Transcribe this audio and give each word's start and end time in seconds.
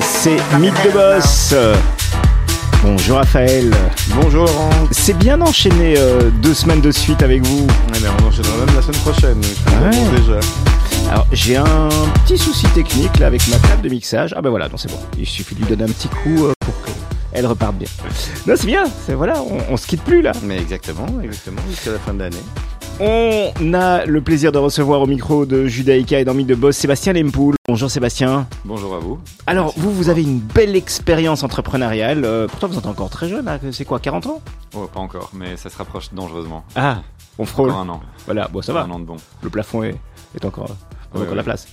C'est 0.00 0.36
Mythe 0.58 0.74
de 0.84 0.90
Boss. 0.92 1.54
Bonjour 2.82 3.16
Raphaël. 3.18 3.70
Bonjour 4.14 4.44
Laurent. 4.46 4.70
C'est 4.90 5.16
bien 5.16 5.38
d'enchaîner 5.38 5.94
euh, 5.98 6.30
deux 6.42 6.54
semaines 6.54 6.80
de 6.80 6.90
suite 6.90 7.22
avec 7.22 7.44
vous. 7.46 7.64
Ouais, 7.66 7.98
mais 8.02 8.08
on 8.20 8.26
enchaînera 8.26 8.56
même 8.64 8.74
la 8.74 8.82
semaine 8.82 9.00
prochaine. 9.00 9.40
je 9.42 9.48
te 9.48 9.70
Ouais. 9.70 9.90
l'annonce 9.90 10.20
déjà. 10.20 10.40
Alors 11.10 11.26
j'ai 11.32 11.56
un 11.56 11.88
petit 12.24 12.38
souci 12.38 12.66
technique 12.68 13.18
là 13.18 13.26
avec 13.28 13.46
ma 13.48 13.58
table 13.58 13.82
de 13.82 13.88
mixage. 13.88 14.34
Ah 14.36 14.42
ben 14.42 14.50
voilà, 14.50 14.68
non 14.68 14.76
c'est 14.76 14.90
bon. 14.90 14.98
Il 15.18 15.26
suffit 15.26 15.54
de 15.54 15.60
lui 15.60 15.66
donner 15.68 15.84
un 15.84 15.92
petit 15.92 16.08
coup 16.08 16.44
euh, 16.46 16.52
pour 16.60 16.74
qu'elle 17.32 17.46
reparte 17.46 17.76
bien. 17.76 17.88
Non 18.46 18.54
c'est 18.56 18.66
bien, 18.66 18.84
c'est 19.06 19.14
voilà, 19.14 19.40
on, 19.42 19.58
on 19.72 19.76
se 19.76 19.86
quitte 19.86 20.02
plus 20.02 20.22
là. 20.22 20.32
Mais 20.42 20.56
exactement, 20.58 21.06
exactement, 21.22 21.60
jusqu'à 21.70 21.92
la 21.92 21.98
fin 21.98 22.14
de 22.14 22.20
l'année. 22.20 22.42
On 22.98 23.74
a 23.74 24.06
le 24.06 24.20
plaisir 24.22 24.52
de 24.52 24.58
recevoir 24.58 25.02
au 25.02 25.06
micro 25.06 25.44
de 25.44 25.66
Judaïka 25.66 26.18
et 26.18 26.24
Mythe 26.24 26.46
de 26.46 26.54
Boss 26.54 26.76
Sébastien 26.76 27.12
Lempoul. 27.12 27.54
Bonjour 27.68 27.90
Sébastien. 27.90 28.46
Bonjour 28.64 28.94
à 28.94 28.98
vous. 28.98 29.18
Alors 29.46 29.74
vous, 29.76 29.92
vous 29.92 30.08
avez 30.08 30.22
une 30.22 30.38
belle 30.38 30.74
expérience 30.74 31.42
entrepreneuriale. 31.42 32.24
Euh, 32.24 32.46
pourtant 32.48 32.68
vous 32.68 32.78
êtes 32.78 32.86
encore 32.86 33.10
très 33.10 33.28
jeune, 33.28 33.46
hein, 33.48 33.58
c'est 33.72 33.84
quoi, 33.84 34.00
40 34.00 34.26
ans? 34.26 34.40
Oh, 34.74 34.88
pas 34.92 35.00
encore, 35.00 35.30
mais 35.34 35.56
ça 35.58 35.68
se 35.68 35.76
rapproche 35.76 36.12
dangereusement. 36.14 36.64
Ah, 36.74 37.02
on 37.38 37.44
frôle. 37.44 37.68
Encore 37.70 37.82
un 37.82 37.88
an. 37.90 38.00
Voilà, 38.24 38.48
bon 38.48 38.62
ça 38.62 38.72
va. 38.72 38.82
Un 38.84 38.90
an 38.90 38.98
de 38.98 39.04
bon. 39.04 39.16
le 39.42 39.50
plafond 39.50 39.82
est, 39.82 39.96
est 40.34 40.44
encore, 40.46 40.68
Oui, 41.14 41.20
encore 41.20 41.28
oui. 41.32 41.36
la 41.36 41.42
place. 41.42 41.66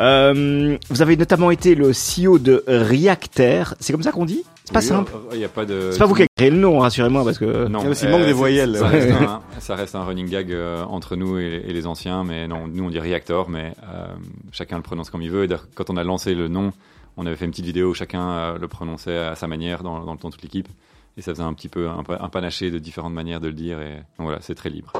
Euh, 0.00 0.76
vous 0.90 1.00
avez 1.02 1.16
notamment 1.16 1.52
été 1.52 1.76
le 1.76 1.92
CEO 1.92 2.38
de 2.40 2.64
Reacter. 2.66 3.62
C'est 3.78 3.92
comme 3.92 4.02
ça 4.02 4.10
qu'on 4.10 4.24
dit? 4.24 4.42
C'est 4.66 4.72
pas 4.72 4.80
Oui, 4.80 4.84
simple. 4.86 5.12
euh, 5.14 5.28
Il 5.32 5.38
n'y 5.38 5.44
a 5.44 5.48
pas 5.48 5.64
de. 5.64 5.90
C'est 5.92 5.98
pas 5.98 6.06
vous 6.06 6.14
qui 6.14 6.22
avez 6.22 6.28
créé 6.36 6.50
le 6.50 6.58
nom, 6.58 6.78
rassurez-moi, 6.80 7.24
parce 7.24 7.38
que. 7.38 7.66
Non. 7.68 7.78
Il 7.80 7.84
y 7.84 7.86
a 7.86 7.90
aussi 7.90 8.04
le 8.06 8.10
manque 8.10 8.20
des 8.22 8.26
c'est- 8.26 8.32
voyelles. 8.32 8.76
Ça 8.76 8.88
reste, 8.88 9.10
un, 9.22 9.40
ça 9.60 9.74
reste 9.76 9.94
un 9.94 10.04
running 10.04 10.28
gag 10.28 10.50
euh, 10.52 10.82
entre 10.84 11.16
nous 11.16 11.38
et, 11.38 11.62
et 11.66 11.72
les 11.72 11.86
anciens, 11.86 12.24
mais 12.24 12.46
non, 12.48 12.66
nous 12.66 12.84
on 12.84 12.90
dit 12.90 12.98
Reactor, 12.98 13.48
mais 13.48 13.72
euh, 13.84 14.06
chacun 14.52 14.76
le 14.76 14.82
prononce 14.82 15.08
comme 15.10 15.22
il 15.22 15.30
veut. 15.30 15.44
Et 15.44 15.56
quand 15.74 15.88
on 15.88 15.96
a 15.96 16.02
lancé 16.04 16.34
le 16.34 16.48
nom, 16.48 16.72
on 17.16 17.24
avait 17.26 17.36
fait 17.36 17.44
une 17.44 17.52
petite 17.52 17.64
vidéo 17.66 17.90
où 17.90 17.94
chacun 17.94 18.28
euh, 18.28 18.58
le 18.58 18.68
prononçait 18.68 19.16
à 19.16 19.34
sa 19.36 19.46
manière 19.46 19.82
dans, 19.84 20.04
dans 20.04 20.12
le 20.12 20.18
temps 20.18 20.28
de 20.28 20.34
toute 20.34 20.42
l'équipe. 20.42 20.68
Et 21.16 21.22
ça 21.22 21.32
faisait 21.32 21.44
un 21.44 21.54
petit 21.54 21.68
peu 21.68 21.88
un, 21.88 22.02
pa- 22.02 22.18
un 22.20 22.28
panaché 22.28 22.70
de 22.70 22.78
différentes 22.78 23.14
manières 23.14 23.40
de 23.40 23.46
le 23.46 23.54
dire. 23.54 23.80
Et 23.80 23.94
donc 24.18 24.26
voilà, 24.26 24.38
c'est 24.42 24.54
très 24.56 24.68
libre. 24.68 24.92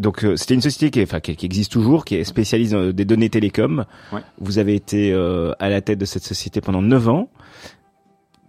Donc 0.00 0.24
euh, 0.24 0.34
c'était 0.36 0.54
une 0.54 0.60
société 0.60 0.90
qui, 0.90 0.98
est, 1.00 1.04
enfin, 1.04 1.20
qui, 1.20 1.36
qui 1.36 1.46
existe 1.46 1.70
toujours, 1.72 2.04
qui 2.04 2.16
est 2.16 2.24
spécialisée 2.24 2.74
dans 2.76 2.90
des 2.92 3.04
données 3.04 3.30
télécom. 3.30 3.84
Ouais. 4.12 4.20
Vous 4.40 4.58
avez 4.58 4.74
été 4.74 5.12
euh, 5.12 5.52
à 5.60 5.68
la 5.70 5.80
tête 5.80 5.98
de 6.00 6.04
cette 6.04 6.24
société 6.24 6.60
pendant 6.60 6.82
9 6.82 7.08
ans. 7.08 7.28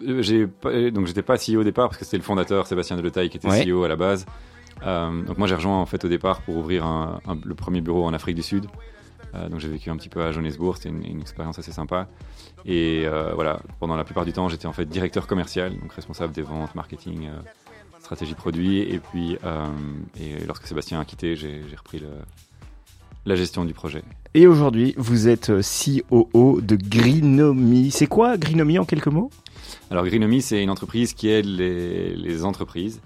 J'ai 0.01 0.47
donc 0.91 1.07
j'étais 1.07 1.21
pas 1.21 1.35
CEO 1.38 1.61
au 1.61 1.63
départ 1.63 1.88
parce 1.89 1.97
que 1.97 2.05
c'était 2.05 2.17
le 2.17 2.23
fondateur 2.23 2.67
Sébastien 2.67 2.97
Deletaille 2.97 3.29
qui 3.29 3.38
était 3.38 3.47
Ouais. 3.49 3.63
CEO 3.65 3.83
à 3.83 3.88
la 3.88 3.95
base. 3.95 4.25
Euh, 4.85 5.21
donc 5.23 5.37
moi 5.37 5.47
j'ai 5.47 5.55
rejoint 5.55 5.77
en 5.79 5.85
fait 5.85 6.03
au 6.03 6.09
départ 6.09 6.41
pour 6.41 6.57
ouvrir 6.57 6.85
un- 6.85 7.21
un- 7.27 7.37
le 7.45 7.55
premier 7.55 7.79
bureau 7.81 8.03
en 8.03 8.13
Afrique 8.13 8.35
du 8.35 8.41
Sud. 8.43 8.65
Euh, 9.33 9.47
donc 9.49 9.59
j'ai 9.61 9.69
vécu 9.69 9.89
un 9.89 9.95
petit 9.95 10.09
peu 10.09 10.21
à 10.21 10.31
Johannesburg, 10.33 10.75
c'était 10.77 10.89
une, 10.89 11.05
une 11.05 11.21
expérience 11.21 11.57
assez 11.59 11.71
sympa. 11.71 12.07
Et 12.65 13.03
euh, 13.05 13.31
voilà, 13.35 13.61
pendant 13.79 13.95
la 13.95 14.03
plupart 14.03 14.25
du 14.25 14.33
temps 14.33 14.49
j'étais 14.49 14.65
en 14.65 14.73
fait 14.73 14.85
directeur 14.85 15.27
commercial, 15.27 15.71
donc 15.79 15.93
responsable 15.93 16.33
des 16.33 16.41
ventes, 16.41 16.75
marketing, 16.75 17.30
stratégie 18.02 18.33
produit. 18.35 18.80
Et 18.81 18.99
puis 18.99 19.37
et 20.20 20.45
lorsque 20.45 20.67
Sébastien 20.67 20.99
a 20.99 21.05
quitté, 21.05 21.36
j'ai 21.37 21.61
repris 21.77 21.99
le- 21.99 22.08
la 23.25 23.36
gestion 23.36 23.65
du 23.65 23.73
projet. 23.73 24.03
Et 24.33 24.45
aujourd'hui, 24.45 24.93
vous 24.97 25.27
êtes 25.30 25.52
COO 25.61 26.59
de 26.61 26.75
Greenomy. 26.75 27.89
C'est 27.91 28.05
quoi 28.08 28.37
Greenomy 28.37 28.77
en 28.77 28.86
quelques 28.86 29.08
mots? 29.08 29.31
Alors 29.92 30.03
Greenomy, 30.05 30.42
c'est 30.42 30.64
une 30.64 30.70
entreprise 30.70 31.14
qui 31.14 31.30
aide 31.30 31.45
les, 31.45 32.43
entreprises 32.43 33.02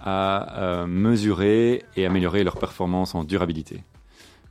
à 0.00 0.58
euh, 0.58 0.86
mesurer 0.86 1.82
et 1.96 2.06
améliorer 2.06 2.44
leur 2.44 2.56
performance 2.56 3.14
en 3.14 3.24
durabilité. 3.24 3.82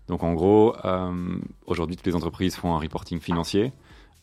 Donc 0.07 0.23
en 0.23 0.33
gros, 0.33 0.75
euh, 0.85 1.37
aujourd'hui, 1.65 1.95
toutes 1.95 2.07
les 2.07 2.15
entreprises 2.15 2.55
font 2.55 2.75
un 2.75 2.79
reporting 2.79 3.19
financier, 3.19 3.71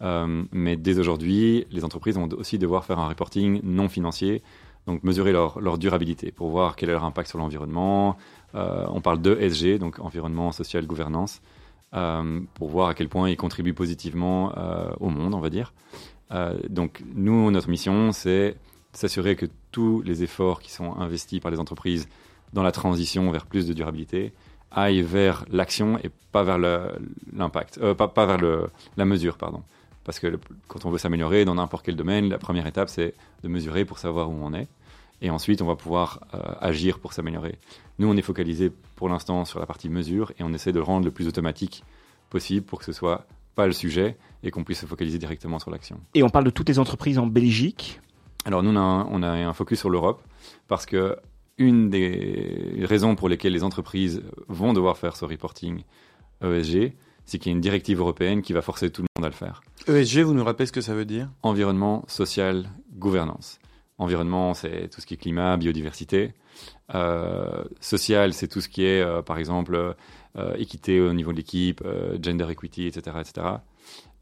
euh, 0.02 0.44
mais 0.52 0.76
dès 0.76 0.98
aujourd'hui, 0.98 1.66
les 1.70 1.84
entreprises 1.84 2.16
vont 2.16 2.28
aussi 2.36 2.58
devoir 2.58 2.84
faire 2.84 2.98
un 2.98 3.08
reporting 3.08 3.60
non 3.62 3.88
financier, 3.88 4.42
donc 4.86 5.02
mesurer 5.02 5.32
leur, 5.32 5.58
leur 5.60 5.78
durabilité 5.78 6.30
pour 6.30 6.50
voir 6.50 6.76
quel 6.76 6.90
est 6.90 6.92
leur 6.92 7.04
impact 7.04 7.28
sur 7.28 7.38
l'environnement. 7.38 8.16
On 8.54 9.00
parle 9.02 9.20
de 9.20 9.36
SG, 9.38 9.78
donc 9.78 9.98
environnement, 9.98 10.50
social, 10.50 10.86
gouvernance, 10.86 11.42
pour 11.90 12.68
voir 12.68 12.88
à 12.88 12.94
quel 12.94 13.08
point 13.08 13.28
ils 13.28 13.36
contribuent 13.36 13.74
positivement 13.74 14.52
au 15.00 15.10
monde, 15.10 15.34
on 15.34 15.40
va 15.40 15.50
dire. 15.50 15.74
Euh, 16.32 16.58
donc 16.68 17.02
nous, 17.14 17.50
notre 17.50 17.68
mission, 17.68 18.12
c'est 18.12 18.56
s'assurer 18.92 19.36
que 19.36 19.46
tous 19.72 20.02
les 20.02 20.22
efforts 20.22 20.60
qui 20.60 20.70
sont 20.72 20.96
investis 20.96 21.40
par 21.40 21.50
les 21.50 21.60
entreprises 21.60 22.08
dans 22.52 22.62
la 22.62 22.72
transition 22.72 23.30
vers 23.30 23.46
plus 23.46 23.66
de 23.66 23.72
durabilité 23.72 24.32
aillent 24.70 25.02
vers 25.02 25.44
l'action 25.50 25.98
et 25.98 26.10
pas 26.32 26.42
vers 26.42 26.58
l'impact, 26.58 27.78
euh, 27.82 27.94
pas, 27.94 28.08
pas 28.08 28.26
vers 28.26 28.68
la 28.96 29.04
mesure, 29.04 29.36
pardon. 29.36 29.62
Parce 30.04 30.20
que 30.20 30.38
quand 30.68 30.86
on 30.86 30.90
veut 30.90 30.98
s'améliorer 30.98 31.44
dans 31.44 31.56
n'importe 31.56 31.84
quel 31.84 31.96
domaine, 31.96 32.28
la 32.28 32.38
première 32.38 32.66
étape, 32.66 32.88
c'est 32.88 33.14
de 33.42 33.48
mesurer 33.48 33.84
pour 33.84 33.98
savoir 33.98 34.30
où 34.30 34.34
on 34.40 34.54
est. 34.54 34.68
Et 35.22 35.30
ensuite, 35.30 35.62
on 35.62 35.66
va 35.66 35.76
pouvoir 35.76 36.20
euh, 36.34 36.38
agir 36.60 36.98
pour 36.98 37.12
s'améliorer. 37.12 37.58
Nous, 37.98 38.08
on 38.08 38.16
est 38.16 38.22
focalisé 38.22 38.70
pour 38.96 39.08
l'instant 39.08 39.44
sur 39.44 39.58
la 39.58 39.66
partie 39.66 39.88
mesure 39.88 40.32
et 40.38 40.42
on 40.42 40.52
essaie 40.52 40.72
de 40.72 40.78
le 40.78 40.84
rendre 40.84 41.04
le 41.04 41.10
plus 41.10 41.26
automatique 41.26 41.82
possible 42.30 42.64
pour 42.64 42.78
que 42.78 42.84
ce 42.84 42.92
soit 42.92 43.26
pas 43.54 43.66
le 43.66 43.72
sujet 43.72 44.16
et 44.46 44.50
qu'on 44.50 44.64
puisse 44.64 44.80
se 44.80 44.86
focaliser 44.86 45.18
directement 45.18 45.58
sur 45.58 45.70
l'action. 45.70 46.00
Et 46.14 46.22
on 46.22 46.28
parle 46.28 46.44
de 46.44 46.50
toutes 46.50 46.68
les 46.68 46.78
entreprises 46.78 47.18
en 47.18 47.26
Belgique. 47.26 48.00
Alors 48.44 48.62
nous, 48.62 48.70
on 48.70 48.76
a, 48.76 48.80
un, 48.80 49.06
on 49.10 49.22
a 49.22 49.30
un 49.30 49.52
focus 49.52 49.80
sur 49.80 49.90
l'Europe 49.90 50.22
parce 50.68 50.86
que 50.86 51.16
une 51.58 51.90
des 51.90 52.80
raisons 52.82 53.16
pour 53.16 53.28
lesquelles 53.28 53.52
les 53.54 53.64
entreprises 53.64 54.22
vont 54.48 54.72
devoir 54.72 54.98
faire 54.98 55.16
ce 55.16 55.24
reporting 55.24 55.82
ESG, 56.42 56.92
c'est 57.24 57.38
qu'il 57.38 57.50
y 57.50 57.54
a 57.54 57.56
une 57.56 57.62
directive 57.62 57.98
européenne 57.98 58.42
qui 58.42 58.52
va 58.52 58.62
forcer 58.62 58.90
tout 58.90 59.02
le 59.02 59.08
monde 59.16 59.24
à 59.24 59.28
le 59.28 59.34
faire. 59.34 59.62
ESG, 59.88 60.20
vous 60.20 60.34
nous 60.34 60.44
rappelez 60.44 60.66
ce 60.66 60.72
que 60.72 60.82
ça 60.82 60.94
veut 60.94 61.06
dire? 61.06 61.28
Environnement, 61.42 62.04
social, 62.08 62.68
gouvernance. 62.94 63.58
Environnement, 63.98 64.52
c'est 64.52 64.88
tout 64.90 65.00
ce 65.00 65.06
qui 65.06 65.14
est 65.14 65.16
climat, 65.16 65.56
biodiversité. 65.56 66.34
Euh, 66.94 67.64
social, 67.80 68.34
c'est 68.34 68.48
tout 68.48 68.60
ce 68.60 68.68
qui 68.68 68.84
est, 68.84 69.00
euh, 69.00 69.22
par 69.22 69.38
exemple, 69.38 69.94
euh, 70.38 70.54
équité 70.56 71.00
au 71.00 71.14
niveau 71.14 71.32
de 71.32 71.38
l'équipe, 71.38 71.80
euh, 71.84 72.18
gender 72.22 72.46
equity, 72.50 72.86
etc. 72.86 73.16
etc. 73.20 73.46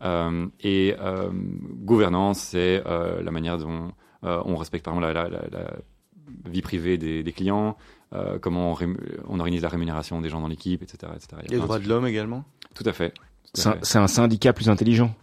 Euh, 0.02 0.46
et 0.60 0.94
euh, 1.00 1.30
gouvernance, 1.32 2.38
c'est 2.40 2.82
euh, 2.86 3.22
la 3.22 3.30
manière 3.30 3.58
dont 3.58 3.92
euh, 4.24 4.42
on 4.44 4.56
respecte, 4.56 4.84
par 4.84 4.94
exemple, 4.94 5.12
la, 5.12 5.24
la- 5.24 5.30
la- 5.30 5.48
la 5.50 6.50
vie 6.50 6.62
privée 6.62 6.96
des, 6.98 7.22
des 7.22 7.32
clients, 7.32 7.76
euh, 8.14 8.38
comment 8.38 8.76
on, 9.28 9.38
organise 9.38 9.62
la 9.62 9.68
rémunération 9.68 10.20
des 10.20 10.28
gens 10.30 10.40
dans 10.40 10.48
l'équipe, 10.48 10.82
etc. 10.82 11.12
etc. 11.14 11.28
Il 11.44 11.50
y 11.50 11.54
a 11.54 11.56
les 11.56 11.56
de 11.56 11.62
droits 11.62 11.78
de 11.78 11.88
l'homme 11.88 12.06
également 12.06 12.44
Tout 12.74 12.84
à 12.86 12.92
fait. 12.92 13.12
C'est 13.54 13.98
un, 13.98 14.06
syndicat 14.08 14.52
plus 14.52 14.68
intelligent, 14.68 15.14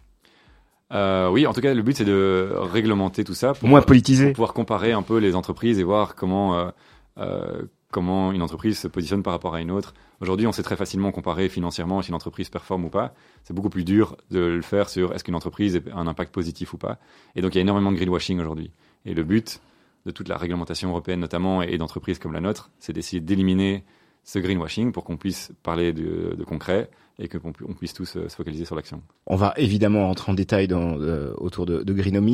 Euh, 0.94 1.30
oui, 1.30 1.48
en 1.48 1.54
tout 1.54 1.62
cas, 1.62 1.74
le 1.74 1.82
but 1.82 1.96
c'est 1.98 2.06
de 2.06 2.52
réglementer 2.56 3.24
tout 3.24 3.34
ça 3.34 3.54
pour, 3.54 3.68
moins 3.70 3.80
pour 3.82 3.88
politisé. 3.88 4.32
pouvoir 4.34 4.54
comparer 4.54 4.92
un 4.94 5.02
peu 5.04 5.18
les 5.18 5.36
entreprises 5.36 5.80
et 5.80 5.84
voir 5.84 6.16
comment 6.16 6.58
euh, 6.58 6.70
euh, 7.18 7.62
comment 7.92 8.32
une 8.32 8.42
entreprise 8.42 8.80
se 8.80 8.88
positionne 8.88 9.22
par 9.22 9.34
rapport 9.34 9.54
à 9.54 9.62
une 9.62 9.72
autre. 9.72 9.94
Aujourd'hui, 10.22 10.48
on 10.48 10.52
sait 10.52 10.64
très 10.64 10.76
facilement 10.76 11.12
comparer 11.12 11.50
financièrement 11.50 12.02
si 12.02 12.10
une 12.10 12.16
entreprise 12.16 12.50
performe 12.50 12.86
ou 12.86 12.90
pas. 12.90 13.14
C'est 13.44 13.54
beaucoup 13.54 13.70
plus 13.70 13.84
dur 13.84 14.18
de 14.32 14.40
le 14.40 14.62
faire 14.62 14.90
sur 14.90 15.14
est-ce 15.14 15.24
qu'une 15.24 15.36
entreprise 15.36 15.82
a 15.92 15.98
un 15.98 16.08
impact 16.08 16.34
positif 16.34 16.74
ou 16.74 16.78
pas. 16.78 17.00
Et 17.36 17.42
donc, 17.42 17.54
il 17.54 17.58
y 17.58 17.60
a 17.60 17.62
énormément 17.62 17.92
de 17.92 17.98
greenwashing 17.98 18.40
aujourd'hui. 18.40 18.72
Et 19.06 19.14
le 19.14 19.24
but 19.24 19.62
de 20.06 20.12
toute 20.12 20.28
la 20.28 20.38
réglementation 20.38 20.90
européenne 20.90 21.20
notamment 21.20 21.62
et 21.62 21.78
d'entreprises 21.78 22.18
comme 22.18 22.34
la 22.34 22.42
nôtre, 22.42 22.72
c'est 22.80 22.94
d'essayer 22.94 23.20
d'éliminer 23.20 23.84
ce 24.24 24.40
greenwashing 24.40 24.92
pour 24.92 25.04
qu'on 25.04 25.18
puisse 25.18 25.52
parler 25.64 25.94
de, 25.94 26.36
de 26.38 26.44
concret 26.44 26.90
et 27.22 27.28
que 27.28 27.38
on 27.44 27.74
puisse 27.74 27.94
tous 27.94 28.16
euh, 28.18 28.28
se 28.28 28.36
focaliser 28.36 28.66
sur 28.66 28.76
l'action. 28.76 29.02
On 29.28 29.36
va 29.36 29.54
évidemment 29.58 30.08
rentrer 30.08 30.32
en 30.32 30.36
détail 30.36 30.68
dans, 30.68 31.00
euh, 31.00 31.34
autour 31.38 31.66
de, 31.66 31.84
de 31.84 31.94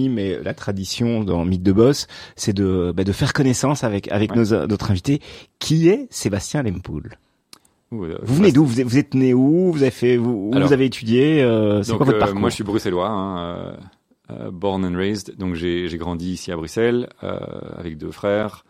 mais 0.09 0.41
la 0.41 0.53
tradition 0.53 1.23
dans 1.23 1.43
Mythe 1.45 1.63
de 1.63 1.71
Boss, 1.73 2.07
c'est 2.35 2.53
de, 2.53 2.93
bah, 2.95 3.03
de 3.03 3.11
faire 3.11 3.33
connaissance 3.33 3.83
avec, 3.83 4.09
avec 4.11 4.31
Ouais. 4.31 4.37
nos, 4.37 4.65
notre 4.67 4.91
invité, 4.91 5.21
qui 5.59 5.89
est 5.89 6.07
Sébastien 6.09 6.63
Lempoul. 6.63 7.17
Euh, 7.93 8.17
Vous 8.21 8.35
venez 8.35 8.51
d'où? 8.51 8.65
Vous, 8.65 8.97
êtes- 8.97 9.13
né 9.13 9.33
où? 9.33 9.71
Vous 9.71 9.81
avez 9.81 9.91
fait 9.91 10.17
où, 10.17 10.51
Alors, 10.53 10.67
vous 10.67 10.73
avez 10.73 10.85
étudié 10.85 11.41
euh, 11.41 11.83
C'est 11.83 11.95
quoi 11.95 12.05
votre 12.05 12.17
euh, 12.17 12.19
parcours? 12.19 12.39
moi, 12.39 12.49
je 12.49 12.55
suis 12.55 12.63
bruxellois, 12.63 13.07
hein, 13.09 13.39
euh, 13.39 13.73
euh, 14.31 14.51
born 14.51 14.83
and 14.85 14.97
raised. 14.97 15.35
Donc, 15.37 15.55
j'ai 15.55 15.87
j'ai 15.87 15.97
grandi 15.97 16.31
ici 16.33 16.51
à 16.51 16.55
Bruxelles 16.57 17.09
euh, 17.23 17.37
avec 17.77 17.97
deux 17.97 18.11
frères. 18.11 18.65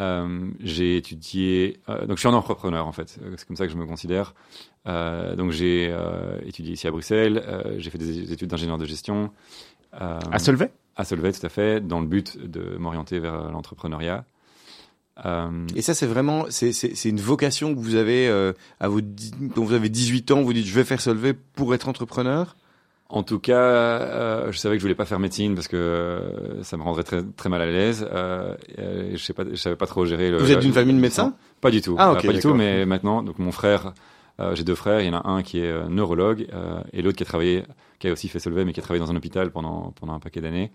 Euh, 0.00 0.50
j'ai 0.60 0.96
étudié, 0.98 1.80
euh, 1.88 2.06
donc 2.06 2.16
je 2.16 2.20
suis 2.20 2.28
un 2.28 2.34
entrepreneur 2.34 2.86
en 2.86 2.92
fait, 2.92 3.18
Euh, 3.22 3.34
c'est 3.36 3.46
comme 3.46 3.56
ça 3.56 3.66
que 3.66 3.72
je 3.72 3.78
me 3.78 3.86
considère. 3.86 4.34
Euh, 4.86 5.34
donc 5.36 5.52
j'ai 5.52 5.88
euh, 5.90 6.38
étudié 6.44 6.74
ici 6.74 6.86
à 6.86 6.90
Bruxelles, 6.90 7.42
euh, 7.46 7.76
j'ai 7.78 7.90
fait 7.90 7.98
des 7.98 8.32
études 8.32 8.50
d'ingénieur 8.50 8.78
de 8.78 8.84
gestion 8.84 9.30
euh, 10.00 10.18
À 10.30 10.38
Solvay? 10.38 10.70
À 10.96 11.04
Solvay 11.04 11.32
tout 11.32 11.44
à 11.44 11.48
fait, 11.48 11.80
dans 11.80 12.00
le 12.00 12.06
but 12.06 12.38
de 12.38 12.76
m'orienter 12.76 13.18
vers 13.18 13.50
l'entrepreneuriat. 13.50 14.24
Euh, 15.24 15.66
Et 15.74 15.80
ça, 15.82 15.94
c'est 15.94 16.06
vraiment, 16.06 16.44
c'est, 16.50 16.70
une 17.04 17.20
vocation 17.20 17.74
que 17.74 17.80
vous 17.80 17.94
avez 17.94 18.28
euh, 18.28 18.52
à 18.80 18.88
vos, 18.88 19.00
quand 19.54 19.64
vous 19.64 19.72
avez 19.72 19.88
18 19.88 20.30
ans, 20.30 20.42
vous 20.42 20.52
dites, 20.52 20.66
je 20.66 20.74
vais 20.74 20.84
faire 20.84 21.00
Solvay 21.00 21.32
pour 21.32 21.74
être 21.74 21.88
entrepreneur. 21.88 22.54
En 23.08 23.22
tout 23.22 23.38
cas, 23.38 23.54
euh, 23.56 24.50
je 24.52 24.58
savais 24.58 24.74
que 24.74 24.80
je 24.80 24.84
voulais 24.84 24.96
pas 24.96 25.04
faire 25.04 25.20
médecine 25.20 25.54
parce 25.54 25.68
que 25.68 25.76
euh, 25.76 26.62
ça 26.64 26.76
me 26.76 26.82
rendrait 26.82 27.04
très 27.04 27.22
très 27.36 27.48
mal 27.48 27.62
à 27.62 27.66
l'aise. 27.66 28.06
Euh, 28.12 28.54
je 29.12 29.16
sais 29.16 29.32
pas, 29.32 29.44
je 29.48 29.54
savais 29.56 29.76
pas 29.76 29.86
trop 29.86 30.04
gérer. 30.04 30.30
Le, 30.30 30.38
Vous 30.38 30.50
êtes 30.50 30.58
d'une 30.58 30.70
le- 30.70 30.74
famille 30.74 30.94
de 30.94 31.00
médecins? 31.00 31.34
Pas 31.60 31.70
du 31.70 31.80
tout. 31.80 31.94
Ah, 31.98 32.14
pas 32.14 32.32
du 32.32 32.40
tout. 32.40 32.54
Mais 32.54 32.84
maintenant, 32.84 33.22
donc 33.22 33.38
mon 33.38 33.52
frère, 33.52 33.92
j'ai 34.54 34.64
deux 34.64 34.74
frères. 34.74 35.00
Il 35.00 35.06
y 35.06 35.10
en 35.10 35.14
a 35.18 35.28
un 35.28 35.42
qui 35.42 35.60
est 35.60 35.88
neurologue 35.88 36.48
et 36.92 37.00
l'autre 37.02 37.16
qui 37.16 37.22
a 37.22 37.26
travaillé, 37.26 37.62
qui 38.00 38.08
a 38.08 38.12
aussi 38.12 38.28
fait 38.28 38.40
Solvay, 38.40 38.64
mais 38.64 38.72
qui 38.72 38.80
a 38.80 38.82
travaillé 38.82 39.04
dans 39.04 39.10
un 39.12 39.16
hôpital 39.16 39.50
pendant 39.52 39.92
pendant 40.00 40.14
un 40.14 40.18
paquet 40.20 40.40
d'années. 40.40 40.72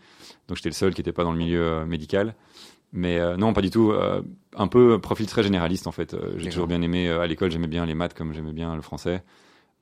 Donc 0.48 0.56
j'étais 0.57 0.69
le 0.69 0.75
seul 0.75 0.94
qui 0.94 1.01
n'était 1.01 1.12
pas 1.12 1.24
dans 1.25 1.34
le 1.34 1.38
milieu 1.38 1.86
médical. 1.86 2.34
Mais 2.94 3.19
euh, 3.19 3.36
non, 3.38 3.51
pas 3.54 3.62
du 3.62 3.69
tout. 3.69 3.92
euh, 3.92 4.22
un 4.57 4.68
peu 4.68 5.00
profil 5.00 5.25
très 5.25 5.44
généraliste 5.44 5.86
en 5.88 5.92
fait. 5.92 6.13
Euh, 6.13 6.34
j'ai 6.38 6.50
toujours 6.50 6.68
bien 6.68 6.81
aimé 6.81 7.10
à 7.10 7.27
l'école. 7.27 7.51
J'aimais 7.51 7.68
bien 7.68 7.86
les 7.86 7.94
maths 7.94 8.13
comme 8.13 8.34
j'aimais 8.34 8.51
bien 8.54 8.74
le 8.75 8.81
français. 8.81 9.22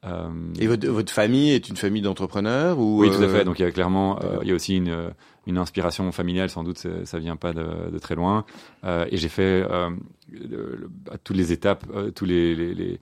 Euh, 0.05 0.29
Et 0.59 0.67
votre, 0.67 0.87
votre 0.87 1.11
famille 1.11 1.51
est 1.51 1.67
une 1.67 1.75
famille 1.75 2.01
d'entrepreneurs 2.01 2.79
ou 2.79 2.99
oui, 3.01 3.09
tout 3.11 3.21
à 3.21 3.25
euh, 3.25 3.33
fait. 3.39 3.43
Donc 3.43 3.59
il 3.59 3.63
y 3.63 3.65
a 3.65 3.71
clairement, 3.71 4.17
euh, 4.23 4.37
il 4.41 4.47
y 4.47 4.51
a 4.51 4.55
aussi 4.55 4.77
une, 4.77 4.89
euh, 4.89 5.09
une 5.45 5.57
inspiration 5.57 6.09
familiale. 6.11 6.49
Sans 6.49 6.63
doute, 6.63 6.77
c'est- 6.77 7.05
ça 7.05 7.19
vient 7.19 7.35
pas 7.35 7.51
de, 7.53 7.89
de 7.91 7.99
très 7.99 8.15
loin. 8.15 8.45
Euh, 8.85 9.05
et 9.11 9.17
j'ai 9.17 9.27
fait 9.29 9.65
euh, 9.69 9.89
le- 10.31 10.89
à 11.11 11.17
toutes 11.17 11.35
les 11.35 11.51
étapes, 11.51 11.83
euh, 11.93 12.11
tous 12.11 12.25
les 12.25 12.55
les, 12.55 12.73
les, 12.73 12.99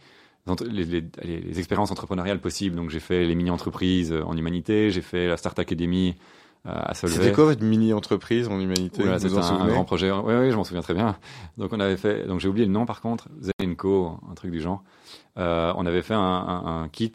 entre- 0.48 0.66
les, 0.66 0.86
les- 0.86 1.04
allez, 1.22 1.40
les 1.42 1.60
expériences 1.60 1.92
entrepreneuriales 1.92 2.40
possibles. 2.40 2.76
Donc 2.76 2.90
j'ai 2.90 3.00
fait 3.00 3.26
les 3.26 3.36
mini-entreprises 3.36 4.12
euh, 4.12 4.24
en 4.24 4.36
humanité, 4.36 4.90
j'ai 4.90 5.02
fait 5.04 5.28
la 5.28 5.38
Start 5.38 5.60
Academy 5.60 6.16
euh, 6.66 6.72
à 6.74 6.96
Solvay. 6.96 7.16
C'était 7.18 7.32
quoi 7.32 7.46
votre 7.46 7.64
mini-entreprise 7.64 8.48
en 8.48 8.60
humanité? 8.60 9.04
Vous 9.04 9.20
c'était 9.20 9.38
un, 9.38 9.68
grand 9.68 9.86
projet. 9.86 10.10
Oui, 10.12 10.34
oui, 10.34 10.50
je 10.52 10.56
m'en 10.56 10.64
souviens 10.64 10.82
très 10.82 10.96
bien. 10.96 11.16
Donc 11.60 11.74
on 11.74 11.80
avait 11.80 11.98
fait, 11.98 12.26
donc 12.26 12.40
j'ai 12.40 12.48
oublié 12.48 12.66
le 12.66 12.72
nom 12.74 12.88
par 12.88 13.02
contre, 13.02 13.30
Zenco, 13.62 14.18
un 14.32 14.34
truc 14.34 14.50
du 14.50 14.62
genre. 14.62 14.84
Euh, 15.38 15.72
on 15.76 15.86
avait 15.86 16.02
fait 16.02 16.14
un, 16.14 16.20
un- 16.20 16.82
un 16.84 16.90
kit 16.90 17.14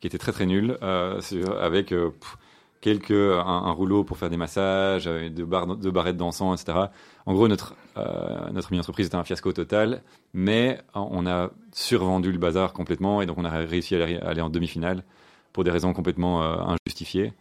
qui 0.00 0.06
était 0.06 0.18
très 0.18 0.32
très 0.32 0.46
nul, 0.46 0.76
euh, 0.82 1.20
avec 1.60 1.92
euh, 1.92 2.10
pff, 2.10 2.36
quelques 2.80 3.12
un, 3.12 3.38
un 3.46 3.70
rouleau 3.70 4.02
pour 4.02 4.16
faire 4.18 4.30
des 4.30 4.36
massages, 4.36 5.04
deux, 5.04 5.44
barres, 5.44 5.76
deux 5.76 5.90
barrettes 5.92 6.16
d'encens, 6.16 6.60
etc. 6.60 6.86
En 7.26 7.34
gros, 7.34 7.46
notre 7.46 7.74
euh, 7.96 8.50
notre 8.52 8.72
mini 8.72 8.80
entreprise 8.80 9.06
était 9.06 9.16
un 9.16 9.22
fiasco 9.24 9.52
total, 9.52 10.02
mais 10.34 10.80
on 10.94 11.26
a 11.26 11.50
survendu 11.72 12.32
le 12.32 12.38
bazar 12.38 12.72
complètement 12.72 13.22
et 13.22 13.26
donc 13.26 13.38
on 13.38 13.44
a 13.44 13.50
réussi 13.50 13.94
à 13.94 14.02
aller, 14.02 14.18
à 14.18 14.28
aller 14.30 14.40
en 14.40 14.48
demi-finale 14.48 15.04
pour 15.52 15.62
des 15.62 15.70
raisons 15.70 15.92
complètement 15.92 16.42
euh, 16.42 16.56
injustifiées. 16.86 17.32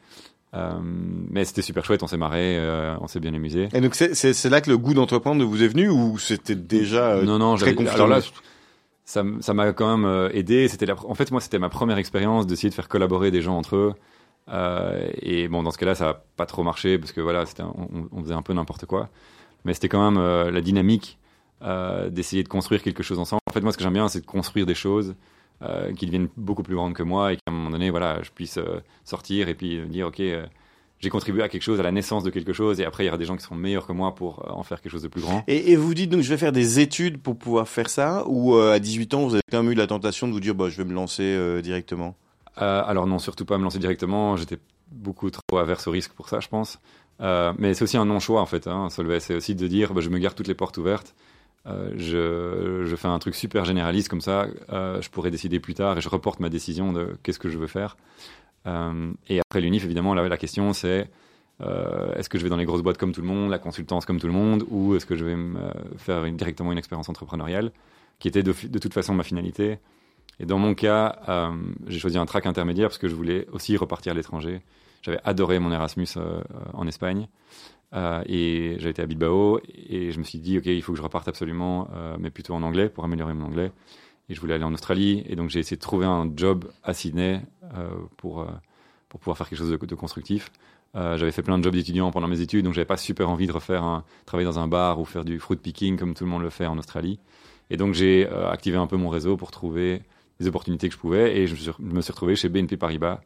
Euh, 0.53 0.73
mais 0.83 1.45
c'était 1.45 1.61
super 1.61 1.85
chouette, 1.85 2.03
on 2.03 2.07
s'est 2.07 2.17
marré, 2.17 2.59
on 2.99 3.07
s'est 3.07 3.21
bien 3.21 3.33
amusé. 3.33 3.69
Et 3.73 3.79
donc 3.79 3.95
c'est, 3.95 4.49
là 4.49 4.59
que 4.61 4.69
le 4.69 4.77
goût 4.77 4.93
d'entreprendre 4.93 5.43
vous 5.45 5.63
est 5.63 5.69
venu 5.69 5.89
ou 5.89 6.19
c'était 6.19 6.55
déjà 6.55 7.21
non, 7.23 7.39
non, 7.39 7.55
très 7.55 7.73
confirmé 7.73 7.95
alors 7.95 8.07
là, 8.09 8.19
ça, 9.05 9.23
m'a 9.23 9.73
quand 9.73 9.97
même 9.97 10.05
euh, 10.05 10.29
aidé. 10.33 10.67
En 11.05 11.15
fait, 11.15 11.31
moi, 11.31 11.41
c'était 11.41 11.59
ma 11.59 11.69
première 11.69 11.97
expérience 11.97 12.47
d'essayer 12.47 12.69
de 12.69 12.75
faire 12.75 12.87
collaborer 12.87 13.31
des 13.31 13.41
gens 13.41 13.57
entre 13.57 13.75
eux. 13.75 13.93
Euh, 14.49 15.09
et 15.21 15.47
bon, 15.47 15.63
dans 15.63 15.71
ce 15.71 15.77
cas-là, 15.77 15.95
ça 15.95 16.05
n'a 16.05 16.13
pas 16.37 16.45
trop 16.45 16.63
marché 16.63 16.97
parce 16.97 17.11
que 17.11 17.21
voilà, 17.21 17.43
on, 18.11 18.23
faisait 18.23 18.33
un 18.33 18.41
peu 18.41 18.53
n'importe 18.53 18.85
quoi. 18.85 19.09
Mais 19.65 19.73
c'était 19.73 19.89
quand 19.89 20.11
même 20.11 20.21
euh, 20.21 20.51
la 20.51 20.61
dynamique 20.61 21.17
d'essayer 22.09 22.41
de 22.41 22.47
construire 22.47 22.81
quelque 22.81 23.03
chose 23.03 23.19
ensemble. 23.19 23.41
En 23.47 23.53
fait, 23.53 23.61
moi, 23.61 23.71
ce 23.71 23.77
que 23.77 23.83
j'aime 23.83 23.93
bien, 23.93 24.07
c'est 24.07 24.21
de 24.21 24.25
construire 24.25 24.65
des 24.65 24.75
choses 24.75 25.15
qui 25.95 26.07
deviennent 26.07 26.29
beaucoup 26.37 26.63
plus 26.63 26.73
grandes 26.73 26.95
que 26.95 27.03
moi 27.03 27.33
et 27.33 27.35
qu'à 27.35 27.43
un 27.49 27.51
moment 27.51 27.69
donné, 27.69 27.91
voilà, 27.91 28.23
je 28.23 28.31
puisse 28.31 28.57
sortir 29.05 29.47
et 29.47 29.53
puis 29.53 29.79
dire, 29.87 30.07
ok. 30.07 30.19
J'ai 31.01 31.09
contribué 31.09 31.43
à 31.43 31.49
quelque 31.49 31.63
chose, 31.63 31.79
à 31.79 31.83
la 31.83 31.91
naissance 31.91 32.23
de 32.23 32.29
quelque 32.29 32.53
chose, 32.53 32.79
et 32.79 32.85
après 32.85 33.03
il 33.03 33.07
y 33.07 33.09
aura 33.09 33.17
des 33.17 33.25
gens 33.25 33.35
qui 33.35 33.43
seront 33.43 33.55
meilleurs 33.55 33.85
que 33.87 33.91
moi 33.93 34.15
pour 34.15 34.45
euh, 34.47 34.51
en 34.51 34.63
faire 34.63 34.81
quelque 34.81 34.91
chose 34.91 35.01
de 35.01 35.07
plus 35.09 35.21
grand. 35.21 35.43
Et, 35.47 35.71
et 35.71 35.75
vous 35.75 35.93
dites 35.93 36.09
donc 36.09 36.21
je 36.21 36.29
vais 36.29 36.37
faire 36.37 36.51
des 36.51 36.79
études 36.79 37.19
pour 37.21 37.35
pouvoir 37.37 37.67
faire 37.67 37.89
ça 37.89 38.23
ou 38.27 38.55
euh, 38.55 38.73
à 38.73 38.79
18 38.79 39.13
ans 39.15 39.23
vous 39.27 39.33
avez 39.33 39.41
quand 39.51 39.61
même 39.63 39.71
eu 39.71 39.75
la 39.75 39.87
tentation 39.87 40.27
de 40.27 40.33
vous 40.33 40.39
dire 40.39 40.55
bah 40.55 40.69
je 40.69 40.77
vais 40.77 40.85
me 40.85 40.93
lancer 40.93 41.23
euh, 41.23 41.61
directement? 41.61 42.15
Euh, 42.61 42.83
alors 42.85 43.07
non, 43.07 43.17
surtout 43.19 43.45
pas 43.45 43.57
me 43.57 43.63
lancer 43.63 43.79
directement. 43.79 44.35
J'étais 44.37 44.57
beaucoup 44.91 45.29
trop 45.31 45.57
averse 45.57 45.87
au 45.87 45.91
risque 45.91 46.11
pour 46.13 46.29
ça, 46.29 46.39
je 46.39 46.47
pense. 46.49 46.79
Mais 47.19 47.73
c'est 47.73 47.83
aussi 47.83 47.97
un 47.97 48.05
non-choix 48.05 48.41
en 48.41 48.45
fait. 48.45 48.67
Hein, 48.67 48.89
Solvay, 48.89 49.19
c'est 49.19 49.35
aussi 49.35 49.55
de 49.55 49.67
dire, 49.67 49.93
bah, 49.93 50.01
je 50.01 50.09
me 50.09 50.17
garde 50.17 50.35
toutes 50.35 50.47
les 50.47 50.55
portes 50.55 50.77
ouvertes. 50.77 51.13
Euh, 51.67 51.91
je, 51.95 52.85
je 52.89 52.95
fais 52.95 53.07
un 53.07 53.19
truc 53.19 53.35
super 53.35 53.65
généraliste 53.65 54.09
comme 54.09 54.21
ça. 54.21 54.47
euh, 54.73 54.99
je 55.01 55.09
pourrais 55.11 55.29
décider 55.29 55.59
plus 55.59 55.75
tard 55.75 55.97
et 55.99 56.01
je 56.01 56.09
reporte 56.09 56.39
ma 56.39 56.49
décision 56.49 56.91
de 56.91 57.15
qu'est-ce 57.21 57.37
que 57.39 57.49
je 57.49 57.57
veux 57.59 57.67
faire. 57.67 57.97
Euh, 58.67 59.13
et 59.27 59.39
après 59.39 59.61
l'UNIF, 59.61 59.85
évidemment, 59.85 60.13
la, 60.13 60.37
question 60.37 60.73
c'est 60.73 61.09
euh, 61.61 62.13
est-ce 62.15 62.29
que 62.29 62.37
je 62.37 62.43
vais 62.43 62.49
dans 62.49 62.57
les 62.57 62.65
grosses 62.65 62.81
boîtes 62.81 62.97
comme 62.97 63.11
tout 63.11 63.21
le 63.21 63.27
monde, 63.27 63.49
la 63.49 63.59
consultance 63.59 64.05
comme 64.05 64.19
tout 64.19 64.27
le 64.27 64.33
monde, 64.33 64.65
ou 64.69 64.95
est-ce 64.95 65.05
que 65.05 65.15
je 65.15 65.25
vais 65.25 65.35
me 65.35 65.59
euh, 65.59 65.71
faire 65.97 66.23
directement 66.31 66.71
une 66.71 66.77
expérience 66.77 67.09
entrepreneuriale, 67.09 67.71
qui 68.19 68.27
était 68.27 68.43
de, 68.43 68.51
toute 68.51 68.93
façon 68.93 69.13
ma 69.13 69.23
finalité. 69.23 69.79
Et 70.39 70.45
dans 70.45 70.57
mon 70.57 70.73
cas, 70.73 71.19
j'ai 71.87 71.99
choisi 71.99 72.17
un 72.17 72.25
track 72.25 72.47
intermédiaire 72.47 72.87
parce 72.87 72.97
que 72.97 73.07
je 73.07 73.13
voulais 73.13 73.47
aussi 73.51 73.77
repartir 73.77 74.13
à 74.13 74.15
l'étranger. 74.15 74.61
J'avais 75.03 75.19
adoré 75.23 75.59
mon 75.59 75.71
Erasmus 75.71 76.07
en 76.73 76.87
Espagne 76.87 77.27
et 77.93 78.75
j'ai 78.79 78.89
été 78.89 79.01
à 79.01 79.05
Bilbao 79.05 79.59
et 79.67 80.11
je 80.11 80.19
me 80.19 80.23
suis 80.23 80.39
dit 80.39 80.57
ok 80.57 80.65
il 80.65 80.81
faut 80.81 80.93
que 80.93 80.97
je 80.97 81.03
reparte 81.03 81.27
absolument, 81.27 81.89
mais 82.19 82.31
plutôt 82.31 82.53
en 82.55 82.63
anglais 82.63 82.89
pour 82.89 83.03
améliorer 83.03 83.33
mon 83.33 83.45
anglais. 83.45 83.71
Et 84.29 84.33
je 84.33 84.41
voulais 84.41 84.53
aller 84.53 84.63
en 84.63 84.73
Australie 84.73 85.23
et 85.27 85.35
donc 85.35 85.49
j'ai 85.49 85.59
essayé 85.59 85.77
de 85.77 85.81
trouver 85.81 86.05
un 86.05 86.31
job 86.35 86.71
à 86.83 86.93
Sydney 86.93 87.41
pour 88.17 88.41
euh, 88.41 88.47
pour 89.09 89.19
pouvoir 89.19 89.37
faire 89.37 89.49
quelque 89.49 89.59
chose 89.59 89.71
de, 89.71 89.77
de 89.77 89.95
constructif. 89.95 90.51
Euh, 90.95 91.17
j'avais 91.17 91.31
fait 91.31 91.41
plein 91.41 91.57
de 91.57 91.63
jobs 91.63 91.73
d'étudiant 91.73 92.11
pendant 92.11 92.27
mes 92.27 92.41
études, 92.41 92.65
donc 92.65 92.73
j'avais 92.73 92.85
pas 92.85 92.97
super 92.97 93.29
envie 93.29 93.47
de 93.47 93.51
refaire 93.51 93.83
un 93.83 94.03
travailler 94.25 94.45
dans 94.45 94.59
un 94.59 94.67
bar 94.67 94.99
ou 94.99 95.05
faire 95.05 95.23
du 95.23 95.39
fruit 95.39 95.57
picking 95.57 95.97
comme 95.97 96.13
tout 96.13 96.25
le 96.25 96.29
monde 96.29 96.41
le 96.41 96.49
fait 96.49 96.65
en 96.65 96.77
Australie. 96.77 97.19
Et 97.69 97.77
donc 97.77 97.93
j'ai 97.93 98.27
euh, 98.29 98.49
activé 98.49 98.77
un 98.77 98.87
peu 98.87 98.97
mon 98.97 99.09
réseau 99.09 99.37
pour 99.37 99.51
trouver 99.51 100.01
les 100.39 100.47
opportunités 100.47 100.89
que 100.89 100.93
je 100.93 100.99
pouvais 100.99 101.37
et 101.37 101.47
je 101.47 101.53
me 101.53 101.57
suis, 101.57 101.71
je 101.77 101.83
me 101.95 102.01
suis 102.01 102.11
retrouvé 102.11 102.35
chez 102.35 102.49
BNP 102.49 102.75
Paribas 102.75 103.21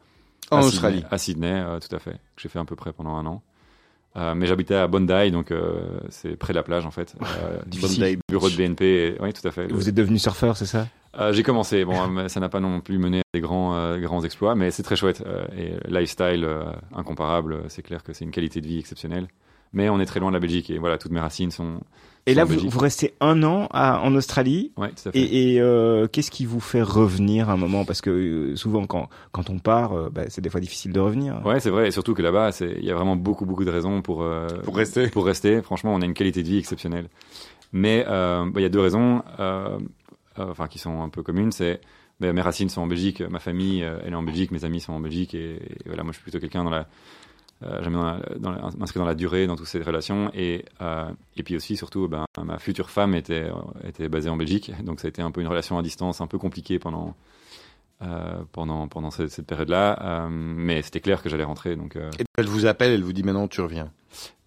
En 0.50 0.58
à 0.58 0.60
Australie. 0.60 0.98
Sydney, 0.98 1.08
à 1.14 1.18
Sydney, 1.18 1.52
euh, 1.52 1.80
tout 1.80 1.94
à 1.94 1.98
fait, 1.98 2.12
que 2.12 2.42
j'ai 2.42 2.48
fait 2.48 2.58
à 2.60 2.64
peu 2.64 2.76
près 2.76 2.92
pendant 2.92 3.16
un 3.16 3.26
an. 3.26 3.42
Euh, 4.16 4.34
mais 4.34 4.46
j'habitais 4.46 4.74
à 4.74 4.86
Bondi, 4.86 5.30
donc 5.30 5.50
euh, 5.50 5.98
c'est 6.08 6.36
près 6.36 6.52
de 6.52 6.58
la 6.58 6.62
plage 6.62 6.86
en 6.86 6.90
fait. 6.90 7.14
Euh. 7.20 7.58
Bondi 7.80 8.18
bureau 8.28 8.48
de 8.48 8.56
BNP, 8.56 8.84
et- 8.84 9.16
oui 9.20 9.32
tout 9.32 9.46
à 9.46 9.50
fait. 9.50 9.66
Vous 9.70 9.88
êtes 9.88 9.94
devenu 9.94 10.18
surfeur, 10.18 10.56
c'est 10.56 10.66
ça? 10.66 10.86
Euh, 11.18 11.32
j'ai 11.32 11.42
commencé, 11.42 11.84
bon, 11.84 12.28
ça 12.28 12.40
n'a 12.40 12.48
pas 12.48 12.60
non 12.60 12.80
plus 12.80 12.98
mené 12.98 13.18
à 13.20 13.22
des 13.32 13.40
grands, 13.40 13.96
grands 13.98 14.22
exploits, 14.22 14.54
mais 14.54 14.70
c'est 14.70 14.82
très 14.82 14.96
chouette. 14.96 15.22
et 15.56 15.72
lifestyle 15.90 16.46
incomparable, 16.94 17.62
c'est 17.68 17.82
clair 17.82 18.02
que 18.02 18.12
c'est 18.12 18.24
une 18.24 18.30
qualité 18.30 18.60
de 18.60 18.66
vie 18.66 18.78
exceptionnelle. 18.78 19.28
Mais 19.72 19.88
on 19.88 20.00
est 20.00 20.06
très 20.06 20.20
loin 20.20 20.30
de 20.30 20.34
la 20.36 20.40
Belgique 20.40 20.70
et 20.70 20.78
voilà, 20.78 20.98
toutes 20.98 21.12
mes 21.12 21.20
racines 21.20 21.50
sont. 21.50 21.80
Et 22.28 22.32
sont 22.32 22.38
là, 22.38 22.42
en 22.44 22.46
vous, 22.46 22.68
vous 22.70 22.78
restez 22.80 23.14
un 23.20 23.42
an 23.44 23.68
à- 23.70 24.00
en 24.00 24.14
Australie. 24.16 24.72
Ouais, 24.76 24.88
tout 24.88 25.08
à 25.08 25.12
fait. 25.12 25.18
Et, 25.18 25.54
et, 25.54 25.60
euh, 25.60 26.08
qu'est-ce 26.08 26.30
qui 26.32 26.44
vous 26.44 26.58
fait 26.58 26.82
revenir 26.82 27.50
à 27.50 27.52
un 27.52 27.56
moment? 27.56 27.84
Parce 27.84 28.00
que 28.00 28.10
euh, 28.10 28.56
souvent, 28.56 28.86
quand, 28.86 29.08
quand 29.32 29.48
on 29.50 29.58
part, 29.60 29.92
euh, 29.92 30.08
bah, 30.10 30.22
c'est 30.28 30.40
des 30.40 30.50
fois 30.50 30.60
difficile 30.60 30.92
de 30.92 30.98
revenir. 30.98 31.40
Ouais, 31.44 31.60
c'est 31.60 31.70
vrai, 31.70 31.86
et 31.88 31.90
surtout 31.92 32.14
que 32.14 32.22
là-bas, 32.22 32.50
il 32.60 32.84
y 32.84 32.90
a 32.90 32.94
vraiment 32.94 33.14
beaucoup, 33.16 33.46
beaucoup 33.46 33.64
de 33.64 33.70
raisons 33.70 34.02
pour, 34.02 34.22
euh, 34.22 34.48
Pour 34.64 34.76
rester. 34.76 35.08
Pour 35.08 35.24
rester, 35.26 35.62
franchement, 35.62 35.94
on 35.94 36.00
a 36.00 36.04
une 36.04 36.14
qualité 36.14 36.42
de 36.42 36.48
vie 36.48 36.58
exceptionnelle. 36.58 37.08
Mais 37.72 38.04
euh, 38.08 38.44
bah, 38.46 38.60
il 38.60 38.62
y 38.62 38.66
a 38.66 38.70
deux 38.70 38.80
raisons, 38.80 39.22
euh, 39.38 39.78
euh, 40.38 40.50
enfin 40.50 40.66
qui 40.66 40.78
sont 40.78 41.02
un 41.02 41.08
peu 41.08 41.22
communes. 41.22 41.52
C'est 41.52 41.80
bah, 42.18 42.32
mes 42.32 42.40
racines 42.40 42.68
sont 42.70 42.80
en 42.80 42.86
Belgique, 42.86 43.20
ma 43.20 43.38
famille 43.40 43.82
elle 43.82 44.12
est 44.12 44.16
en 44.16 44.22
Belgique, 44.22 44.50
mes 44.50 44.64
amis 44.64 44.80
sont 44.80 44.94
en 44.94 45.00
Belgique, 45.00 45.34
et, 45.34 45.56
et 45.56 45.78
voilà, 45.86 46.02
moi 46.02 46.12
je 46.12 46.16
suis 46.16 46.22
plutôt 46.22 46.38
quelqu'un 46.40 46.64
dans 46.64 46.70
la, 46.70 46.86
euh, 47.62 47.80
dans 48.38 48.50
la- 48.52 48.70
m'inscrire 48.78 49.02
dans 49.02 49.08
la 49.08 49.14
durée, 49.14 49.46
dans 49.46 49.56
toutes 49.56 49.66
ces 49.66 49.82
relations, 49.82 50.30
et 50.34 50.64
euh, 50.82 51.10
et 51.36 51.42
puis 51.42 51.56
aussi 51.56 51.76
surtout, 51.76 52.08
ben 52.08 52.24
ma 52.44 52.58
future 52.58 52.90
femme 52.90 53.14
était 53.14 53.50
était 53.84 54.08
basée 54.08 54.28
en 54.28 54.36
Belgique, 54.36 54.72
donc 54.84 55.00
ça 55.00 55.06
a 55.06 55.10
été 55.10 55.22
un 55.22 55.30
peu 55.30 55.40
une 55.40 55.48
relation 55.48 55.78
à 55.78 55.82
distance, 55.82 56.20
un 56.20 56.26
peu 56.26 56.38
compliquée 56.38 56.78
pendant. 56.78 57.14
euh, 58.02 58.42
pendant 58.52 58.88
pendant 58.88 59.10
cette, 59.10 59.46
période-là, 59.46 59.98
euh, 60.02 60.28
mais 60.30 60.82
c'était 60.82 61.00
clair 61.00 61.22
que 61.22 61.30
j'allais 61.30 61.44
rentrer, 61.44 61.76
donc 61.76 61.96
euh, 61.96 62.10
Et 62.18 62.24
elle 62.36 62.46
vous 62.46 62.66
appelle, 62.66 62.92
elle 62.92 63.02
vous 63.02 63.14
dit 63.14 63.22
maintenant 63.22 63.48
tu 63.48 63.62
reviens. 63.62 63.90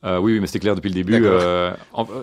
Euh, 0.04 0.18
oui, 0.20 0.34
oui, 0.34 0.40
mais 0.40 0.48
c'était 0.48 0.60
clair 0.60 0.76
depuis 0.76 0.90
le 0.90 0.94
début. 0.94 1.20
Euh, 1.24 1.74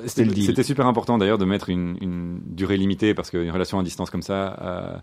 C'était 0.07 0.63
super 0.63 0.87
important 0.87 1.19
d'ailleurs 1.19 1.39
de 1.39 1.45
mettre 1.45 1.69
une, 1.69 1.99
une 2.01 2.41
durée 2.47 2.77
limitée 2.77 3.13
parce 3.13 3.31
qu'une 3.31 3.51
relation 3.51 3.79
à 3.79 3.83
distance 3.83 4.09
comme 4.11 4.23
ça, 4.23 4.59
euh, 4.63 4.97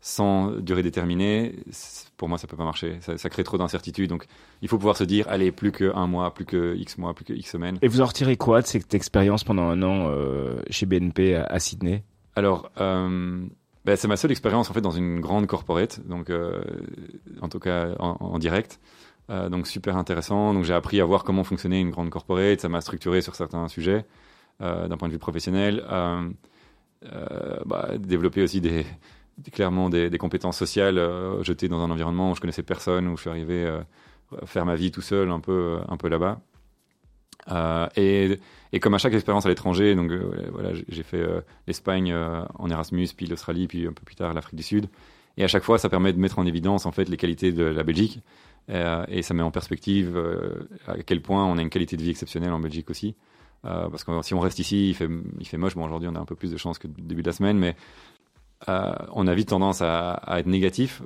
sans 0.00 0.50
durée 0.50 0.82
déterminée, 0.82 1.54
pour 2.16 2.28
moi 2.28 2.38
ça 2.38 2.46
peut 2.46 2.56
pas 2.56 2.64
marcher. 2.64 2.98
Ça, 3.00 3.16
ça 3.16 3.28
crée 3.28 3.44
trop 3.44 3.58
d'incertitudes. 3.58 4.10
Donc 4.10 4.26
il 4.62 4.68
faut 4.68 4.76
pouvoir 4.76 4.96
se 4.96 5.04
dire, 5.04 5.26
allez, 5.28 5.52
plus 5.52 5.70
qu'un 5.72 6.06
mois, 6.06 6.34
plus 6.34 6.44
que 6.44 6.74
X 6.76 6.98
mois, 6.98 7.14
plus 7.14 7.24
que 7.24 7.32
X 7.32 7.50
semaines. 7.50 7.78
Et 7.82 7.88
vous 7.88 8.00
en 8.00 8.06
retirez 8.06 8.36
quoi 8.36 8.60
de 8.60 8.66
cette 8.66 8.94
expérience 8.94 9.44
pendant 9.44 9.68
un 9.68 9.82
an 9.82 10.10
chez 10.70 10.86
BNP 10.86 11.36
à, 11.36 11.44
à 11.44 11.58
Sydney? 11.60 12.02
Alors, 12.34 12.70
ben, 12.76 13.48
c'est 13.94 14.08
ma 14.08 14.16
seule 14.16 14.32
expérience 14.32 14.68
en 14.68 14.72
fait 14.72 14.80
dans 14.80 14.90
une 14.90 15.20
grande 15.20 15.46
corporate, 15.46 16.00
donc 16.08 16.30
en 17.40 17.48
tout 17.48 17.60
cas 17.60 17.94
en, 18.00 18.16
en 18.18 18.38
direct. 18.40 18.80
Euh, 19.30 19.48
donc 19.48 19.66
super 19.66 19.96
intéressant. 19.96 20.54
Donc 20.54 20.64
j'ai 20.64 20.74
appris 20.74 21.00
à 21.00 21.04
voir 21.04 21.24
comment 21.24 21.44
fonctionnait 21.44 21.80
une 21.80 21.90
grande 21.90 22.10
corporate. 22.10 22.60
Ça 22.60 22.68
m'a 22.68 22.80
structuré 22.80 23.20
sur 23.22 23.34
certains 23.34 23.68
sujets. 23.68 24.04
euh, 24.62 24.88
d'un 24.88 24.96
point 24.96 25.08
de 25.08 25.12
vue 25.12 25.18
professionnel. 25.18 25.84
Euh, 25.90 27.58
bah, 27.66 27.90
développer 27.98 28.42
aussi 28.42 28.60
des, 28.60 28.86
clairement 29.52 29.90
des, 29.90 30.10
compétences 30.18 30.56
sociales 30.56 30.96
jetées 31.42 31.68
dans 31.68 31.80
un 31.80 31.90
environnement 31.90 32.30
où 32.30 32.34
je 32.34 32.40
connaissais 32.40 32.62
personne, 32.62 33.06
où 33.08 33.16
je 33.16 33.22
suis 33.22 33.30
arrivé 33.30 33.64
euh, 33.64 33.80
faire 34.46 34.64
ma 34.64 34.74
vie 34.76 34.90
tout 34.90 35.02
seul 35.02 35.30
un 35.30 35.40
peu, 35.40 35.78
un 35.88 35.96
peu 35.96 36.08
là-bas. 36.08 36.40
Et, 37.96 38.38
comme 38.80 38.94
à 38.94 38.98
chaque 38.98 39.14
expérience 39.14 39.46
à 39.46 39.48
l'étranger, 39.48 39.94
donc 39.94 40.10
voilà, 40.52 40.70
j'ai- 40.88 41.02
fait 41.02 41.24
l'Espagne 41.66 42.14
en 42.14 42.68
Erasmus, 42.70 43.08
puis 43.16 43.26
l'Australie, 43.26 43.66
puis 43.68 43.86
un 43.86 43.92
peu 43.92 44.02
plus 44.04 44.16
tard 44.16 44.34
l'Afrique 44.34 44.56
du 44.56 44.62
Sud. 44.62 44.88
Et 45.36 45.44
à 45.44 45.48
chaque 45.48 45.64
fois, 45.64 45.78
ça 45.78 45.88
permet 45.88 46.12
de 46.12 46.18
mettre 46.18 46.38
en 46.38 46.46
évidence 46.46 46.86
en 46.86 46.92
fait 46.92 47.08
les 47.08 47.16
qualités 47.16 47.52
de 47.52 47.64
la 47.64 47.82
Belgique, 47.82 48.20
Euh, 48.70 49.04
et 49.08 49.22
ça 49.22 49.34
met 49.34 49.42
en 49.42 49.50
perspective 49.50 50.16
euh, 50.16 50.68
à 50.86 51.00
quel 51.02 51.22
point 51.22 51.44
on 51.44 51.56
a 51.56 51.62
une 51.62 51.70
qualité 51.70 51.96
de 51.96 52.02
vie 52.02 52.10
exceptionnelle 52.10 52.52
en 52.52 52.60
Belgique 52.60 52.90
aussi. 52.90 53.14
Euh, 53.64 53.88
parce 53.88 54.04
que 54.04 54.22
si 54.22 54.34
on 54.34 54.40
reste 54.40 54.58
ici, 54.58 54.90
il 54.90 54.94
fait, 54.94 55.08
il 55.38 55.46
fait 55.46 55.56
moche. 55.56 55.74
Bon, 55.74 55.84
aujourd'hui, 55.84 56.08
on 56.10 56.14
a 56.14 56.20
un 56.20 56.24
peu 56.24 56.34
plus 56.34 56.50
de 56.50 56.56
chance 56.56 56.78
que 56.78 56.88
début 56.88 57.22
de 57.22 57.28
la 57.28 57.32
semaine, 57.32 57.58
mais 57.58 57.76
on 58.68 59.26
a 59.26 59.34
vite 59.34 59.48
tendance 59.50 59.82
à, 59.82 60.20
être 60.38 60.46
négatif, 60.46 61.02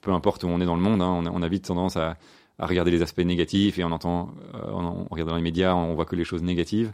peu 0.00 0.12
importe 0.12 0.44
où 0.44 0.46
on 0.46 0.60
est 0.60 0.64
dans 0.64 0.76
le 0.76 0.80
monde. 0.80 1.02
hein, 1.02 1.24
on, 1.32 1.42
a, 1.42 1.48
vite 1.48 1.64
tendance 1.64 1.96
à, 1.96 2.16
regarder 2.58 2.92
les 2.92 3.02
aspects 3.02 3.20
négatifs 3.20 3.78
et 3.78 3.84
on 3.84 3.90
entend, 3.90 4.32
on, 4.52 5.06
regarde 5.10 5.28
dans 5.28 5.36
les 5.36 5.42
médias, 5.42 5.74
on 5.74 5.94
voit 5.94 6.04
que 6.04 6.14
les 6.14 6.24
choses 6.24 6.42
négatives. 6.42 6.92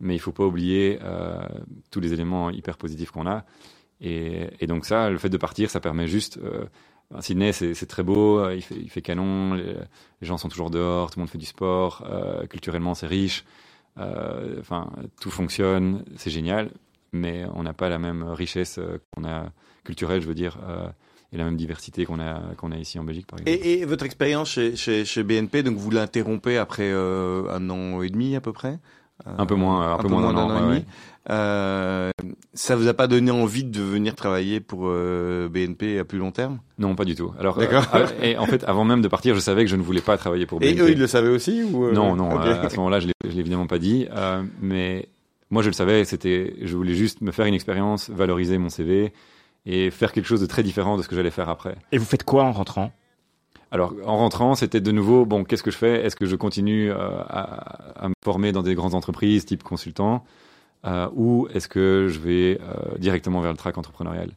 Mais 0.00 0.14
il 0.14 0.18
faut 0.18 0.32
pas 0.32 0.44
oublier 0.44 0.98
tous 1.90 2.00
les 2.00 2.12
éléments 2.12 2.50
hyper 2.50 2.78
positifs 2.78 3.10
qu'on 3.10 3.26
a. 3.26 3.44
Et, 4.02 4.48
et 4.60 4.66
donc 4.66 4.84
ça, 4.84 5.08
le 5.08 5.18
fait 5.18 5.30
de 5.30 5.38
partir, 5.38 5.70
ça 5.70 5.80
permet 5.80 6.08
juste. 6.08 6.38
Euh, 6.42 6.64
Sydney, 7.20 7.52
c'est 7.52 7.86
très 7.86 8.02
beau, 8.02 8.38
euh, 8.38 8.54
il 8.54 8.62
fait, 8.62 8.74
il 8.74 8.88
fait 8.88 9.02
canon, 9.02 9.52
les, 9.54 9.64
les 9.64 10.26
gens 10.26 10.38
sont 10.38 10.48
toujours 10.48 10.70
dehors, 10.70 11.10
tout 11.10 11.18
le 11.18 11.22
monde 11.22 11.30
fait 11.30 11.38
du 11.38 11.46
sport, 11.46 12.04
euh, 12.08 12.46
culturellement 12.46 12.94
c'est 12.94 13.06
riche, 13.06 13.44
euh, 13.98 14.56
enfin 14.60 14.90
tout 15.20 15.30
fonctionne, 15.30 16.04
c'est 16.16 16.30
génial, 16.30 16.70
mais 17.12 17.44
on 17.54 17.64
n'a 17.64 17.74
pas 17.74 17.90
la 17.90 17.98
même 17.98 18.22
richesse 18.22 18.80
qu'on 19.10 19.24
a 19.24 19.50
culturelle, 19.84 20.22
je 20.22 20.26
veux 20.26 20.34
dire, 20.34 20.56
et 21.32 21.36
la 21.36 21.44
même 21.44 21.56
diversité 21.56 22.06
qu'on 22.06 22.18
a 22.18 22.40
qu'on 22.56 22.72
a 22.72 22.78
ici 22.78 22.98
en 22.98 23.04
Belgique, 23.04 23.26
par 23.26 23.40
exemple. 23.40 23.66
Et, 23.66 23.80
et 23.80 23.84
votre 23.84 24.06
expérience 24.06 24.48
chez, 24.48 24.74
chez, 24.76 25.04
chez 25.04 25.22
BNP, 25.22 25.62
donc 25.62 25.76
vous 25.76 25.90
l'interrompez 25.90 26.56
après 26.56 26.90
un 26.90 27.68
an 27.68 28.00
et 28.00 28.08
demi 28.08 28.36
à 28.36 28.40
peu 28.40 28.54
près? 28.54 28.78
Un 29.26 29.46
peu 29.46 29.54
moins, 29.54 29.94
un 29.94 29.98
peu 29.98 30.08
moins 30.08 30.32
d'un 30.32 30.38
an, 30.38 30.56
et 30.56 30.60
demi. 30.62 30.72
ouais. 30.78 30.84
Euh, 31.30 32.10
ça 32.52 32.74
vous 32.74 32.88
a 32.88 32.94
pas 32.94 33.06
donné 33.06 33.30
envie 33.30 33.62
de 33.64 33.80
venir 33.80 34.14
travailler 34.16 34.58
pour 34.60 34.82
euh, 34.86 35.48
BNP 35.48 35.98
à 36.00 36.04
plus 36.04 36.18
long 36.18 36.32
terme? 36.32 36.58
Non, 36.78 36.96
pas 36.96 37.04
du 37.04 37.14
tout. 37.14 37.32
Alors, 37.38 37.56
D'accord. 37.58 37.86
euh, 37.94 38.06
euh, 38.06 38.22
et 38.24 38.36
en 38.38 38.46
fait, 38.46 38.64
avant 38.64 38.84
même 38.84 39.02
de 39.02 39.08
partir, 39.08 39.34
je 39.34 39.40
savais 39.40 39.64
que 39.64 39.70
je 39.70 39.76
ne 39.76 39.82
voulais 39.82 40.00
pas 40.00 40.16
travailler 40.16 40.46
pour 40.46 40.60
Et 40.62 40.72
BNP. 40.74 40.80
eux, 40.82 40.90
ils 40.90 40.98
le 40.98 41.06
savaient 41.06 41.28
aussi 41.28 41.62
ou 41.62 41.86
euh, 41.86 41.92
Non, 41.92 42.16
non, 42.16 42.36
à, 42.36 42.42
à 42.62 42.68
ce 42.68 42.76
moment-là, 42.76 42.98
je 43.00 43.06
l'ai 43.06 43.12
je 43.24 43.30
l'ai 43.30 43.40
évidemment 43.40 43.68
pas 43.68 43.78
dit. 43.78 44.08
euh, 44.10 44.42
mais 44.60 45.08
moi, 45.50 45.62
je 45.62 45.68
le 45.68 45.74
savais. 45.74 46.04
C'était, 46.04 46.56
je 46.60 46.76
voulais 46.76 46.94
juste 46.94 47.20
me 47.20 47.30
faire 47.30 47.46
une 47.46 47.54
expérience, 47.54 48.10
valoriser 48.10 48.58
mon 48.58 48.68
CV 48.68 49.12
et 49.64 49.90
faire 49.92 50.12
quelque 50.12 50.26
chose 50.26 50.40
de 50.40 50.46
très 50.46 50.64
différent 50.64 50.96
de 50.96 51.02
ce 51.02 51.08
que 51.08 51.14
j'allais 51.14 51.30
faire 51.30 51.48
après. 51.48 51.76
Et 51.92 51.98
vous 51.98 52.04
faites 52.04 52.24
quoi 52.24 52.42
en 52.44 52.52
rentrant? 52.52 52.90
Alors, 53.70 53.94
en 54.04 54.16
rentrant, 54.18 54.54
c'était 54.56 54.80
de 54.80 54.90
nouveau, 54.92 55.24
bon, 55.24 55.44
qu'est-ce 55.44 55.62
que 55.62 55.70
je 55.70 55.78
fais? 55.78 56.04
Est-ce 56.04 56.16
que 56.16 56.26
je 56.26 56.34
continue 56.36 56.90
euh, 56.90 56.96
à, 57.28 58.04
à 58.04 58.08
me 58.08 58.14
former 58.24 58.50
dans 58.52 58.62
des 58.62 58.74
grandes 58.74 58.94
entreprises 58.94 59.44
type 59.46 59.62
consultant? 59.62 60.24
Euh, 60.84 61.08
ou 61.14 61.48
est-ce 61.54 61.68
que 61.68 62.08
je 62.10 62.18
vais 62.18 62.60
euh, 62.60 62.98
directement 62.98 63.40
vers 63.40 63.52
le 63.52 63.56
track 63.56 63.78
entrepreneurial? 63.78 64.30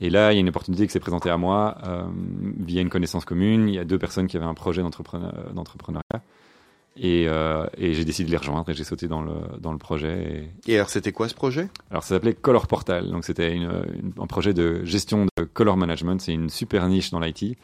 Et 0.00 0.10
là, 0.10 0.32
il 0.32 0.34
y 0.34 0.38
a 0.38 0.40
une 0.40 0.48
opportunité 0.50 0.86
qui 0.86 0.92
s'est 0.92 1.00
présentée 1.00 1.30
à 1.30 1.38
moi 1.38 1.78
euh, 1.84 2.04
via 2.58 2.82
une 2.82 2.90
connaissance 2.90 3.24
commune. 3.24 3.68
Il 3.68 3.74
y 3.74 3.78
a 3.78 3.84
deux 3.84 3.98
personnes 3.98 4.26
qui 4.26 4.36
avaient 4.36 4.44
un 4.46 4.54
projet 4.54 4.82
d'entrepreneur- 4.82 5.52
d'entrepreneuriat. 5.54 6.02
Et, 6.98 7.26
euh, 7.28 7.66
et 7.76 7.92
j'ai 7.92 8.04
décidé 8.04 8.26
de 8.26 8.30
les 8.30 8.36
rejoindre 8.38 8.68
et 8.70 8.74
j'ai 8.74 8.84
sauté 8.84 9.06
dans 9.08 9.20
le, 9.22 9.34
dans 9.58 9.72
le 9.72 9.78
projet. 9.78 10.50
Et, 10.66 10.72
Et 10.72 10.76
alors, 10.76 10.88
c'était 10.88 11.12
quoi 11.12 11.28
ce 11.28 11.34
projet? 11.34 11.68
Alors, 11.90 12.02
ça 12.02 12.10
s'appelait 12.14 12.34
Color 12.34 12.66
Portal. 12.66 13.10
Donc, 13.10 13.24
c'était 13.24 13.58
un 14.18 14.26
projet 14.26 14.54
de 14.54 14.84
gestion 14.84 15.26
de 15.36 15.44
color 15.44 15.76
management. 15.76 16.20
C'est 16.20 16.32
une 16.32 16.48
super 16.50 16.86
niche 16.88 17.10
dans 17.10 17.20
l'IT. 17.20 17.56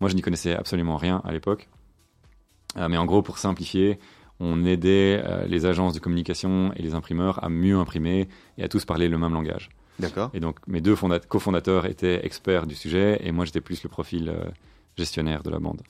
Moi, 0.00 0.10
je 0.10 0.14
n'y 0.14 0.22
connaissais 0.22 0.54
absolument 0.54 0.96
rien 0.96 1.22
à 1.24 1.32
l'époque. 1.32 1.68
Euh, 2.76 2.88
mais 2.88 2.96
en 2.96 3.04
gros, 3.04 3.22
pour 3.22 3.38
simplifier, 3.38 3.98
on 4.40 4.64
aidait 4.64 5.22
euh, 5.24 5.44
les 5.46 5.66
agences 5.66 5.92
de 5.94 6.00
communication 6.00 6.72
et 6.74 6.82
les 6.82 6.94
imprimeurs 6.94 7.44
à 7.44 7.48
mieux 7.50 7.76
imprimer 7.76 8.28
et 8.58 8.64
à 8.64 8.68
tous 8.68 8.84
parler 8.84 9.08
le 9.08 9.18
même 9.18 9.34
langage. 9.34 9.68
D'accord. 9.98 10.30
Et 10.32 10.40
donc, 10.40 10.56
mes 10.66 10.80
deux 10.80 10.94
fondat- 10.94 11.20
cofondateurs 11.20 11.84
étaient 11.84 12.24
experts 12.24 12.66
du 12.66 12.74
sujet 12.74 13.20
et 13.22 13.32
moi, 13.32 13.44
j'étais 13.44 13.60
plus 13.60 13.82
le 13.82 13.90
profil 13.90 14.30
euh, 14.30 14.44
gestionnaire 14.96 15.42
de 15.42 15.50
la 15.50 15.58
bande. 15.58 15.82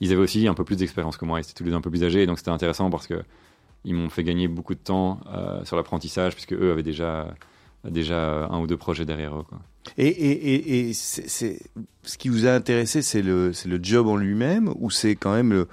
Ils 0.00 0.10
avaient 0.12 0.22
aussi 0.22 0.48
un 0.48 0.54
peu 0.54 0.64
plus 0.64 0.76
d'expérience 0.76 1.18
que 1.18 1.26
moi. 1.26 1.38
Ils 1.40 1.42
étaient 1.42 1.52
tous 1.52 1.64
les 1.64 1.70
deux 1.70 1.76
un 1.76 1.82
peu 1.82 1.90
plus 1.90 2.02
âgés. 2.04 2.22
Et 2.22 2.26
donc, 2.26 2.38
c'était 2.38 2.50
intéressant 2.50 2.88
parce 2.88 3.06
que 3.06 3.22
ils 3.84 3.94
m'ont 3.94 4.08
fait 4.08 4.24
gagner 4.24 4.48
beaucoup 4.48 4.74
de 4.74 4.80
temps 4.80 5.20
euh, 5.32 5.62
sur 5.64 5.76
l'apprentissage 5.76 6.32
puisque 6.34 6.54
eux 6.54 6.70
avaient 6.72 6.82
déjà, 6.82 7.34
déjà 7.84 8.46
un 8.46 8.60
ou 8.60 8.66
deux 8.66 8.78
projets 8.78 9.04
derrière 9.04 9.36
eux. 9.38 9.44
Quoi. 9.46 9.58
Et, 9.98 10.08
et, 10.08 10.54
et, 10.54 10.88
et 10.88 10.92
c'est, 10.94 11.58
ce 12.02 12.18
qui 12.18 12.28
vous 12.28 12.46
a 12.46 12.50
intéressé, 12.52 13.02
c'est 13.02 13.22
le, 13.22 13.52
c'est 13.52 13.68
le 13.68 13.78
job 13.82 14.06
en 14.06 14.16
lui-même 14.16 14.72
ou 14.78 14.90
c'est 14.90 15.16
quand 15.16 15.34
même 15.34 15.50
le, 15.52 15.68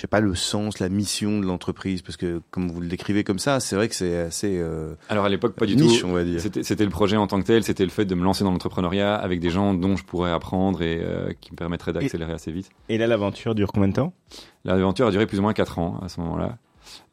je 0.00 0.04
sais 0.04 0.08
pas, 0.08 0.20
le 0.20 0.34
sens, 0.34 0.78
la 0.78 0.88
mission 0.88 1.40
de 1.40 1.44
l'entreprise 1.44 2.00
Parce 2.00 2.16
que 2.16 2.40
comme 2.50 2.70
vous 2.70 2.80
le 2.80 2.88
décrivez 2.88 3.22
comme 3.22 3.38
ça, 3.38 3.60
c'est 3.60 3.76
vrai 3.76 3.86
que 3.86 3.94
c'est 3.94 4.16
assez 4.16 4.56
euh, 4.58 4.94
Alors, 5.10 5.26
à 5.26 5.28
l'époque, 5.28 5.54
pas 5.54 5.66
du 5.66 5.76
niche, 5.76 6.00
tout. 6.00 6.06
on 6.06 6.14
va 6.14 6.24
dire. 6.24 6.40
C'était 6.40 6.62
c'était 6.62 6.84
le 6.84 6.90
projet 6.90 7.18
en 7.18 7.26
tant 7.26 7.38
que 7.38 7.44
tel, 7.44 7.64
c'était 7.64 7.84
le 7.84 7.90
fait 7.90 8.06
de 8.06 8.14
me 8.14 8.24
lancer 8.24 8.42
dans 8.42 8.50
l'entrepreneuriat 8.50 9.14
avec 9.14 9.40
des 9.40 9.50
gens 9.50 9.74
dont 9.74 9.96
je 9.96 10.04
pourrais 10.06 10.30
apprendre 10.30 10.80
et 10.80 11.02
euh, 11.02 11.34
qui 11.42 11.52
me 11.52 11.56
permettraient 11.56 11.92
d'accélérer 11.92 12.32
assez 12.32 12.50
vite. 12.50 12.70
Et 12.88 12.96
là, 12.96 13.06
l'aventure 13.06 13.54
dure 13.54 13.72
combien 13.72 13.88
de 13.88 13.92
temps? 13.92 14.14
L'aventure 14.64 15.06
a 15.06 15.10
duré 15.10 15.26
plus 15.26 15.38
ou 15.38 15.42
moins 15.42 15.52
4 15.52 15.78
ans 15.78 16.00
à 16.02 16.08
ce 16.08 16.18
moment-là. 16.22 16.56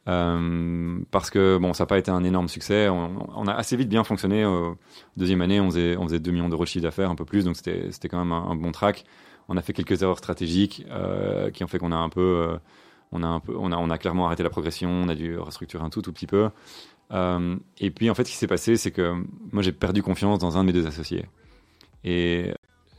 Euh, 0.08 1.00
parce 1.12 1.30
que 1.30 1.58
bon, 1.58 1.74
ça 1.74 1.84
n'a 1.84 1.88
pas 1.88 1.98
été 1.98 2.10
un 2.10 2.24
énorme 2.24 2.48
succès. 2.48 2.88
On, 2.88 3.12
on 3.36 3.48
a 3.48 3.54
assez 3.54 3.76
vite 3.76 3.90
bien 3.90 4.06
fonctionné. 4.06 4.46
Euh, 4.46 4.72
deuxième 5.18 5.42
année, 5.42 5.60
on 5.60 5.70
faisait, 5.70 5.98
on 5.98 6.04
faisait 6.04 6.20
2 6.20 6.32
millions 6.32 6.48
d'euros 6.48 6.64
de 6.64 6.70
chiffre 6.70 6.84
d'affaires, 6.84 7.10
un 7.10 7.16
peu 7.16 7.26
plus, 7.26 7.44
donc 7.44 7.58
c'était 7.58 7.88
c'était 7.92 8.08
quand 8.08 8.20
même 8.20 8.32
un, 8.32 8.52
un 8.52 8.56
bon 8.56 8.72
track. 8.72 9.04
On 9.50 9.58
a 9.58 9.62
fait 9.62 9.74
quelques 9.74 10.02
erreurs 10.02 10.18
stratégiques 10.18 10.86
euh, 10.90 11.50
qui 11.52 11.64
ont 11.64 11.68
fait 11.68 11.80
qu'on 11.80 11.92
a 11.92 11.96
un 11.98 12.10
peu, 12.10 12.22
euh, 12.22 12.58
on 13.12 13.24
a 13.24 13.28
un 13.28 13.40
peu, 13.40 13.54
on 13.58 13.72
a, 13.72 13.78
on 13.78 13.90
a 13.90 13.98
clairement 13.98 14.26
arrêté 14.28 14.44
la 14.44 14.50
progression. 14.50 14.90
On 14.90 15.08
a 15.10 15.16
dû 15.16 15.38
restructurer 15.38 15.84
un 15.84 15.90
tout, 15.90 16.02
tout 16.02 16.12
petit 16.12 16.28
peu. 16.28 16.50
Euh, 17.12 17.56
et 17.80 17.90
puis 17.92 18.10
en 18.10 18.16
fait, 18.16 18.26
ce 18.26 18.32
qui 18.32 18.38
s'est 18.38 18.48
passé, 18.48 18.76
c'est 18.76 18.92
que 18.92 19.14
moi 19.52 19.64
j'ai 19.64 19.72
perdu 19.72 20.04
confiance 20.04 20.40
dans 20.40 20.58
un 20.58 20.62
de 20.62 20.68
mes 20.68 20.74
deux 20.74 20.88
associés. 20.88 21.26
Et 22.04 22.54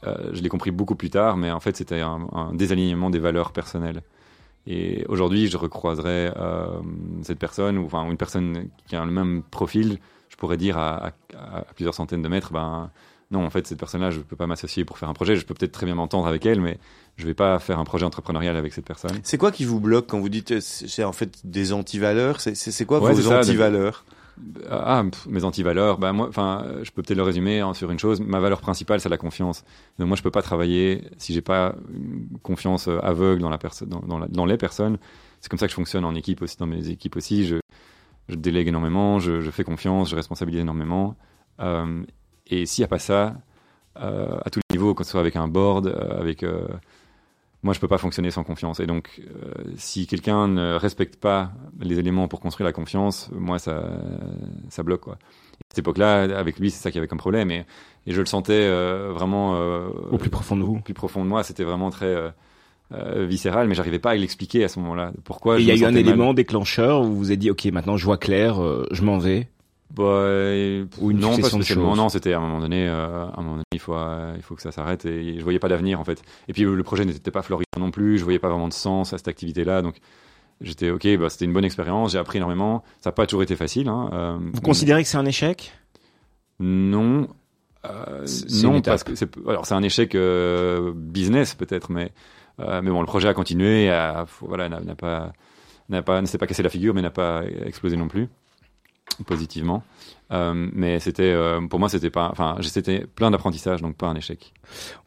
je 0.04 0.40
l'ai 0.40 0.48
compris 0.48 0.70
beaucoup 0.70 0.94
plus 0.94 1.10
tard, 1.10 1.36
mais 1.36 1.50
en 1.50 1.60
fait, 1.60 1.76
c'était 1.76 2.00
un, 2.00 2.54
désalignement 2.54 3.10
des 3.10 3.18
valeurs 3.18 3.52
personnelles. 3.52 4.02
Et 4.66 5.04
aujourd'hui, 5.08 5.48
je 5.48 5.56
recroiserais 5.56 6.32
euh, 6.36 6.80
cette 7.22 7.38
personne, 7.38 7.78
ou 7.78 7.86
enfin 7.86 8.08
une 8.08 8.16
personne 8.16 8.68
qui 8.86 8.96
a 8.96 9.04
le 9.04 9.10
même 9.10 9.42
profil, 9.42 9.98
je 10.28 10.36
pourrais 10.36 10.56
dire 10.56 10.78
à, 10.78 11.06
à- 11.34 11.58
à 11.58 11.62
plusieurs 11.74 11.94
centaines 11.94 12.22
de 12.22 12.28
mètres, 12.28 12.52
ben 12.52 12.90
non, 13.30 13.44
en 13.44 13.50
fait, 13.50 13.66
cette 13.66 13.78
personne-là, 13.78 14.10
je 14.10 14.18
ne 14.18 14.22
peux 14.22 14.36
pas 14.36 14.46
m'associer 14.46 14.84
pour 14.84 14.96
faire 14.98 15.08
un 15.08 15.14
projet. 15.14 15.36
Je 15.36 15.44
peux 15.44 15.54
peut-être 15.54 15.72
très 15.72 15.84
bien 15.86 15.94
m'entendre 15.94 16.26
avec 16.26 16.46
elle, 16.46 16.60
mais 16.60 16.78
je 17.16 17.24
ne 17.24 17.28
vais 17.28 17.34
pas 17.34 17.58
faire 17.58 17.78
un 17.78 17.84
projet 17.84 18.06
entrepreneurial 18.06 18.56
avec 18.56 18.72
cette 18.72 18.86
personne. 18.86 19.18
C'est 19.22 19.36
quoi 19.38 19.52
qui 19.52 19.64
vous 19.64 19.80
bloque 19.80 20.06
quand 20.06 20.18
vous 20.20 20.28
dites 20.30 20.52
euh, 20.52 20.60
c'est 20.60 21.04
en 21.04 21.12
fait 21.12 21.38
des 21.44 21.72
antivaleurs? 21.72 22.40
C'est 22.40 22.84
quoi 22.86 23.00
Ouais, 23.00 23.12
vos 23.12 23.30
antivaleurs? 23.32 24.04
Ah, 24.70 25.02
pff, 25.10 25.26
mes 25.26 25.42
antivaleurs, 25.42 25.98
bah 25.98 26.12
moi, 26.12 26.28
enfin, 26.28 26.64
je 26.84 26.90
peux 26.92 27.02
peut-être 27.02 27.16
le 27.16 27.24
résumer 27.24 27.58
hein, 27.58 27.74
sur 27.74 27.90
une 27.90 27.98
chose. 27.98 28.20
Ma 28.20 28.38
valeur 28.38 28.60
principale, 28.60 29.00
c'est 29.00 29.08
la 29.08 29.16
confiance. 29.18 29.64
Donc 29.98 30.06
moi, 30.08 30.16
je 30.16 30.22
peux 30.22 30.30
pas 30.30 30.42
travailler 30.42 31.02
si 31.18 31.34
j'ai 31.34 31.40
pas 31.42 31.74
une 31.92 32.28
confiance 32.44 32.86
euh, 32.86 33.00
aveugle 33.02 33.42
dans 33.42 33.50
la 33.50 33.58
personne, 33.58 33.88
dans, 33.88 33.98
dans 34.00 34.18
la- 34.20 34.28
dans 34.28 34.46
les 34.46 34.56
personnes. 34.56 34.96
C'est 35.40 35.48
comme 35.50 35.58
ça 35.58 35.66
que 35.66 35.70
je 35.72 35.74
fonctionne 35.76 36.04
en 36.04 36.14
équipe 36.14 36.40
aussi, 36.40 36.56
dans 36.56 36.66
mes 36.66 36.88
équipes 36.88 37.16
aussi. 37.16 37.46
Je, 37.48 37.56
je 38.28 38.36
délègue 38.36 38.68
énormément, 38.68 39.18
je, 39.18 39.40
je 39.40 39.50
fais 39.50 39.64
confiance, 39.64 40.08
je 40.10 40.14
responsabilise 40.16 40.60
énormément. 40.60 41.16
Euh, 41.60 42.04
et 42.48 42.66
s'il 42.66 42.82
n'y 42.82 42.86
a 42.86 42.88
pas 42.88 42.98
ça, 42.98 43.34
euh, 44.00 44.38
à 44.44 44.50
tous 44.50 44.60
les 44.70 44.76
niveaux, 44.76 44.94
que 44.94 45.04
ce 45.04 45.10
soit 45.10 45.20
avec 45.20 45.36
un 45.36 45.48
board, 45.48 45.86
euh, 45.86 46.20
avec 46.20 46.42
euh, 46.42 46.66
moi, 47.62 47.74
je 47.74 47.80
peux 47.80 47.88
pas 47.88 47.98
fonctionner 47.98 48.30
sans 48.30 48.44
confiance. 48.44 48.78
Et 48.80 48.86
donc, 48.86 49.20
si 49.76 50.06
quelqu'un 50.06 50.46
ne 50.46 50.74
respecte 50.74 51.16
pas 51.16 51.50
les 51.80 51.98
éléments 51.98 52.28
pour 52.28 52.40
construire 52.40 52.66
la 52.66 52.72
confiance, 52.72 53.28
moi, 53.32 53.58
ça, 53.58 53.82
ça 54.68 54.84
bloque. 54.84 55.00
Quoi. 55.00 55.14
Et 55.14 55.62
à 55.62 55.66
cette 55.70 55.78
époque-là, 55.80 56.38
avec 56.38 56.60
lui, 56.60 56.70
c'est 56.70 56.80
ça 56.80 56.90
qu'il 56.90 56.98
y 56.98 57.00
avait 57.00 57.08
comme 57.08 57.18
problème. 57.18 57.50
Et, 57.50 57.66
et 58.06 58.12
je 58.12 58.20
le 58.20 58.26
sentais 58.26 58.70
vraiment 59.10 59.58
Au 60.12 60.18
plus 60.18 60.30
profond 60.30 60.56
de 60.56 60.62
vous. 60.62 60.76
au 60.76 60.80
plus 60.80 60.94
profond 60.94 61.24
de 61.24 61.28
moi. 61.28 61.42
C'était 61.42 61.64
vraiment 61.64 61.90
très 61.90 62.32
euh, 62.90 63.26
viscéral, 63.26 63.68
mais 63.68 63.74
j'arrivais 63.74 63.98
pas 63.98 64.12
à 64.12 64.14
l'expliquer 64.14 64.64
à 64.64 64.68
ce 64.68 64.80
moment-là. 64.80 65.12
Pourquoi 65.24 65.60
il 65.60 65.66
y 65.66 65.70
a 65.70 65.74
eu 65.74 65.84
un 65.84 65.90
mal. 65.90 65.98
élément 65.98 66.32
déclencheur 66.32 67.02
où 67.02 67.04
vous 67.04 67.18
vous 67.18 67.32
êtes 67.32 67.38
dit, 67.38 67.50
ok, 67.50 67.66
maintenant 67.66 67.98
je 67.98 68.04
vois 68.06 68.16
clair, 68.16 68.62
euh, 68.62 68.86
je 68.92 69.02
m'en 69.02 69.18
vais. 69.18 69.48
Bah, 69.94 70.02
euh, 70.04 70.84
Ou 71.00 71.10
une 71.10 71.18
non, 71.18 71.38
pas 71.38 71.48
spécialement. 71.48 71.96
Non, 71.96 72.08
c'était 72.08 72.34
à 72.34 72.38
un 72.38 72.40
moment 72.40 72.60
donné, 72.60 72.86
euh, 72.86 73.24
à 73.26 73.32
un 73.38 73.42
moment 73.42 73.52
donné, 73.52 73.64
il 73.72 73.80
faut, 73.80 73.94
euh, 73.94 74.34
il 74.36 74.42
faut 74.42 74.54
que 74.54 74.60
ça 74.62 74.70
s'arrête 74.70 75.06
et 75.06 75.38
je 75.38 75.42
voyais 75.42 75.58
pas 75.58 75.68
d'avenir 75.68 75.98
en 75.98 76.04
fait. 76.04 76.22
Et 76.46 76.52
puis 76.52 76.62
le 76.64 76.82
projet 76.82 77.04
n'était 77.04 77.30
pas 77.30 77.42
florissant 77.42 77.78
non 77.78 77.90
plus, 77.90 78.18
je 78.18 78.24
voyais 78.24 78.38
pas 78.38 78.48
vraiment 78.50 78.68
de 78.68 78.74
sens 78.74 79.12
à 79.14 79.18
cette 79.18 79.28
activité-là, 79.28 79.80
donc 79.80 79.96
j'étais 80.60 80.90
ok, 80.90 81.16
bah, 81.16 81.30
c'était 81.30 81.46
une 81.46 81.54
bonne 81.54 81.64
expérience, 81.64 82.12
j'ai 82.12 82.18
appris 82.18 82.36
énormément. 82.36 82.84
Ça 83.00 83.10
n'a 83.10 83.12
pas 83.12 83.26
toujours 83.26 83.42
été 83.42 83.56
facile. 83.56 83.88
Hein, 83.88 84.10
euh, 84.12 84.38
Vous 84.52 84.60
considérez 84.60 85.02
que 85.02 85.08
c'est 85.08 85.16
un 85.16 85.26
échec? 85.26 85.72
Non. 86.60 87.28
Non, 88.62 88.82
parce 88.82 89.04
que 89.04 89.14
c'est 89.14 89.30
alors 89.46 89.64
c'est 89.64 89.74
un 89.74 89.82
échec 89.82 90.14
business 90.94 91.54
peut-être, 91.54 91.90
mais 91.90 92.12
mais 92.58 92.90
bon, 92.90 93.00
le 93.00 93.06
projet 93.06 93.28
a 93.28 93.34
continué, 93.34 93.88
a, 93.88 94.26
voilà, 94.42 94.68
n'a 94.68 94.80
n'a 94.80 94.94
pas 94.94 95.32
n'a 95.88 96.02
pas 96.02 96.20
ne 96.20 96.26
s'est 96.26 96.36
pas 96.36 96.46
cassé 96.46 96.62
la 96.62 96.68
figure, 96.68 96.92
mais 96.92 97.00
n'a 97.00 97.10
pas 97.10 97.42
explosé 97.64 97.96
non 97.96 98.08
plus. 98.08 98.28
Positivement. 99.26 99.82
Euh, 100.30 100.68
mais 100.72 101.00
c'était, 101.00 101.32
euh, 101.32 101.60
pour 101.66 101.80
moi, 101.80 101.88
c'était 101.88 102.10
pas, 102.10 102.28
enfin, 102.30 102.56
c'était 102.62 103.00
plein 103.00 103.30
d'apprentissage, 103.30 103.80
donc 103.80 103.96
pas 103.96 104.06
un 104.06 104.14
échec. 104.14 104.52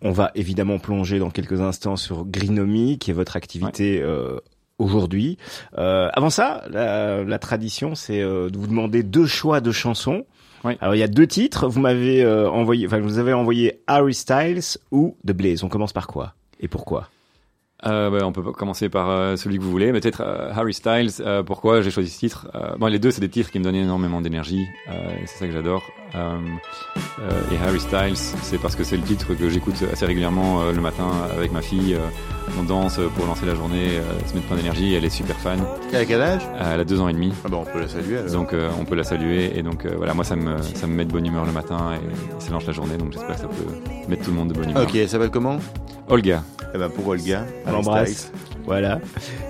On 0.02 0.12
va 0.12 0.32
évidemment 0.36 0.80
plonger 0.80 1.20
dans 1.20 1.30
quelques 1.30 1.62
instants 1.62 1.96
sur 1.96 2.26
Greenomie, 2.26 2.98
qui 2.98 3.12
est 3.12 3.14
votre 3.14 3.36
activité 3.36 4.02
euh, 4.02 4.40
aujourd'hui. 4.80 5.38
Avant 5.74 6.30
ça, 6.30 6.64
la, 6.70 7.24
la 7.24 7.40
tradition, 7.40 7.96
c'est 7.96 8.22
de 8.22 8.58
vous 8.58 8.68
demander 8.68 9.04
deux 9.04 9.28
choix 9.28 9.62
de 9.62 9.72
chansons. 9.72 10.26
Alors 10.64 10.96
il 10.96 11.00
y 11.00 11.04
a 11.04 11.08
deux 11.08 11.28
titres. 11.28 11.68
Vous 11.68 11.80
m'avez 11.80 12.26
envoyé, 12.26 12.86
enfin 12.88 13.00
vous 13.00 13.18
avez 13.20 13.34
envoyé 13.34 13.82
Harry 13.88 14.14
Styles 14.14 14.78
ou 14.92 15.18
The 15.26 15.32
Blaze. 15.32 15.64
On 15.64 15.70
commence 15.70 15.94
par 15.94 16.08
quoi 16.08 16.34
et 16.60 16.68
pourquoi? 16.68 17.10
Euh, 17.86 18.10
bah, 18.12 18.20
on 18.26 18.32
peut 18.32 18.44
commencer 18.52 18.90
par 18.90 19.10
euh, 19.10 19.36
celui 19.36 19.58
que 19.58 19.64
vous 19.64 19.72
voulez, 19.72 19.92
peut-être 19.92 20.22
euh, 20.22 20.52
Harry 20.54 20.74
Styles. 20.74 21.10
Euh, 21.22 21.42
pourquoi 21.44 21.82
j'ai 21.82 21.90
choisi 21.92 22.10
ce 22.10 22.20
titre? 22.20 22.48
Euh, 22.54 22.76
Bon, 22.78 22.88
les 22.88 23.00
deux, 23.00 23.12
c'est 23.12 23.22
des 23.22 23.30
titres 23.30 23.50
qui 23.52 23.60
me 23.60 23.64
donnent 23.64 23.76
énormément 23.76 24.22
d'énergie. 24.22 24.68
Euh, 24.90 25.14
c'est 25.26 25.40
ça 25.40 25.48
que 25.48 25.52
j'adore. 25.54 25.84
Euh, 27.20 27.42
et 27.52 27.58
Harry 27.68 27.80
Styles, 27.80 28.16
c'est 28.42 28.58
parce 28.58 28.76
que 28.76 28.84
c'est 28.84 28.96
le 28.96 29.04
titre 29.04 29.34
que 29.34 29.50
j'écoute 29.50 29.76
assez 29.92 30.06
régulièrement 30.06 30.62
euh, 30.62 30.72
le 30.72 30.82
matin 30.82 31.08
avec 31.36 31.52
ma 31.52 31.62
fille. 31.62 31.94
Euh, 31.94 32.00
on 32.60 32.64
danse 32.64 33.00
pour 33.16 33.28
lancer 33.28 33.46
la 33.46 33.54
journée, 33.54 33.98
euh, 33.98 34.28
se 34.28 34.34
mettre 34.34 34.48
plein 34.48 34.56
d'énergie. 34.56 34.94
Elle 34.96 35.06
est 35.06 35.10
super 35.10 35.36
fan. 35.36 35.60
À 35.94 36.06
quel 36.06 36.22
âge? 36.22 36.42
Euh, 36.56 36.74
elle 36.74 36.80
a 36.80 36.84
deux 36.84 37.00
ans 37.02 37.08
et 37.10 37.14
demi. 37.14 37.34
Ah 37.46 37.50
bah 37.50 37.58
on 37.60 37.66
peut 37.66 37.80
la 37.80 37.88
saluer 37.88 38.18
alors. 38.18 38.32
Donc 38.32 38.54
euh, 38.54 38.70
on 38.80 38.86
peut 38.86 38.96
la 38.96 39.04
saluer 39.04 39.58
et 39.58 39.62
donc 39.62 39.86
euh, 39.86 39.94
voilà 39.98 40.14
moi 40.14 40.24
ça 40.24 40.36
me 40.36 40.62
ça 40.62 40.88
me 40.88 40.94
met 40.94 41.06
de 41.06 41.12
bonne 41.12 41.26
humeur 41.26 41.46
le 41.46 41.52
matin 41.52 41.92
et 41.94 42.42
ça 42.44 42.52
lance 42.52 42.66
la 42.66 42.74
journée 42.74 42.98
donc 42.98 43.12
j'espère 43.12 43.36
que 43.36 43.42
ça 43.42 43.48
peut 43.48 44.10
mettre 44.10 44.24
tout 44.24 44.32
le 44.32 44.38
monde 44.38 44.50
de 44.50 44.54
bonne 44.54 44.70
humeur. 44.72 44.84
Ok, 44.84 44.96
elle 44.96 45.10
s'appelle 45.10 45.30
comment? 45.30 45.58
Olga. 46.10 46.44
Eh 46.74 46.78
ben 46.78 46.90
pour 46.90 47.08
Olga. 47.08 47.46
On 47.68 47.72
l'embrasse. 47.74 48.32
Voilà. 48.66 49.00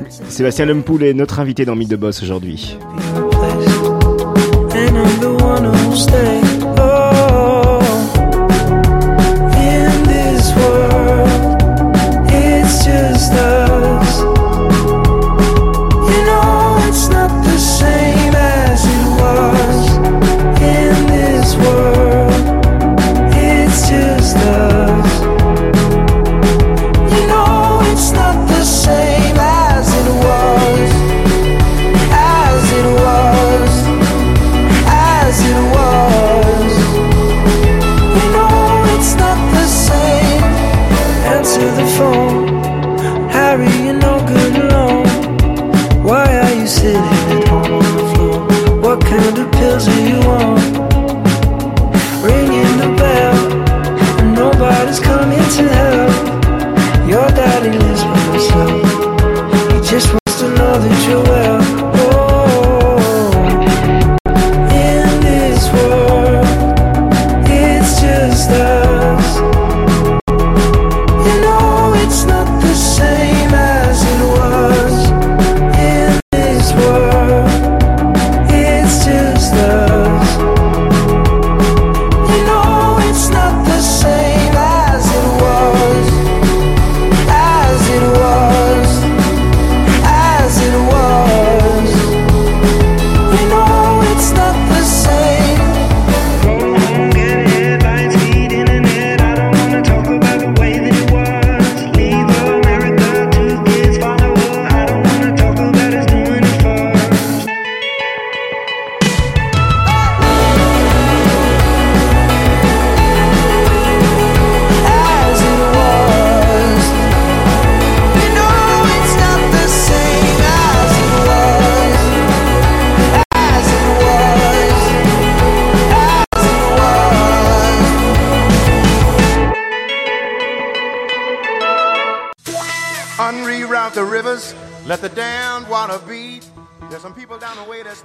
Sébastien 0.09 0.65
Lempoul 0.65 1.03
est 1.03 1.13
notre 1.13 1.39
invité 1.39 1.63
dans 1.65 1.75
Mythe 1.75 1.89
de 1.89 1.95
Boss 1.95 2.23
aujourd'hui. 2.23 2.77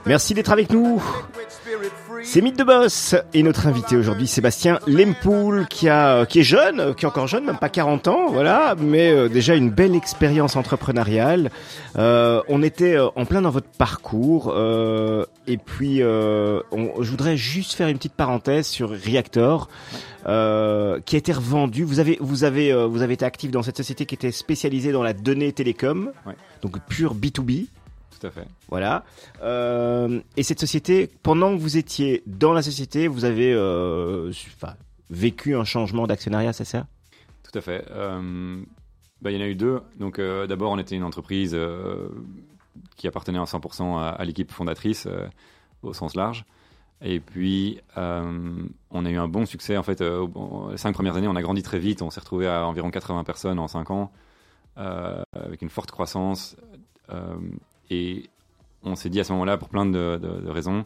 Merci 0.06 0.34
d'être 0.34 0.52
avec 0.52 0.70
nous. 0.70 1.02
C'est 2.22 2.40
Mythe 2.40 2.58
de 2.58 2.64
Boss 2.64 3.16
et 3.34 3.42
notre 3.42 3.66
invité 3.66 3.96
aujourd'hui 3.96 4.26
Sébastien 4.28 4.78
Lempoul 4.86 5.66
qui 5.68 5.88
a 5.88 6.26
qui 6.26 6.40
est 6.40 6.44
jeune, 6.44 6.94
qui 6.94 7.04
est 7.04 7.08
encore 7.08 7.26
jeune, 7.26 7.44
même 7.44 7.58
pas 7.58 7.68
40 7.68 8.06
ans, 8.08 8.26
voilà, 8.30 8.74
mais 8.78 9.10
euh, 9.10 9.28
déjà 9.28 9.54
une 9.54 9.70
belle 9.70 9.94
expérience 9.96 10.54
entrepreneuriale. 10.56 11.50
Euh, 11.98 12.40
on 12.48 12.62
était 12.62 12.96
euh, 12.96 13.08
en 13.16 13.24
plein 13.24 13.42
dans 13.42 13.50
votre 13.50 13.68
parcours 13.68 14.52
euh, 14.56 15.24
et 15.48 15.56
puis 15.58 16.02
euh, 16.02 16.60
on- 16.70 17.02
je 17.02 17.10
voudrais 17.10 17.36
juste 17.36 17.72
faire 17.74 17.88
une 17.88 17.96
petite 17.96 18.14
parenthèse 18.14 18.66
sur 18.66 18.90
Reactor. 18.90 19.68
Euh, 20.28 20.98
qui 21.06 21.14
a 21.14 21.18
été 21.20 21.32
revendu. 21.32 21.84
Vous 21.84 22.00
avez, 22.00 22.18
vous 22.20 22.42
avez, 22.42 22.72
euh, 22.72 22.86
vous 22.86 23.02
avez 23.02 23.14
été 23.14 23.24
actif 23.24 23.52
dans 23.52 23.62
cette 23.62 23.76
société 23.76 24.06
qui 24.06 24.16
était 24.16 24.32
spécialisée 24.32 24.90
dans 24.90 25.04
la 25.04 25.12
donnée 25.12 25.52
télécom, 25.52 26.10
Ouais. 26.26 26.34
donc 26.62 26.78
pure 26.88 27.14
B2B. 27.14 27.66
Tout 28.18 28.26
à 28.26 28.30
fait. 28.30 28.46
Voilà. 28.68 29.04
Euh, 29.42 30.20
et 30.36 30.42
cette 30.42 30.60
société, 30.60 31.10
pendant 31.22 31.54
que 31.54 31.60
vous 31.60 31.76
étiez 31.76 32.22
dans 32.26 32.52
la 32.52 32.62
société, 32.62 33.08
vous 33.08 33.24
avez 33.24 33.52
euh, 33.52 34.32
vécu 35.10 35.54
un 35.54 35.64
changement 35.64 36.06
d'actionnariat, 36.06 36.52
c'est 36.52 36.64
ça? 36.64 36.86
Tout 37.42 37.58
à 37.58 37.60
fait. 37.60 37.84
Euh, 37.90 38.60
bah, 39.20 39.30
il 39.30 39.36
y 39.36 39.40
en 39.40 39.44
a 39.44 39.48
eu 39.48 39.54
deux. 39.54 39.80
Donc, 39.98 40.18
euh, 40.18 40.46
d'abord, 40.46 40.72
on 40.72 40.78
était 40.78 40.96
une 40.96 41.04
entreprise 41.04 41.56
qui 42.96 43.06
appartenait 43.08 43.38
à 43.38 43.44
100% 43.44 43.98
à, 43.98 44.08
à 44.10 44.24
l'équipe 44.24 44.50
fondatrice 44.50 45.06
au 45.82 45.92
sens 45.92 46.14
large. 46.14 46.44
Et 47.02 47.20
puis, 47.20 47.80
euh, 47.98 48.62
on 48.90 49.04
a 49.04 49.10
eu 49.10 49.18
un 49.18 49.28
bon 49.28 49.44
succès. 49.44 49.76
En 49.76 49.82
fait, 49.82 50.00
euh, 50.00 50.26
les 50.70 50.78
cinq 50.78 50.92
premières 50.94 51.16
années, 51.16 51.28
on 51.28 51.36
a 51.36 51.42
grandi 51.42 51.62
très 51.62 51.78
vite. 51.78 52.02
On 52.02 52.10
s'est 52.10 52.20
retrouvé 52.20 52.48
à 52.48 52.66
environ 52.66 52.90
80 52.90 53.24
personnes 53.24 53.58
en 53.58 53.68
cinq 53.68 53.90
ans, 53.90 54.10
euh, 54.78 55.22
avec 55.32 55.62
une 55.62 55.68
forte 55.68 55.90
croissance. 55.90 56.56
Et 57.90 58.28
on 58.82 58.96
s'est 58.96 59.08
dit 59.10 59.20
à 59.20 59.24
ce 59.24 59.32
moment-là, 59.32 59.56
pour 59.58 59.68
plein 59.68 59.86
de, 59.86 60.18
de- 60.20 60.40
de 60.40 60.48
raisons, 60.50 60.84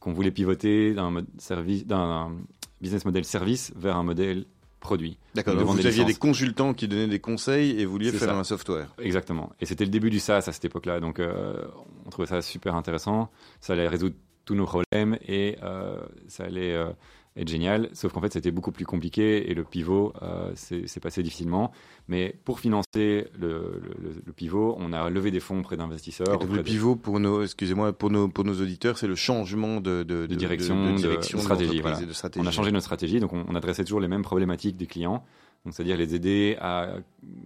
qu'on 0.00 0.12
voulait 0.12 0.30
pivoter 0.30 0.92
d'un 0.94 1.10
mode 1.10 1.26
service, 1.38 1.86
d'un 1.86 2.32
business 2.80 3.04
model 3.04 3.24
service 3.24 3.72
vers 3.76 3.96
un 3.96 4.02
modèle 4.02 4.44
produit. 4.80 5.16
D'accord, 5.34 5.54
donc 5.56 5.66
vous 5.66 5.76
des 5.78 5.86
aviez 5.86 6.04
des 6.04 6.12
consultants 6.14 6.74
qui 6.74 6.88
donnaient 6.88 7.06
des 7.08 7.18
conseils 7.20 7.80
et 7.80 7.86
vous 7.86 7.92
vouliez 7.92 8.12
faire 8.12 8.28
ça. 8.28 8.36
un 8.36 8.44
software. 8.44 8.94
Exactement. 8.98 9.50
Et 9.60 9.64
c'était 9.66 9.84
le 9.86 9.90
début 9.90 10.10
du 10.10 10.18
SaaS 10.20 10.44
à 10.46 10.52
cette 10.52 10.66
époque-là. 10.66 11.00
Donc, 11.00 11.20
euh, 11.20 11.64
on 12.04 12.10
trouvait 12.10 12.28
ça 12.28 12.42
super 12.42 12.74
intéressant. 12.74 13.30
Ça 13.60 13.72
allait 13.72 13.88
résoudre 13.88 14.14
tous 14.44 14.54
nos 14.54 14.66
problèmes 14.66 15.16
et 15.26 15.56
euh, 15.62 15.96
ça 16.28 16.44
allait 16.44 16.74
euh, 16.74 16.90
être 17.36 17.48
génial. 17.48 17.88
Sauf 17.94 18.12
qu'en 18.12 18.20
fait, 18.20 18.32
c'était 18.32 18.50
beaucoup 18.52 18.70
plus 18.70 18.86
compliqué 18.86 19.50
et 19.50 19.54
le 19.54 19.64
pivot 19.64 20.12
euh, 20.22 20.52
s'est 20.54 21.00
passé 21.00 21.22
difficilement. 21.22 21.72
Mais 22.06 22.36
pour 22.44 22.60
financer 22.60 23.26
le, 23.38 23.82
le- 24.26 24.32
pivot, 24.32 24.76
on 24.78 24.92
a 24.92 25.10
levé 25.10 25.30
des 25.30 25.40
fonds 25.40 25.60
auprès 25.60 25.76
d'investisseurs. 25.76 26.38
Le 26.46 26.62
pivot 26.62 26.96
pour 26.96 27.18
nos, 27.20 27.42
excusez-moi, 27.42 27.92
pour 27.92 28.10
nos, 28.10 28.28
pour 28.28 28.44
nos 28.44 28.60
auditeurs, 28.60 28.98
c'est 28.98 29.06
le 29.08 29.14
changement 29.16 29.80
de, 29.80 30.02
de, 30.02 30.26
De 30.26 30.34
direction, 30.34 30.92
de- 30.92 30.96
direction 30.96 31.38
stratégie, 31.40 31.80
voilà. 31.80 32.00
et 32.00 32.06
de 32.06 32.12
stratégie. 32.12 32.44
On 32.44 32.48
a 32.48 32.52
changé 32.52 32.70
notre 32.70 32.84
stratégie, 32.84 33.18
donc 33.20 33.32
on, 33.32 33.44
on 33.48 33.54
adressait 33.54 33.84
toujours 33.84 34.00
les 34.00 34.08
mêmes 34.08 34.22
problématiques 34.22 34.76
des 34.76 34.86
clients. 34.86 35.24
C'est-à-dire 35.70 35.96
les 35.96 36.14
aider 36.14 36.58
à 36.60 36.96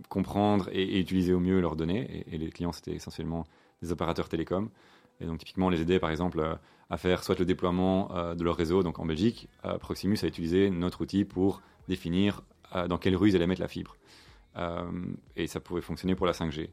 comprendre 0.09 0.68
et, 0.72 0.83
et 0.83 0.98
utiliser 1.01 1.33
au 1.33 1.40
mieux 1.40 1.61
leurs 1.61 1.77
données. 1.77 2.24
Et, 2.31 2.35
et 2.35 2.38
les 2.38 2.51
clients, 2.51 2.72
c'était 2.72 2.94
essentiellement 2.94 3.44
des 3.83 3.92
opérateurs 3.92 4.29
télécoms. 4.29 4.68
Et 5.20 5.26
donc, 5.26 5.38
typiquement, 5.38 5.68
les 5.70 5.81
aider, 5.81 5.98
par 5.98 6.11
exemple, 6.11 6.40
euh, 6.40 6.54
à 6.90 6.96
faire 6.96 7.24
soit 7.24 7.38
le 7.38 7.44
déploiement 7.44 8.14
euh, 8.14 8.35
de 8.35 8.44
leur 8.44 8.57
réseau. 8.57 8.83
Donc, 8.83 8.98
en 8.98 9.04
Belgique, 9.04 9.48
euh, 9.64 9.78
Proximus 9.78 10.18
a 10.22 10.26
utilisé 10.26 10.70
notre 10.70 11.00
outil 11.02 11.24
pour 11.24 11.62
définir 11.88 12.42
dans 12.88 12.98
quelle 12.98 13.16
rue 13.16 13.31
ils 13.31 13.35
allaient 13.37 13.46
mettre 13.46 13.62
la 13.62 13.68
fibre. 13.68 13.96
Et 15.37 15.46
ça 15.46 15.59
pouvait 15.59 15.81
fonctionner 15.81 16.14
pour 16.14 16.26
la 16.26 16.33
5G. 16.35 16.68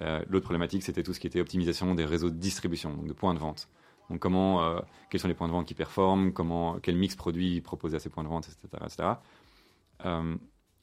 Euh, 0.00 0.22
L'autre 0.30 0.44
problématique, 0.44 0.82
c'était 0.82 1.02
tout 1.02 1.12
ce 1.12 1.20
qui 1.20 1.26
était 1.26 1.40
optimisation 1.40 1.94
des 1.94 2.06
réseaux 2.06 2.30
de 2.30 2.36
distribution, 2.36 2.94
donc 2.94 3.06
de 3.06 3.12
points 3.12 3.34
de 3.34 3.38
vente. 3.38 3.68
Donc, 4.08 4.20
comment, 4.20 4.80
quels 5.10 5.20
sont 5.20 5.28
les 5.28 5.34
points 5.34 5.48
de 5.48 5.52
vente 5.52 5.66
qui 5.66 5.74
performent, 5.74 6.32
comment, 6.32 6.78
quel 6.80 6.96
mix 6.96 7.14
produit 7.14 7.60
proposer 7.60 7.96
à 7.96 8.00
ces 8.00 8.08
points 8.08 8.24
de 8.24 8.28
vente, 8.30 8.48
etc. 8.48 9.20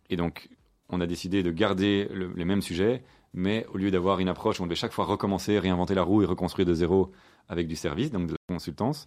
et 0.10 0.16
donc, 0.16 0.50
on 0.90 1.02
a 1.02 1.08
décidé 1.08 1.42
de 1.42 1.52
garder 1.52 2.08
le- 2.14 2.34
les 2.36 2.46
mêmes 2.46 2.62
sujets, 2.62 3.04
mais 3.34 3.66
au 3.74 3.78
lieu 3.78 3.92
d'avoir 3.92 4.20
une 4.20 4.30
approche 4.30 4.60
où 4.60 4.64
on 4.64 4.66
devait 4.66 4.76
chaque 4.76 4.92
fois 4.92 5.06
recommencer, 5.06 5.58
réinventer 5.60 5.96
la 5.96 6.04
roue 6.04 6.22
et 6.22 6.26
reconstruire 6.26 6.66
de 6.66 6.74
zéro 6.74 7.12
avec 7.48 7.68
du 7.68 7.76
service, 7.76 8.12
donc 8.12 8.28
de 8.28 8.34
la 8.34 8.56
consultance, 8.56 9.06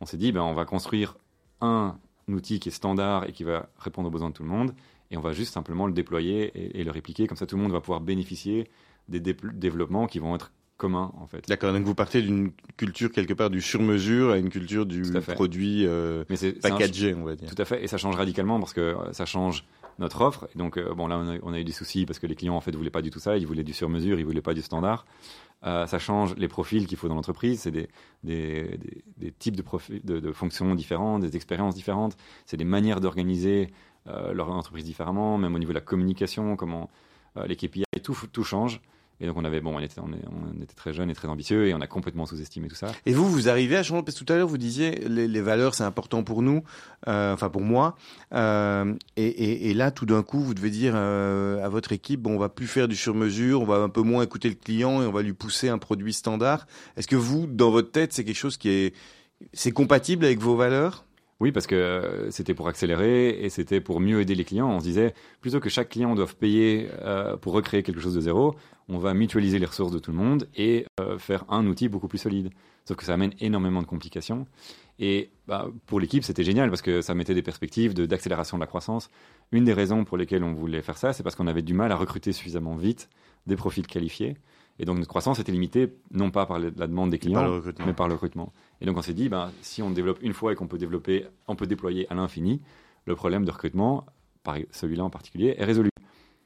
on 0.00 0.06
s'est 0.06 0.16
dit, 0.16 0.32
ben, 0.32 0.42
on 0.42 0.54
va 0.54 0.64
construire 0.64 1.16
un 1.60 1.98
outil 2.28 2.60
qui 2.60 2.68
est 2.68 2.72
standard 2.72 3.24
et 3.24 3.32
qui 3.32 3.44
va 3.44 3.68
répondre 3.78 4.08
aux 4.08 4.10
besoins 4.10 4.30
de 4.30 4.34
tout 4.34 4.42
le 4.42 4.48
monde, 4.48 4.74
et 5.10 5.16
on 5.16 5.20
va 5.20 5.32
juste 5.32 5.54
simplement 5.54 5.86
le 5.86 5.92
déployer 5.92 6.46
et, 6.54 6.80
et 6.80 6.84
le 6.84 6.90
répliquer. 6.90 7.26
Comme 7.26 7.36
ça, 7.36 7.46
tout 7.46 7.56
le 7.56 7.62
monde 7.62 7.72
va 7.72 7.80
pouvoir 7.80 8.00
bénéficier 8.00 8.68
des 9.08 9.20
développements 9.20 10.06
qui 10.06 10.18
vont 10.18 10.34
être 10.34 10.52
communs, 10.76 11.10
en 11.18 11.26
fait. 11.26 11.48
D'accord, 11.48 11.72
donc 11.72 11.84
vous 11.84 11.94
partez 11.94 12.20
d'une 12.22 12.52
culture 12.76 13.10
quelque 13.10 13.32
part 13.32 13.50
du 13.50 13.60
sur-mesure 13.60 14.30
à 14.30 14.38
une 14.38 14.50
culture 14.50 14.84
du 14.86 15.02
produit 15.34 15.86
euh, 15.86 16.24
Mais 16.28 16.44
un- 16.44 16.52
packagé, 16.60 17.14
on 17.14 17.24
va 17.24 17.34
dire. 17.34 17.48
Tout 17.48 17.60
à 17.60 17.64
fait, 17.64 17.82
et 17.82 17.86
ça 17.86 17.96
change 17.98 18.14
radicalement 18.16 18.58
parce 18.58 18.72
que 18.74 18.80
euh, 18.80 19.12
ça 19.12 19.24
change 19.26 19.64
notre 19.98 20.20
offre. 20.20 20.48
Et 20.54 20.58
donc, 20.58 20.76
euh, 20.76 20.92
bon, 20.94 21.06
là, 21.06 21.18
on 21.18 21.28
a, 21.28 21.38
on 21.42 21.52
a 21.54 21.58
eu 21.60 21.64
des 21.64 21.72
soucis 21.72 22.04
parce 22.04 22.18
que 22.18 22.26
les 22.26 22.34
clients, 22.34 22.54
en 22.54 22.60
fait, 22.60 22.74
voulaient 22.76 22.90
pas 22.90 23.00
du 23.02 23.10
tout 23.10 23.18
ça. 23.18 23.36
Ils 23.38 23.46
voulaient 23.46 23.64
du 23.64 23.72
sur-mesure, 23.72 24.18
ils 24.20 24.26
voulaient 24.26 24.42
pas 24.42 24.52
du 24.54 24.60
standard. 24.62 25.06
Euh, 25.64 25.86
ça 25.86 25.98
change 25.98 26.34
les 26.36 26.48
profils 26.48 26.86
qu'il 26.86 26.98
faut 26.98 27.08
dans 27.08 27.14
l'entreprise. 27.14 27.60
C'est 27.60 27.70
des, 27.70 27.88
des, 28.22 28.76
des, 28.76 29.04
des 29.16 29.32
types 29.32 29.56
de, 29.56 29.62
profils, 29.62 30.02
de, 30.04 30.20
de 30.20 30.32
fonctions 30.32 30.74
différentes, 30.74 31.22
des 31.22 31.34
expériences 31.36 31.74
différentes. 31.74 32.16
C'est 32.44 32.58
des 32.58 32.64
manières 32.66 33.00
d'organiser 33.00 33.70
leur 34.32 34.50
entreprise 34.50 34.84
différemment, 34.84 35.36
même 35.36 35.52
au 35.56 35.58
niveau 35.58 35.72
de 35.72 35.74
la 35.78 35.80
communication, 35.80 36.54
comment 36.54 36.90
les 37.48 37.56
KPI, 37.56 37.82
tout, 38.04 38.16
tout 38.32 38.44
change. 38.44 38.80
Et 39.20 39.26
donc, 39.26 39.36
on 39.38 39.44
avait, 39.44 39.60
bon, 39.60 39.74
on 39.74 39.80
était, 39.80 40.00
on, 40.00 40.62
était 40.62 40.74
très 40.74 40.92
jeunes 40.92 41.10
et 41.10 41.14
très 41.14 41.28
ambitieux 41.28 41.68
et 41.68 41.74
on 41.74 41.80
a 41.80 41.86
complètement 41.86 42.26
sous-estimé 42.26 42.68
tout 42.68 42.74
ça. 42.74 42.88
Et 43.06 43.14
vous, 43.14 43.28
vous 43.28 43.48
arrivez 43.48 43.76
à 43.76 43.82
changer 43.82 44.02
parce 44.02 44.18
que 44.18 44.24
tout 44.24 44.32
à 44.32 44.36
l'heure 44.36 44.48
vous 44.48 44.58
disiez 44.58 45.08
les, 45.08 45.26
les 45.26 45.40
valeurs 45.40 45.74
c'est 45.74 45.84
important 45.84 46.22
pour 46.22 46.42
nous, 46.42 46.62
euh, 47.08 47.32
enfin 47.32 47.48
pour 47.48 47.62
moi. 47.62 47.96
Euh, 48.34 48.94
et, 49.16 49.26
et, 49.26 49.70
et 49.70 49.74
là, 49.74 49.90
tout 49.90 50.04
d'un 50.04 50.22
coup, 50.22 50.40
vous 50.40 50.52
devez 50.52 50.70
dire 50.70 50.92
euh, 50.94 51.64
à 51.64 51.68
votre 51.68 51.92
équipe 51.92 52.20
bon, 52.20 52.34
on 52.34 52.38
va 52.38 52.50
plus 52.50 52.66
faire 52.66 52.88
du 52.88 52.96
sur-mesure, 52.96 53.62
on 53.62 53.66
va 53.66 53.76
un 53.76 53.88
peu 53.88 54.02
moins 54.02 54.22
écouter 54.22 54.48
le 54.50 54.54
client 54.54 55.02
et 55.02 55.06
on 55.06 55.12
va 55.12 55.22
lui 55.22 55.32
pousser 55.32 55.70
un 55.70 55.78
produit 55.78 56.12
standard. 56.12 56.66
Est-ce 56.96 57.08
que 57.08 57.16
vous, 57.16 57.46
dans 57.46 57.70
votre 57.70 57.90
tête, 57.90 58.12
c'est 58.12 58.24
quelque 58.24 58.36
chose 58.36 58.58
qui 58.58 58.68
est 58.68 58.94
c'est 59.52 59.72
compatible 59.72 60.24
avec 60.24 60.40
vos 60.40 60.56
valeurs? 60.56 61.05
Oui, 61.38 61.52
parce 61.52 61.66
que 61.66 61.74
euh, 61.74 62.30
c'était 62.30 62.54
pour 62.54 62.66
accélérer 62.66 63.28
et 63.28 63.50
c'était 63.50 63.82
pour 63.82 64.00
mieux 64.00 64.20
aider 64.22 64.34
les 64.34 64.44
clients. 64.44 64.70
On 64.70 64.80
se 64.80 64.84
disait, 64.84 65.12
plutôt 65.42 65.60
que 65.60 65.68
chaque 65.68 65.90
client 65.90 66.14
doive 66.14 66.34
payer 66.34 66.88
euh, 67.02 67.36
pour 67.36 67.52
recréer 67.52 67.82
quelque 67.82 68.00
chose 68.00 68.14
de 68.14 68.20
zéro, 68.20 68.54
on 68.88 68.98
va 68.98 69.12
mutualiser 69.12 69.58
les 69.58 69.66
ressources 69.66 69.92
de 69.92 69.98
tout 69.98 70.12
le 70.12 70.16
monde 70.16 70.48
et 70.56 70.86
euh, 70.98 71.18
faire 71.18 71.44
un 71.50 71.66
outil 71.66 71.88
beaucoup 71.88 72.08
plus 72.08 72.18
solide. 72.18 72.50
Sauf 72.86 72.96
que 72.96 73.04
ça 73.04 73.14
amène 73.14 73.32
énormément 73.40 73.82
de 73.82 73.86
complications. 73.86 74.46
Et 74.98 75.30
bah, 75.46 75.68
pour 75.84 76.00
l'équipe, 76.00 76.24
c'était 76.24 76.44
génial 76.44 76.70
parce 76.70 76.80
que 76.80 77.02
ça 77.02 77.14
mettait 77.14 77.34
des 77.34 77.42
perspectives 77.42 77.92
d'accélération 77.92 78.56
de, 78.56 78.62
la 78.62 78.66
croissance. 78.66 79.10
Une 79.52 79.64
des 79.64 79.74
raisons 79.74 80.04
pour 80.04 80.16
lesquelles 80.16 80.44
on 80.44 80.54
voulait 80.54 80.80
faire 80.80 80.96
ça, 80.96 81.12
c'est 81.12 81.22
parce 81.22 81.34
qu'on 81.36 81.48
avait 81.48 81.62
du 81.62 81.74
mal 81.74 81.92
à 81.92 81.96
recruter 81.96 82.32
suffisamment 82.32 82.76
vite 82.76 83.10
des 83.46 83.56
profils 83.56 83.86
qualifiés. 83.86 84.36
Et 84.78 84.84
donc 84.84 84.96
notre 84.96 85.08
croissance 85.08 85.38
était 85.38 85.52
limitée 85.52 85.94
non 86.10 86.30
pas 86.30 86.44
par 86.46 86.58
la 86.58 86.70
demande 86.70 87.10
des 87.10 87.18
clients, 87.18 87.40
Par 87.40 87.50
mais 87.86 87.94
par 87.94 88.08
le 88.08 88.14
recrutement. 88.14 88.52
Et 88.80 88.86
donc 88.86 88.96
on 88.98 89.02
s'est 89.02 89.14
dit, 89.14 89.28
ben, 89.28 89.50
si 89.62 89.82
on 89.82 89.90
développe 89.90 90.18
une 90.22 90.32
fois 90.34 90.52
et 90.52 90.54
qu'on 90.54 90.66
peut 90.68 90.78
développer, 90.78 91.26
on 91.48 91.56
peut 91.56 91.66
déployer 91.66 92.06
à 92.12 92.14
l'infini, 92.14 92.60
le 93.06 93.14
problème 93.14 93.44
de 93.44 93.50
recrutement, 93.50 94.04
celui-là 94.70 95.04
en 95.04 95.10
particulier, 95.10 95.54
est 95.58 95.64
résolu. 95.64 95.88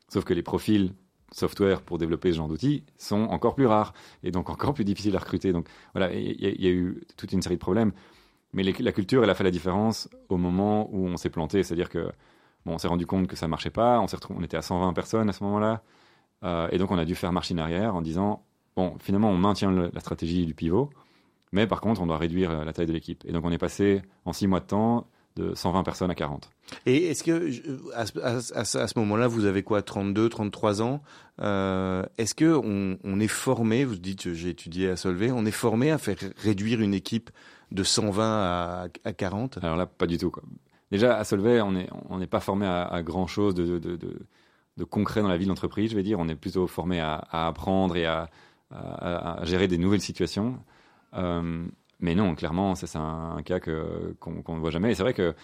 Sauf 0.08 0.24
que 0.24 0.32
les 0.34 0.42
profils 0.42 0.92
software 1.32 1.82
pour 1.82 1.98
développer 1.98 2.32
ce 2.32 2.36
genre 2.38 2.48
d'outils 2.48 2.82
sont 2.98 3.22
encore 3.24 3.54
plus 3.54 3.66
rares 3.66 3.92
et 4.24 4.30
donc 4.30 4.50
encore 4.50 4.74
plus 4.74 4.84
difficiles 4.84 5.14
à 5.16 5.20
recruter. 5.20 5.52
Donc 5.52 5.68
voilà, 5.94 6.12
il 6.12 6.40
y, 6.40 6.46
a- 6.46 6.50
il 6.50 6.60
y 6.64 6.66
a 6.66 6.70
eu 6.70 7.02
toute 7.16 7.32
une 7.32 7.42
série 7.42 7.54
de 7.56 7.60
problèmes. 7.60 7.92
Mais 8.52 8.62
les- 8.64 8.72
la 8.72 8.90
culture, 8.92 9.22
elle 9.22 9.30
a 9.30 9.34
fait 9.34 9.44
la 9.44 9.52
différence 9.52 10.08
au 10.28 10.36
moment 10.38 10.88
où 10.92 11.06
on 11.06 11.16
s'est 11.16 11.30
planté. 11.30 11.62
C'est-à-dire 11.62 11.88
que 11.88 12.10
bon, 12.66 12.74
on 12.74 12.78
s'est 12.78 12.88
rendu 12.88 13.06
compte 13.06 13.28
que 13.28 13.36
ça 13.36 13.46
marchait 13.46 13.70
pas. 13.70 14.00
On 14.30 14.42
était 14.42 14.56
à 14.56 14.62
120 14.62 14.92
personnes 14.92 15.28
à 15.28 15.32
ce 15.32 15.44
moment-là. 15.44 15.82
Euh, 16.44 16.68
et 16.72 16.78
donc 16.78 16.90
on 16.90 16.98
a 16.98 17.04
dû 17.04 17.14
faire 17.14 17.32
machine 17.32 17.58
arrière 17.58 17.94
en 17.94 18.02
disant, 18.02 18.44
bon, 18.76 18.94
finalement, 18.98 19.30
on 19.30 19.36
maintient 19.36 19.70
le- 19.70 19.90
la 19.92 20.00
stratégie 20.00 20.46
du 20.46 20.54
pivot. 20.54 20.90
Mais 21.52 21.66
par 21.66 21.80
contre, 21.80 22.00
on 22.00 22.06
doit 22.06 22.16
réduire 22.18 22.50
euh, 22.50 22.64
la 22.64 22.72
taille 22.72 22.86
de 22.86 22.92
l'équipe. 22.92 23.24
Et 23.26 23.32
donc 23.32 23.44
on 23.44 23.50
est 23.52 23.58
passé 23.58 24.02
en 24.24 24.32
six 24.32 24.46
mois 24.46 24.60
de 24.60 24.66
temps 24.66 25.06
de 25.36 25.54
120 25.54 25.82
personnes 25.84 26.10
à 26.10 26.14
40. 26.14 26.50
Et 26.86 27.06
est-ce 27.06 27.22
que 27.22 27.50
à, 27.94 28.06
ce- 28.06 28.18
à 28.20 28.40
ce- 28.40 28.54
à 28.54 28.64
ce- 28.64 28.78
à 28.78 28.86
ce 28.88 28.98
moment-là, 28.98 29.26
vous 29.28 29.44
avez 29.44 29.62
quoi, 29.62 29.82
32, 29.82 30.28
33 30.28 30.80
ans 30.82 31.02
euh, 31.40 32.04
Est-ce 32.18 32.34
que 32.34 32.54
on, 32.64 32.98
on 33.04 33.20
est 33.20 33.28
formé 33.28 33.84
Vous 33.84 33.96
dites, 33.96 34.32
j'ai 34.32 34.50
étudié 34.50 34.90
à 34.90 34.96
Solvay. 34.96 35.30
On 35.32 35.44
est 35.46 35.50
formé 35.50 35.90
à 35.90 35.98
faire 35.98 36.16
réduire 36.42 36.80
une 36.80 36.94
équipe 36.94 37.30
de 37.72 37.82
120 37.82 38.24
à, 38.24 38.88
à 39.04 39.12
40 39.12 39.58
Alors 39.62 39.76
là, 39.76 39.86
pas 39.86 40.06
du 40.06 40.18
tout. 40.18 40.30
Quoi. 40.30 40.42
Déjà, 40.90 41.16
à 41.16 41.24
Solvay, 41.24 41.60
on 41.60 41.72
n'est 41.72 41.88
on 42.08 42.18
n'est 42.18 42.26
pas 42.26 42.40
formé 42.40 42.66
à, 42.66 42.82
à 42.84 43.02
grand 43.02 43.26
chose 43.28 43.54
de, 43.54 43.64
de, 43.66 43.78
de, 43.78 43.96
de- 43.96 44.18
de 44.80 44.84
concret 44.84 45.20
dans 45.20 45.28
la 45.28 45.36
vie 45.36 45.44
de 45.44 45.50
l'entreprise, 45.50 45.90
je 45.90 45.96
vais 45.96 46.02
dire. 46.02 46.18
On 46.18 46.28
est 46.28 46.34
plutôt 46.34 46.66
formé 46.66 46.98
à, 47.00 47.16
apprendre 47.30 47.96
et 47.96 48.06
à, 48.06 48.30
gérer 49.42 49.68
des 49.68 49.78
nouvelles 49.78 50.00
situations. 50.00 50.58
Euh, 51.14 51.66
mais 52.00 52.14
non, 52.14 52.34
clairement, 52.34 52.74
c'est 52.74 52.96
un, 52.96 53.42
cas 53.44 53.60
que- 53.60 54.16
qu'on 54.18 54.54
ne 54.54 54.60
voit 54.60 54.70
jamais. 54.70 54.92
Et 54.92 54.94
c'est 54.94 55.02
vrai 55.02 55.14
que 55.14 55.34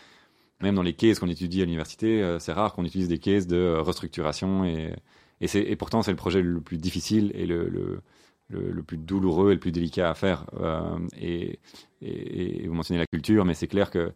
même 0.61 0.75
dans 0.75 0.83
les 0.83 0.95
cases 0.95 1.19
qu'on 1.19 1.29
étudie 1.29 1.61
à 1.61 1.65
l'université, 1.67 2.23
euh, 2.23 2.39
c'est 2.39 2.53
rare 2.53 2.73
qu'on 2.73 2.85
utilise 2.85 3.09
des 3.09 3.19
cases 3.19 3.47
de 3.47 3.57
euh, 3.57 3.83
restructuration. 3.83 4.65
Et, 4.65 4.95
et, 5.43 5.73
et 5.73 5.77
pourtant, 5.77 6.03
c'est 6.03 6.13
le 6.13 6.17
projet 6.17 6.41
le 6.41 6.61
plus 6.63 6.79
difficile 6.79 7.31
et 7.35 7.47
le, 7.47 7.69
le, 7.69 8.01
le, 8.49 8.83
plus 8.83 8.97
douloureux 8.97 9.51
et 9.51 9.55
le 9.55 9.61
plus 9.61 9.73
délicat 9.73 10.09
à 10.09 10.15
faire. 10.15 10.47
Et, 11.21 11.59
et 12.01 12.67
vous 12.67 12.75
mentionnez 12.75 13.01
la 13.01 13.07
culture, 13.07 13.45
mais 13.45 13.55
c'est 13.55 13.67
clair 13.67 13.91
que 13.91 14.13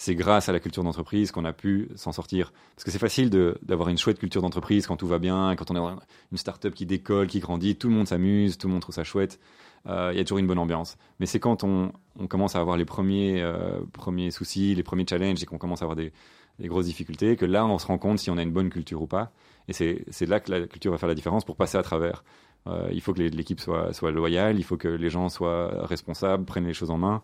c'est 0.00 0.14
grâce 0.14 0.48
à 0.48 0.52
la 0.52 0.60
culture 0.60 0.84
d'entreprise 0.84 1.32
qu'on 1.32 1.44
a 1.44 1.52
pu 1.52 1.88
s'en 1.96 2.12
sortir. 2.12 2.52
Parce 2.76 2.84
que 2.84 2.92
c'est 2.92 3.00
facile 3.00 3.30
d'avoir 3.62 3.88
une 3.88 3.98
chouette 3.98 4.20
culture 4.20 4.40
d'entreprise 4.40 4.86
quand 4.86 4.96
tout 4.96 5.08
va 5.08 5.18
bien, 5.18 5.56
quand 5.56 5.72
on 5.72 5.74
dans 5.74 5.98
une 6.30 6.38
start-up 6.38 6.72
qui 6.72 6.86
décolle, 6.86 7.26
qui 7.26 7.40
grandit, 7.40 7.74
tout 7.74 7.88
le 7.88 7.94
monde 7.94 8.06
s'amuse, 8.06 8.58
tout 8.58 8.68
le 8.68 8.74
monde 8.74 8.82
trouve 8.82 8.94
ça 8.94 9.02
chouette. 9.02 9.40
Euh, 9.86 10.10
Il 10.12 10.18
y 10.18 10.20
a 10.20 10.24
toujours 10.24 10.38
une 10.38 10.46
bonne 10.46 10.60
ambiance. 10.60 10.96
Mais 11.18 11.26
c'est 11.26 11.40
quand 11.40 11.64
on, 11.64 11.90
on 12.16 12.28
commence 12.28 12.54
à 12.54 12.60
avoir 12.60 12.76
les 12.76 12.84
premiers, 12.84 13.42
euh, 13.42 13.80
premiers 13.92 14.30
soucis, 14.30 14.76
les 14.76 14.84
premiers 14.84 15.04
challenges 15.04 15.42
et 15.42 15.46
qu'on 15.46 15.58
commence 15.58 15.82
à 15.82 15.86
avoir 15.86 15.96
des, 15.96 16.12
des 16.60 16.68
grosses 16.68 16.86
difficultés 16.86 17.34
que 17.34 17.44
là, 17.44 17.66
on 17.66 17.78
se 17.78 17.86
rend 17.88 17.98
compte 17.98 18.20
si 18.20 18.30
on 18.30 18.38
a 18.38 18.42
une 18.42 18.52
bonne 18.52 18.70
culture 18.70 19.02
ou 19.02 19.08
pas. 19.08 19.32
Et 19.66 19.72
c'est 19.72 20.26
là 20.26 20.38
que 20.38 20.52
la 20.52 20.68
culture 20.68 20.92
va 20.92 20.98
faire 20.98 21.08
la 21.08 21.16
différence 21.16 21.44
pour 21.44 21.56
passer 21.56 21.76
à 21.76 21.82
travers. 21.82 22.22
Euh, 22.68 22.88
il 22.92 23.00
faut 23.00 23.12
que 23.14 23.20
l'équipe 23.20 23.58
soit, 23.58 23.92
soit 23.92 24.12
loyale, 24.12 24.60
il 24.60 24.64
faut 24.64 24.76
que 24.76 24.86
les 24.86 25.10
gens 25.10 25.28
soient 25.28 25.84
responsables, 25.86 26.44
prennent 26.44 26.66
les 26.66 26.72
choses 26.72 26.90
en 26.92 26.98
main 26.98 27.20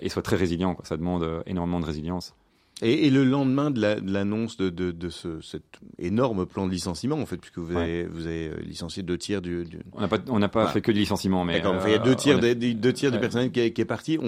et 0.00 0.08
soient 0.08 0.22
très 0.22 0.36
résilients. 0.36 0.74
quoi. 0.74 0.84
Ça 0.84 0.96
demande 0.96 1.22
euh, 1.22 1.42
énormément 1.46 1.80
de 1.80 1.86
résilience. 1.86 2.34
Et, 2.82 3.06
et 3.06 3.10
le 3.10 3.24
lendemain 3.24 3.70
de 3.70 3.80
la- 3.80 3.98
de 4.00 4.12
l'annonce 4.12 4.58
de, 4.58 4.68
de, 4.68 4.90
de 4.90 5.08
ce, 5.08 5.40
cet 5.40 5.62
énorme 5.98 6.44
plan 6.44 6.66
de 6.66 6.70
licenciement, 6.72 7.16
en 7.16 7.24
fait, 7.24 7.38
puisque 7.38 7.56
vous 7.58 7.74
avez, 7.74 8.04
vous 8.04 8.26
avez 8.26 8.48
euh, 8.48 8.56
licencié 8.60 9.02
deux 9.02 9.16
tiers 9.16 9.40
du. 9.40 9.64
du... 9.64 9.78
On 9.94 10.00
n'a 10.02 10.08
pas, 10.08 10.18
on 10.28 10.38
n'a 10.38 10.50
pas 10.50 10.66
fait 10.66 10.82
que 10.82 10.92
du 10.92 10.98
licenciement, 11.00 11.42
mais 11.42 11.54
D'accord, 11.54 11.76
euh, 11.76 11.82
il 11.86 11.92
y 11.92 11.94
a 11.94 11.98
deux 11.98 12.14
tiers, 12.14 12.36
a- 12.36 12.54
deux 12.54 12.92
tiers 12.92 13.10
du 13.10 13.18
personnel 13.18 13.50
qui 13.50 13.60
est, 13.60 13.72
qui 13.72 13.80
est 13.80 13.86
parti. 13.86 14.18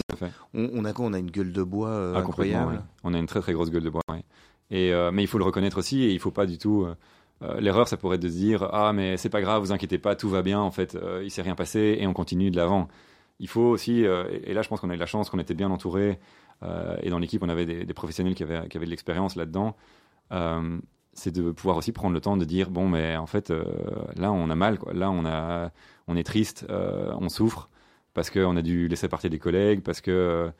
On, 0.54 0.84
a 0.86 0.92
quoi? 0.94 1.04
On 1.04 1.12
a 1.12 1.18
une 1.18 1.30
gueule 1.30 1.52
de 1.52 1.62
bois 1.62 1.90
euh, 1.90 2.14
Ah, 2.16 2.20
incroyable. 2.20 2.72
ouais. 2.72 2.78
On 3.04 3.12
a 3.12 3.18
une 3.18 3.26
très 3.26 3.40
très 3.40 3.52
grosse 3.52 3.70
gueule 3.70 3.84
de 3.84 3.90
bois. 3.90 4.00
Et 4.70 4.92
euh, 4.94 5.10
mais 5.12 5.22
il 5.22 5.26
faut 5.26 5.38
le 5.38 5.44
reconnaître 5.44 5.76
aussi 5.78 6.02
et 6.04 6.12
il 6.12 6.18
faut 6.18 6.30
pas 6.30 6.46
du 6.46 6.56
tout. 6.56 6.84
euh, 6.86 6.94
euh, 7.42 7.60
L'erreur, 7.60 7.86
ça 7.86 7.96
pourrait 7.98 8.16
être 8.16 8.22
de 8.22 8.28
se 8.30 8.34
dire 8.34 8.62
ah 8.72 8.92
mais 8.94 9.16
c'est 9.18 9.28
pas 9.28 9.40
grave, 9.42 9.62
vous 9.62 9.72
inquiétez 9.72 9.98
pas, 9.98 10.16
tout 10.16 10.28
va 10.30 10.40
bien. 10.42 10.58
En 10.60 10.70
fait, 10.70 10.94
euh, 10.94 11.20
il 11.22 11.30
s'est 11.30 11.42
rien 11.42 11.54
passé 11.54 11.98
et 12.00 12.06
on 12.06 12.12
continue 12.14 12.50
de 12.50 12.56
l'avant. 12.56 12.88
Il 13.40 13.48
faut 13.48 13.62
aussi 13.62 14.04
euh, 14.04 14.24
et 14.44 14.52
là 14.52 14.62
je 14.62 14.68
pense 14.68 14.80
qu'on 14.80 14.90
a 14.90 14.94
eu 14.94 14.98
la 14.98 15.06
chance 15.06 15.30
qu'on 15.30 15.38
était 15.38 15.54
bien 15.54 15.70
entouré 15.70 16.18
euh, 16.62 16.96
et 17.02 17.10
dans 17.10 17.18
l'équipe 17.18 17.42
on 17.42 17.48
avait 17.48 17.66
des, 17.66 17.94
professionnels 17.94 18.34
qui 18.34 18.42
avaient 18.42 18.68
qui 18.68 18.76
avaient 18.76 18.86
de 18.86 18.90
l'expérience 18.90 19.36
là-dedans. 19.36 19.76
Euh, 20.32 20.78
c'est 21.12 21.32
de 21.32 21.50
pouvoir 21.50 21.76
aussi 21.76 21.92
prendre 21.92 22.14
le 22.14 22.20
temps 22.20 22.36
de 22.36 22.44
dire 22.44 22.70
bon 22.70 22.88
mais 22.88 23.16
en 23.16 23.26
fait 23.26 23.52
là 24.16 24.32
on 24.32 24.50
a 24.50 24.54
mal. 24.54 24.78
Là 24.92 25.10
on 25.10 25.24
a 25.24 25.70
on 26.08 26.16
est 26.16 26.24
triste, 26.24 26.66
on 26.68 27.28
souffre 27.28 27.68
parce 28.14 28.30
qu'on 28.30 28.56
a 28.56 28.62
dû 28.62 28.88
laisser 28.88 29.08
partir 29.08 29.30
des 29.30 29.38
collègues, 29.38 29.82
parce 29.82 30.00
que 30.00 30.50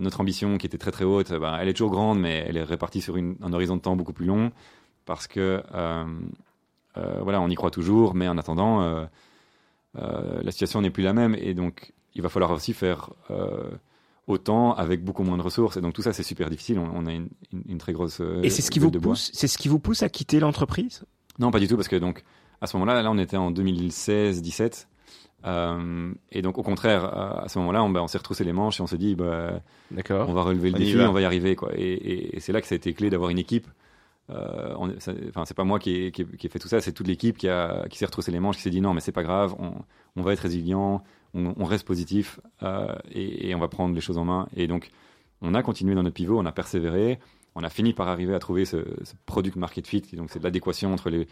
notre 0.00 0.20
ambition 0.20 0.56
qui 0.58 0.66
était 0.66 0.78
très 0.78 0.90
très 0.90 1.04
haute, 1.04 1.32
ben, 1.32 1.56
elle 1.60 1.68
est 1.68 1.74
toujours 1.74 1.90
grande, 1.90 2.18
mais 2.18 2.44
elle 2.48 2.56
est 2.56 2.64
répartie 2.64 3.00
sur 3.00 3.16
une- 3.16 3.36
un 3.42 3.52
horizon 3.52 3.76
de 3.76 3.82
temps 3.82 3.94
beaucoup 3.94 4.12
plus 4.12 4.26
long, 4.26 4.50
parce 5.04 5.26
que 5.28 5.62
voilà, 6.94 7.40
on 7.40 7.48
y 7.48 7.54
croit 7.54 7.70
toujours, 7.70 8.14
mais 8.14 8.26
en 8.28 8.38
attendant, 8.38 9.06
la 9.94 10.50
situation 10.50 10.80
n'est 10.80 10.90
plus 10.90 11.02
la 11.02 11.12
même, 11.12 11.34
et 11.34 11.54
donc 11.54 11.92
il 12.14 12.22
va 12.22 12.28
falloir 12.28 12.50
aussi 12.52 12.72
faire 12.72 13.10
euh, 13.30 13.70
autant 14.26 14.74
avec 14.74 15.04
beaucoup 15.04 15.22
moins 15.24 15.36
de 15.36 15.42
ressources. 15.42 15.76
Et 15.76 15.80
donc 15.80 15.92
tout 15.94 16.02
ça, 16.02 16.12
c'est 16.12 16.22
super 16.22 16.48
difficile. 16.50 16.78
On, 16.78 16.90
on 16.94 17.06
a 17.06 17.12
une, 17.12 17.28
une, 17.52 17.62
une 17.68 17.78
très 17.78 17.92
grosse. 17.92 18.20
euh, 18.20 18.42
Et 18.42 18.50
c'est 18.50 18.62
ce 18.62 18.70
qui 18.70 18.78
vous 18.78 18.90
pousse, 18.90 19.30
c'est 19.34 19.48
ce 19.48 19.58
qui 19.58 19.68
vous 19.68 19.78
pousse 19.78 20.02
à 20.02 20.08
quitter 20.08 20.40
l'entreprise? 20.40 21.04
Non, 21.38 21.50
pas 21.50 21.58
du 21.60 21.66
tout, 21.68 21.76
parce 21.76 21.88
que 21.88 21.96
donc 21.96 22.22
à 22.60 22.66
ce 22.66 22.76
moment-là, 22.76 23.02
là, 23.02 23.10
on 23.10 23.18
était 23.18 23.36
en 23.36 23.50
2016-17. 23.50 24.86
Euh, 25.46 26.12
et 26.32 26.40
donc, 26.40 26.56
au 26.56 26.62
contraire, 26.62 27.04
à 27.04 27.42
à 27.44 27.48
ce 27.48 27.58
moment-là, 27.58 27.82
on, 27.84 27.90
bah, 27.90 28.02
on 28.02 28.06
s'est 28.06 28.16
retroussé 28.18 28.44
les 28.44 28.52
manches 28.54 28.80
et 28.80 28.82
on 28.82 28.86
s'est 28.86 28.96
dit, 28.96 29.14
bah, 29.14 29.60
on 30.10 30.32
va 30.32 30.42
relever 30.42 30.70
le 30.70 30.76
On 30.76 30.78
défi, 30.78 30.94
va. 30.94 31.10
on 31.10 31.12
va 31.12 31.20
y 31.20 31.24
arriver, 31.26 31.54
quoi. 31.54 31.70
Et, 31.76 31.82
et- 31.82 32.36
et 32.36 32.40
c'est 32.40 32.52
là 32.52 32.60
que 32.62 32.66
ça 32.66 32.74
a 32.74 32.76
été 32.76 32.94
clé 32.94 33.10
d'avoir 33.10 33.28
une 33.30 33.38
équipe. 33.38 33.66
Euh, 34.30 34.74
Enfin, 34.74 35.44
c'est 35.44 35.52
pas 35.54 35.64
moi 35.64 35.78
qui 35.78 35.96
ai, 36.06 36.12
qui 36.12 36.22
ai- 36.22 36.36
qui 36.38 36.46
ai 36.46 36.50
fait 36.50 36.58
tout 36.58 36.68
ça, 36.68 36.80
c'est 36.80 36.92
toute 36.92 37.06
l'équipe 37.08 37.36
qui, 37.36 37.48
a, 37.48 37.86
qui 37.90 37.98
s'est 37.98 38.06
retroussé 38.06 38.30
les 38.32 38.40
manches, 38.40 38.56
qui 38.56 38.62
s'est 38.62 38.70
dit 38.70 38.80
non, 38.80 38.94
mais 38.94 39.00
c'est 39.00 39.12
pas 39.12 39.22
grave, 39.22 39.54
on, 39.58 39.72
on 40.16 40.22
va 40.22 40.32
être 40.32 40.40
résilient, 40.40 41.02
on, 41.34 41.64
reste 41.64 41.86
positif 41.86 42.40
euh, 42.62 42.94
et, 43.10 43.54
on 43.54 43.58
va 43.58 43.68
prendre 43.68 43.94
les 43.94 44.00
choses 44.00 44.18
en 44.18 44.24
main. 44.24 44.48
Et 44.56 44.66
donc, 44.66 44.90
on 45.40 45.54
a 45.54 45.62
continué 45.62 45.94
dans 45.94 46.02
notre 46.02 46.14
pivot, 46.14 46.38
on 46.38 46.46
a 46.46 46.52
persévéré, 46.52 47.18
on 47.54 47.62
a 47.64 47.70
fini 47.70 47.92
par 47.92 48.08
arriver 48.08 48.34
à 48.34 48.38
trouver 48.38 48.64
ce, 48.64 48.84
ce 49.02 49.14
product 49.26 49.56
market 49.56 49.86
fit, 49.86 50.02
donc 50.14 50.30
c'est 50.30 50.42
l'adéquation 50.42 50.92
entre 50.92 51.10
euh, 51.10 51.24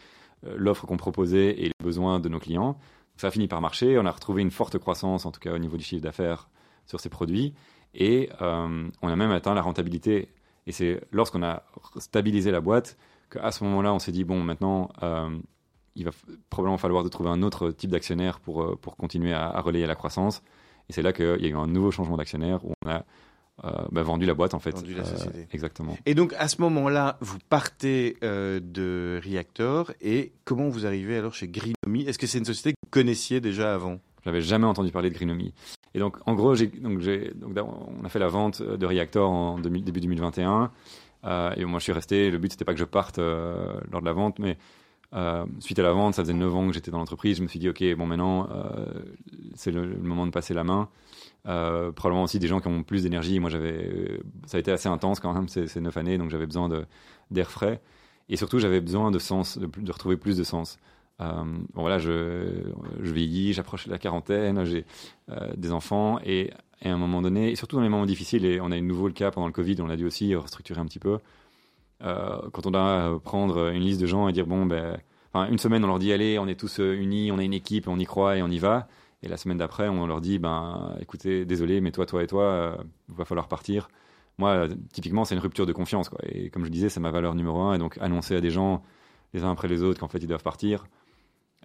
l'offre 0.57 0.87
qu'on 0.87 0.97
proposait 0.97 1.51
et 1.51 1.65
les 1.67 1.75
besoins 1.83 2.21
de 2.21 2.29
nos 2.29 2.39
clients. 2.39 2.79
Ça 3.17 3.29
a 3.29 3.31
fini 3.31 3.47
par 3.47 3.61
marcher, 3.61 3.99
on 3.99 4.07
a 4.07 4.11
retrouvé 4.11 4.43
une 4.43 4.51
forte 4.51 4.79
croissance, 4.79 5.25
en 5.27 5.31
tout 5.31 5.41
cas 5.41 5.53
au 5.53 5.59
niveau 5.59 5.77
du 5.77 5.85
chiffre 5.85 6.03
d'affaires 6.03 6.49
sur 6.87 7.01
ces 7.01 7.09
produits, 7.09 7.55
et 7.95 8.31
euh, 8.41 8.89
on 9.03 9.09
a 9.09 9.17
même 9.17 9.31
atteint 9.31 9.55
la 9.55 9.63
rentabilité. 9.63 10.29
Et 10.67 10.73
c'est 10.73 11.01
lorsqu'on 11.11 11.43
a 11.43 11.65
stabilisé 11.99 12.51
la 12.51 12.61
boîte 12.61 12.97
qu'à 13.31 13.51
ce 13.51 13.65
moment-là, 13.65 13.93
on 13.93 13.99
s'est 13.99 14.13
dit, 14.13 14.25
bon, 14.25 14.41
maintenant, 14.43 14.91
il 15.97 16.05
va 16.05 16.11
probablement 16.51 16.79
falloir 16.79 17.05
de 17.05 17.09
trouver 17.09 17.31
un 17.31 17.43
autre 17.43 17.71
type 17.71 17.91
d'actionnaire 17.91 18.41
pour, 18.41 18.63
euh, 18.63 18.77
pour 18.81 18.97
continuer 18.97 19.33
à, 19.33 19.49
à 19.49 19.61
relayer 19.61 19.87
la 19.87 19.95
croissance. 19.95 20.43
Et 20.89 20.93
c'est 20.93 21.03
là 21.03 21.13
qu'il 21.13 21.41
y 21.41 21.47
a 21.47 21.49
eu 21.49 21.57
un 21.57 21.67
nouveau 21.67 21.91
changement 21.91 22.17
d'actionnaire 22.17 22.65
où 22.65 22.73
on 22.85 22.91
a 22.91 23.05
euh, 23.65 23.71
bah, 23.93 24.03
vendu 24.03 24.27
la 24.27 24.35
boîte, 24.35 24.55
en 24.55 24.59
fait. 24.59 24.73
Vendu 24.73 24.95
la 24.95 25.05
société. 25.05 25.47
exactement. 25.53 25.97
Et 26.07 26.15
donc 26.15 26.35
à 26.39 26.49
ce 26.49 26.61
moment-là, 26.63 27.19
vous 27.21 27.39
partez 27.49 28.17
euh, 28.25 28.61
de 28.63 29.21
Reactor 29.25 29.93
et 30.01 30.33
comment 30.45 30.69
vous 30.69 30.87
arrivez 30.87 31.17
alors 31.17 31.35
chez 31.35 31.49
Greenomy 31.49 32.09
Est-ce 32.09 32.19
que 32.19 32.27
c'est 32.27 32.39
une 32.39 32.45
société 32.45 32.71
que 32.73 32.77
vous 32.85 32.91
connaissiez 32.91 33.41
déjà 33.41 33.75
avant? 33.75 34.01
J'avais 34.25 34.41
jamais 34.41 34.67
entendu 34.67 34.91
parler 34.91 35.11
de 35.11 35.15
Greenomy. 35.15 35.53
Et 35.95 35.99
donc, 35.99 36.17
en 36.27 36.35
gros, 36.35 36.55
donc, 36.57 37.03
on 37.03 38.05
a 38.05 38.09
fait 38.09 38.19
la 38.19 38.29
vente 38.29 38.63
de 38.63 38.87
Reactor 38.87 39.31
en 39.31 39.59
2000 39.59 39.85
début 39.85 40.01
2021. 40.01 40.71
Euh, 41.25 41.53
et 41.57 41.65
moi, 41.65 41.79
je 41.79 41.85
suis 41.85 41.93
resté. 41.93 42.31
Le 42.31 42.39
but, 42.39 42.53
c'était 42.53 42.65
pas 42.65 42.73
que 42.73 42.79
je 42.79 42.85
parte 42.85 43.19
euh, 43.19 43.75
lors 43.91 44.01
de 44.01 44.07
la 44.07 44.13
vente, 44.13 44.39
mais 44.39 44.57
euh, 45.15 45.45
suite 45.61 45.79
à 45.79 45.83
la 45.83 45.93
vente, 45.93 46.15
ça 46.15 46.23
faisait 46.23 46.33
9 46.33 46.57
ans 46.57 46.67
que 46.67 46.73
j'étais 46.73 46.91
dans 46.91 46.99
l'entreprise. 46.99 47.37
Je 47.37 47.43
me 47.43 47.49
suis 47.49 47.59
dit, 47.59 47.69
OK, 47.69 47.83
bon, 47.97 48.07
maintenant, 48.07 48.49
euh, 48.51 48.87
c'est 49.55 49.71
le, 49.71 49.87
moment 49.99 50.27
de 50.27 50.31
passer 50.31 50.55
la 50.55 50.65
main. 50.65 50.89
Euh, 51.49 51.93
probablement 51.93 52.23
aussi 52.23 52.39
des 52.39 52.47
gens 52.47 52.61
qui 52.61 52.69
ont 52.69 52.83
plus 52.83 53.03
d'énergie. 53.03 53.39
Moi, 53.41 53.51
ça 53.51 54.57
a 54.57 54.61
été 54.61 54.71
assez 54.71 54.89
intense 54.89 55.21
quand 55.21 55.33
même 55.33 55.49
ces, 55.49 55.67
ces 55.67 55.81
9 55.81 55.97
années, 55.97 56.19
donc 56.19 56.31
j'avais 56.31 56.47
besoin 56.47 56.69
d'air 57.31 57.51
frais. 57.51 57.81
Et 58.29 58.37
surtout, 58.37 58.59
j'avais 58.59 58.81
besoin 58.81 59.11
de 59.11 59.19
sens, 59.19 59.59
de, 59.59 59.93
retrouver 59.93 60.17
plus 60.17 60.37
de 60.37 60.45
sens. 60.45 60.79
Bon, 61.19 61.83
voilà, 61.83 61.99
je, 61.99 62.65
je 63.01 63.13
vieillis, 63.13 63.53
j'approche 63.53 63.87
la 63.87 63.99
quarantaine, 63.99 64.65
j'ai 64.65 64.85
des 65.57 65.71
enfants 65.71 66.19
et, 66.25 66.51
à 66.85 66.93
un 66.93 66.97
moment 66.97 67.23
donné, 67.23 67.53
et 67.53 67.57
surtout 67.57 67.77
dans 67.77 67.83
les 67.83 67.89
moments 67.89 68.07
difficiles, 68.07 68.45
et 68.45 68.61
on 68.61 68.73
a 68.73 68.77
eu 68.77 68.83
nouveau 68.83 69.07
le 69.07 69.13
cas 69.13 69.31
pendant 69.31 69.47
le 69.47 69.53
Covid, 69.53 69.77
on 69.81 69.89
a 69.89 69.97
dû 69.97 70.05
aussi 70.05 70.35
restructurer 70.35 70.81
un 70.81 70.87
petit 70.87 70.99
peu. 70.99 71.19
Euh, 72.03 72.49
quand 72.53 72.67
on 72.67 72.71
doit 72.71 73.21
prendre 73.23 73.69
une 73.69 73.83
liste 73.83 74.01
de 74.01 74.07
gens 74.07 74.29
et 74.29 74.33
dire 74.33 74.47
bon 74.47 74.67
ben, 74.67 74.99
une 75.35 75.59
semaine 75.59 75.85
on 75.85 75.89
leur 75.89 75.99
dit 75.99 76.13
allez, 76.13 76.39
on 76.39 76.47
est 76.49 76.59
tous 76.59 76.81
euh, 76.81 76.95
unis, 76.95 77.31
on 77.33 77.39
est 77.39 77.45
une 77.45 77.55
équipe, 77.55 77.89
on 77.89 77.99
y 77.99 78.05
croit 78.05 78.37
et 78.37 78.43
on 78.43 78.49
y 78.49 78.59
va. 78.59 78.89
Et 79.23 79.29
la 79.29 79.37
semaine 79.37 79.59
d'après, 79.59 79.89
on 79.89 80.07
leur 80.07 80.21
dit 80.21 80.39
ben 80.39 80.97
écoutez, 81.01 81.45
désolé, 81.45 81.81
mais 81.81 81.93
toi, 81.93 82.07
toi 82.07 82.23
et 82.23 82.27
toi, 82.27 82.43
euh, 82.45 82.77
il 83.09 83.15
va 83.15 83.25
falloir 83.25 83.49
partir. 83.49 83.89
Moi, 84.39 84.51
euh, 84.51 84.69
typiquement, 84.93 85.25
c'est 85.25 85.35
une 85.35 85.41
rupture 85.41 85.67
de 85.67 85.73
confiance. 85.73 86.11
Et 86.25 86.51
comme 86.51 86.65
je 86.65 86.71
disais, 86.71 86.89
c'est 86.89 87.01
ma 87.01 87.11
valeur 87.11 87.35
numéro 87.35 87.61
un. 87.61 87.75
Et 87.75 87.79
donc 87.79 87.99
annoncer 88.01 88.35
à 88.37 88.41
des 88.41 88.51
gens 88.51 88.83
les 89.35 89.45
uns 89.45 89.51
après 89.53 89.69
les 89.69 89.83
autres 89.83 90.01
qu'en 90.01 90.09
fait 90.09 90.19
ils 90.19 90.27
doivent 90.27 90.43
partir. 90.43 90.85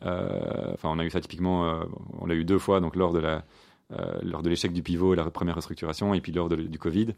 Euh, 0.06 0.74
Enfin, 0.74 0.90
on 0.90 1.00
a 1.00 1.06
eu 1.06 1.10
ça 1.10 1.20
typiquement, 1.20 1.66
euh, 1.66 1.86
on 2.20 2.28
l'a 2.28 2.36
eu 2.36 2.46
deux 2.46 2.60
fois, 2.60 2.80
donc 2.80 2.96
lors 2.96 3.14
de 3.14 3.20
la, 3.20 3.44
euh, 3.94 4.20
lors 4.22 4.44
de 4.44 4.50
l'échec 4.50 4.72
du 4.74 4.84
pivot, 4.84 5.16
la 5.16 5.30
première 5.32 5.56
restructuration, 5.56 6.14
et 6.14 6.22
puis 6.22 6.32
lors 6.32 6.50
du 6.50 6.78
Covid. 6.78 7.16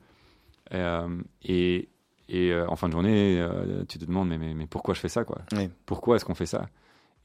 Euh, 0.73 1.21
et 1.43 1.89
et 2.29 2.51
euh, 2.51 2.69
en 2.69 2.75
fin 2.75 2.87
de 2.87 2.93
journée, 2.93 3.39
euh, 3.39 3.83
tu 3.89 3.97
te 3.97 4.05
demandes 4.05 4.29
mais, 4.29 4.37
mais, 4.37 4.53
mais 4.53 4.67
pourquoi 4.67 4.93
je 4.93 4.99
fais 4.99 5.09
ça 5.09 5.23
quoi 5.23 5.39
Oui. 5.53 5.67
Pourquoi 5.87 6.15
est-ce 6.15 6.25
qu'on 6.25 6.35
fait 6.35 6.45
ça 6.45 6.69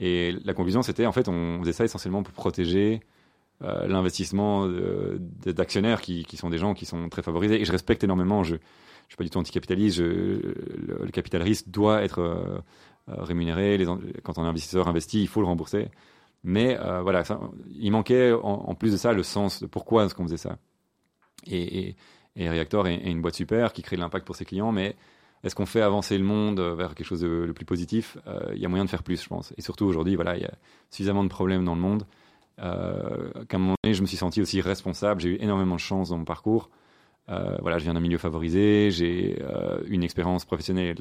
Et 0.00 0.34
la 0.44 0.54
conclusion, 0.54 0.80
c'était 0.82 1.04
en 1.04 1.12
fait, 1.12 1.28
on 1.28 1.60
faisait 1.60 1.74
ça 1.74 1.84
essentiellement 1.84 2.22
pour 2.22 2.32
protéger 2.32 3.00
euh, 3.62 3.86
l'investissement 3.86 4.66
d'actionnaires 5.46 6.00
qui, 6.00 6.24
qui 6.24 6.38
sont 6.38 6.48
des 6.48 6.56
gens 6.56 6.72
qui 6.72 6.86
sont 6.86 7.08
très 7.10 7.22
favorisés. 7.22 7.60
Et 7.60 7.66
je 7.66 7.72
respecte 7.72 8.02
énormément. 8.02 8.42
Je, 8.42 8.56
je 8.56 9.10
suis 9.10 9.16
pas 9.16 9.24
du 9.24 9.30
tout 9.30 9.38
anticapitaliste. 9.38 9.98
Je, 9.98 10.02
le, 10.04 10.98
le 11.02 11.10
capital 11.10 11.42
risque 11.42 11.68
doit 11.68 12.02
être 12.02 12.20
euh, 12.20 12.58
rémunéré. 13.08 13.76
Les, 13.76 13.84
quand 14.22 14.38
un 14.38 14.44
investisseur 14.44 14.88
investit, 14.88 15.20
il 15.20 15.28
faut 15.28 15.40
le 15.42 15.46
rembourser. 15.46 15.88
Mais 16.44 16.78
voilà, 17.02 17.24
ça, 17.24 17.40
il 17.74 17.90
manquait 17.90 18.32
en, 18.32 18.38
en 18.42 18.74
plus 18.74 18.92
de 18.92 18.98
ça 18.98 19.14
le 19.14 19.22
sens 19.22 19.62
de 19.62 19.66
pourquoi 19.66 20.04
est-ce 20.04 20.14
qu'on 20.14 20.24
faisait 20.24 20.36
ça. 20.36 20.58
Et, 21.46 21.78
et, 21.78 21.96
et 22.36 22.48
Reactor 22.48 22.88
est, 22.88 22.96
une 22.96 23.22
boîte 23.22 23.34
super 23.34 23.72
qui 23.72 23.82
crée 23.82 23.96
de 23.96 24.00
l'impact 24.00 24.26
pour 24.26 24.36
ses 24.36 24.44
clients, 24.44 24.72
mais 24.72 24.96
est-ce 25.44 25.54
qu'on 25.54 25.66
fait 25.66 25.82
avancer 25.82 26.16
le 26.16 26.24
monde 26.24 26.58
vers 26.58 26.94
quelque 26.94 27.06
chose 27.06 27.20
de 27.20 27.28
le 27.28 27.52
plus 27.52 27.66
positif? 27.66 28.16
Euh, 28.26 28.52
Il 28.54 28.60
y 28.60 28.64
a 28.64 28.68
moyen 28.68 28.84
de 28.84 28.90
faire 28.90 29.02
plus, 29.02 29.22
je 29.22 29.28
pense. 29.28 29.52
Et 29.58 29.62
surtout 29.62 29.84
aujourd'hui, 29.84 30.16
voilà, 30.16 30.36
il 30.36 30.42
y 30.42 30.46
a 30.46 30.54
suffisamment 30.90 31.22
de 31.22 31.28
problèmes 31.28 31.64
dans 31.64 31.74
le 31.74 31.80
monde 31.80 32.06
euh, 32.60 33.44
qu'à 33.48 33.58
un 33.58 33.60
moment 33.60 33.74
donné, 33.82 33.94
je 33.94 34.00
me 34.00 34.06
suis 34.06 34.16
senti 34.16 34.40
aussi 34.40 34.60
responsable. 34.62 35.20
J'ai 35.20 35.30
eu 35.30 35.36
énormément 35.40 35.74
de 35.74 35.80
chance 35.80 36.08
dans 36.08 36.18
mon 36.18 36.24
parcours. 36.24 36.70
Euh, 37.28 37.58
voilà, 37.60 37.78
je 37.78 37.84
viens 37.84 37.94
d'un 37.94 38.00
milieu 38.00 38.18
favorisé, 38.18 38.90
j'ai 38.90 39.38
une 39.86 40.02
expérience 40.02 40.44
professionnelle 40.44 40.96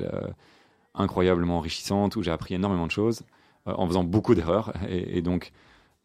incroyablement 0.93 1.58
enrichissante 1.58 2.15
où 2.17 2.22
j'ai 2.22 2.32
appris 2.32 2.54
énormément 2.54 2.86
de 2.86 2.91
choses 2.91 3.24
en 3.65 3.88
faisant 3.88 4.04
beaucoup 4.04 4.36
d'erreurs. 4.36 4.74
Et, 4.89 5.22
donc, 5.22 5.52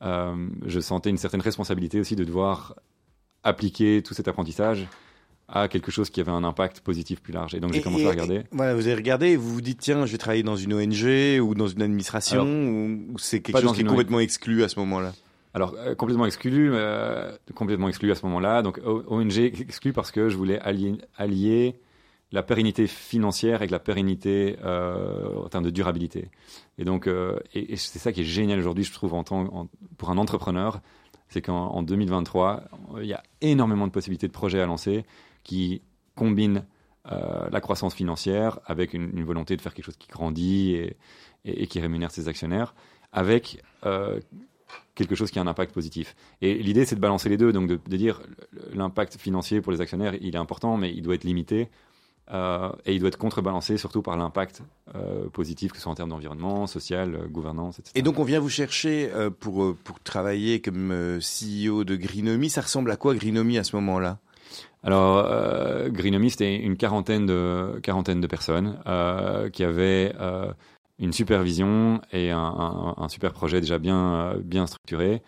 je 0.00 0.80
sentais 0.80 1.10
une 1.10 1.18
certaine 1.18 1.40
responsabilité 1.40 1.98
aussi 1.98 2.14
de 2.14 2.24
devoir 2.24 2.76
appliquer 3.42 4.02
tout 4.02 4.14
cet 4.14 4.28
apprentissage 4.28 4.86
à 5.48 5.68
quelque 5.68 5.90
chose 5.90 6.10
qui 6.10 6.20
avait 6.20 6.30
un 6.30 6.44
impact 6.44 6.80
positif 6.80 7.20
plus 7.22 7.32
large. 7.32 7.54
Et 7.54 7.60
donc, 7.60 7.72
j'ai 7.72 7.80
commencé 7.80 8.04
à 8.04 8.10
regarder. 8.10 8.34
et- 8.36 8.44
voilà, 8.52 8.74
vous 8.74 8.86
avez 8.86 8.94
regardé 8.96 9.28
et 9.28 9.36
vous 9.36 9.52
vous 9.54 9.60
dites 9.62 9.78
tiens, 9.80 10.04
je 10.06 10.12
vais 10.12 10.18
travailler 10.18 10.42
dans 10.42 10.56
une 10.56 10.74
ONG 10.74 11.40
ou 11.40 11.54
dans 11.54 11.68
une 11.68 11.80
administration 11.82 12.42
Alors, 12.42 12.46
ou, 12.46 13.14
ou 13.14 13.18
c'est 13.18 13.40
quelque 13.40 13.60
chose 13.60 13.72
qui 13.74 13.80
est 13.80 13.84
complètement 13.84 14.20
exclu 14.20 14.62
à 14.62 14.68
ce 14.68 14.78
moment-là? 14.80 15.14
Alors, 15.54 15.74
euh, 15.78 15.94
complètement 15.94 16.26
exclu, 16.26 16.70
euh, 16.72 17.32
complètement 17.54 17.88
exclu 17.88 18.12
à 18.12 18.14
ce 18.14 18.24
moment-là. 18.26 18.60
Donc, 18.62 18.78
ONG 18.84 19.38
exclu 19.38 19.92
parce 19.94 20.10
que 20.10 20.28
je 20.28 20.36
voulais 20.36 20.60
allier, 20.60 20.96
allier 21.16 21.80
la 22.30 22.42
pérennité 22.42 22.86
financière 22.86 23.56
avec 23.56 23.70
la 23.70 23.78
pérennité 23.78 24.56
euh, 24.62 25.34
en 25.44 25.48
termes 25.48 25.64
de 25.64 25.70
durabilité. 25.70 26.28
Et 26.76 26.84
donc, 26.84 27.06
et, 27.54 27.72
et 27.72 27.76
c'est 27.76 27.98
ça 27.98 28.12
qui 28.12 28.20
est 28.20 28.24
génial 28.24 28.58
aujourd'hui, 28.58 28.84
je 28.84 28.92
trouve, 28.92 29.14
en 29.14 29.24
tant, 29.24 29.40
en- 29.46 29.68
pour 29.96 30.10
un 30.10 30.18
entrepreneur, 30.18 30.80
c'est 31.30 31.40
qu'en 31.40 31.68
en 31.68 31.82
2023, 31.82 32.64
il 33.00 33.06
y 33.06 33.14
a 33.14 33.22
énormément 33.40 33.86
de 33.86 33.92
possibilités 33.92 34.26
de 34.28 34.32
projets 34.32 34.60
à 34.60 34.66
lancer 34.66 35.04
qui 35.48 35.80
combinent 36.14 36.66
euh, 37.10 37.48
la 37.50 37.60
croissance 37.62 37.94
financière 37.94 38.60
avec 38.66 38.92
une, 38.92 39.24
volonté 39.24 39.56
de 39.56 39.62
faire 39.62 39.72
quelque 39.72 39.86
chose 39.86 39.96
qui 39.96 40.08
grandit 40.08 40.76
et, 41.44 41.66
qui 41.66 41.80
rémunère 41.80 42.10
ses 42.10 42.28
actionnaires, 42.28 42.74
avec 43.12 43.62
euh, 43.86 44.20
quelque 44.94 45.14
chose 45.14 45.30
qui 45.30 45.38
a 45.38 45.42
un 45.42 45.46
impact 45.46 45.72
positif. 45.72 46.14
Et 46.42 46.54
l'idée, 46.54 46.84
c'est 46.84 46.96
de 46.96 47.00
balancer 47.00 47.30
les 47.30 47.38
deux, 47.38 47.50
donc 47.50 47.66
de, 47.66 47.96
dire 47.96 48.20
l'impact 48.74 49.16
financier 49.16 49.62
pour 49.62 49.72
les 49.72 49.80
actionnaires, 49.80 50.14
il 50.20 50.34
est 50.34 50.38
important, 50.38 50.76
mais 50.76 50.92
il 50.92 51.00
doit 51.00 51.14
être 51.14 51.24
limité. 51.24 51.70
euh, 52.30 52.70
et 52.84 52.92
il 52.92 53.00
doit 53.00 53.08
être 53.08 53.16
contrebalancé 53.16 53.78
surtout 53.78 54.02
par 54.02 54.18
l'impact 54.18 54.62
positif, 55.32 55.72
que 55.72 55.78
ce 55.78 55.84
soit 55.84 55.92
en 55.92 55.94
termes 55.94 56.10
d'environnement, 56.10 56.66
social, 56.66 57.26
gouvernance, 57.30 57.78
etc. 57.78 57.92
Et 57.94 58.02
donc 58.02 58.18
on 58.18 58.24
vient 58.24 58.40
vous 58.40 58.50
chercher 58.50 59.10
pour 59.40 59.74
pour 59.82 59.98
travailler 60.00 60.60
comme 60.60 61.20
CEO 61.20 61.84
de 61.84 61.96
Greenomy. 61.96 62.50
Ça 62.50 62.60
ressemble 62.60 62.90
à 62.90 62.96
quoi 62.96 63.14
Greenomy 63.14 63.56
à 63.56 63.64
ce 63.64 63.76
moment-là? 63.76 64.18
Alors, 64.82 65.24
euh, 65.26 65.88
Greenomy, 65.88 66.30
c'était 66.30 66.56
une 66.56 66.76
quarantaine 66.76 67.26
de, 67.26 67.80
quarantaine 67.82 68.20
de 68.20 68.26
personnes 68.26 68.78
euh, 68.86 69.50
qui 69.50 69.64
avaient 69.64 70.14
euh, 70.20 70.52
une 70.98 71.12
supervision 71.12 72.00
et 72.12 72.30
un, 72.30 73.08
super 73.08 73.32
projet 73.32 73.60
déjà 73.60 73.78
bien, 73.78 74.14
euh, 74.14 74.38
bien 74.38 74.66
structuré, 74.66 75.22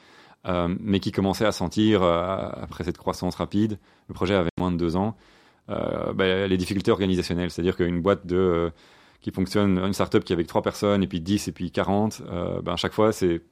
mais 0.46 1.00
qui 1.00 1.12
commençait 1.12 1.46
à 1.46 1.52
sentir, 1.52 2.02
après 2.02 2.84
cette 2.84 2.96
croissance 2.96 3.34
rapide, 3.34 3.78
le 4.08 4.14
projet 4.14 4.34
avait 4.34 4.50
moins 4.58 4.72
de 4.72 4.76
deux 4.76 4.96
ans, 4.96 5.16
bah, 5.68 6.46
les 6.46 6.56
difficultés 6.56 6.90
organisationnelles. 6.90 7.50
C'est-à-dire 7.50 7.76
qu'une 7.76 8.00
boîte 8.00 8.26
de, 8.26 8.72
qui 9.20 9.30
fonctionne, 9.30 9.78
une 9.78 9.92
startup 9.92 10.24
qui 10.24 10.32
est 10.32 10.34
avec 10.34 10.46
trois 10.46 10.62
personnes, 10.62 11.02
et 11.02 11.06
puis 11.06 11.20
10, 11.20 11.48
et 11.48 11.52
puis 11.52 11.70
40, 11.70 12.22
euh, 12.26 12.62
ben, 12.62 12.72
à 12.72 12.76
chaque 12.76 12.92
fois, 12.92 13.12
c'est 13.12 13.42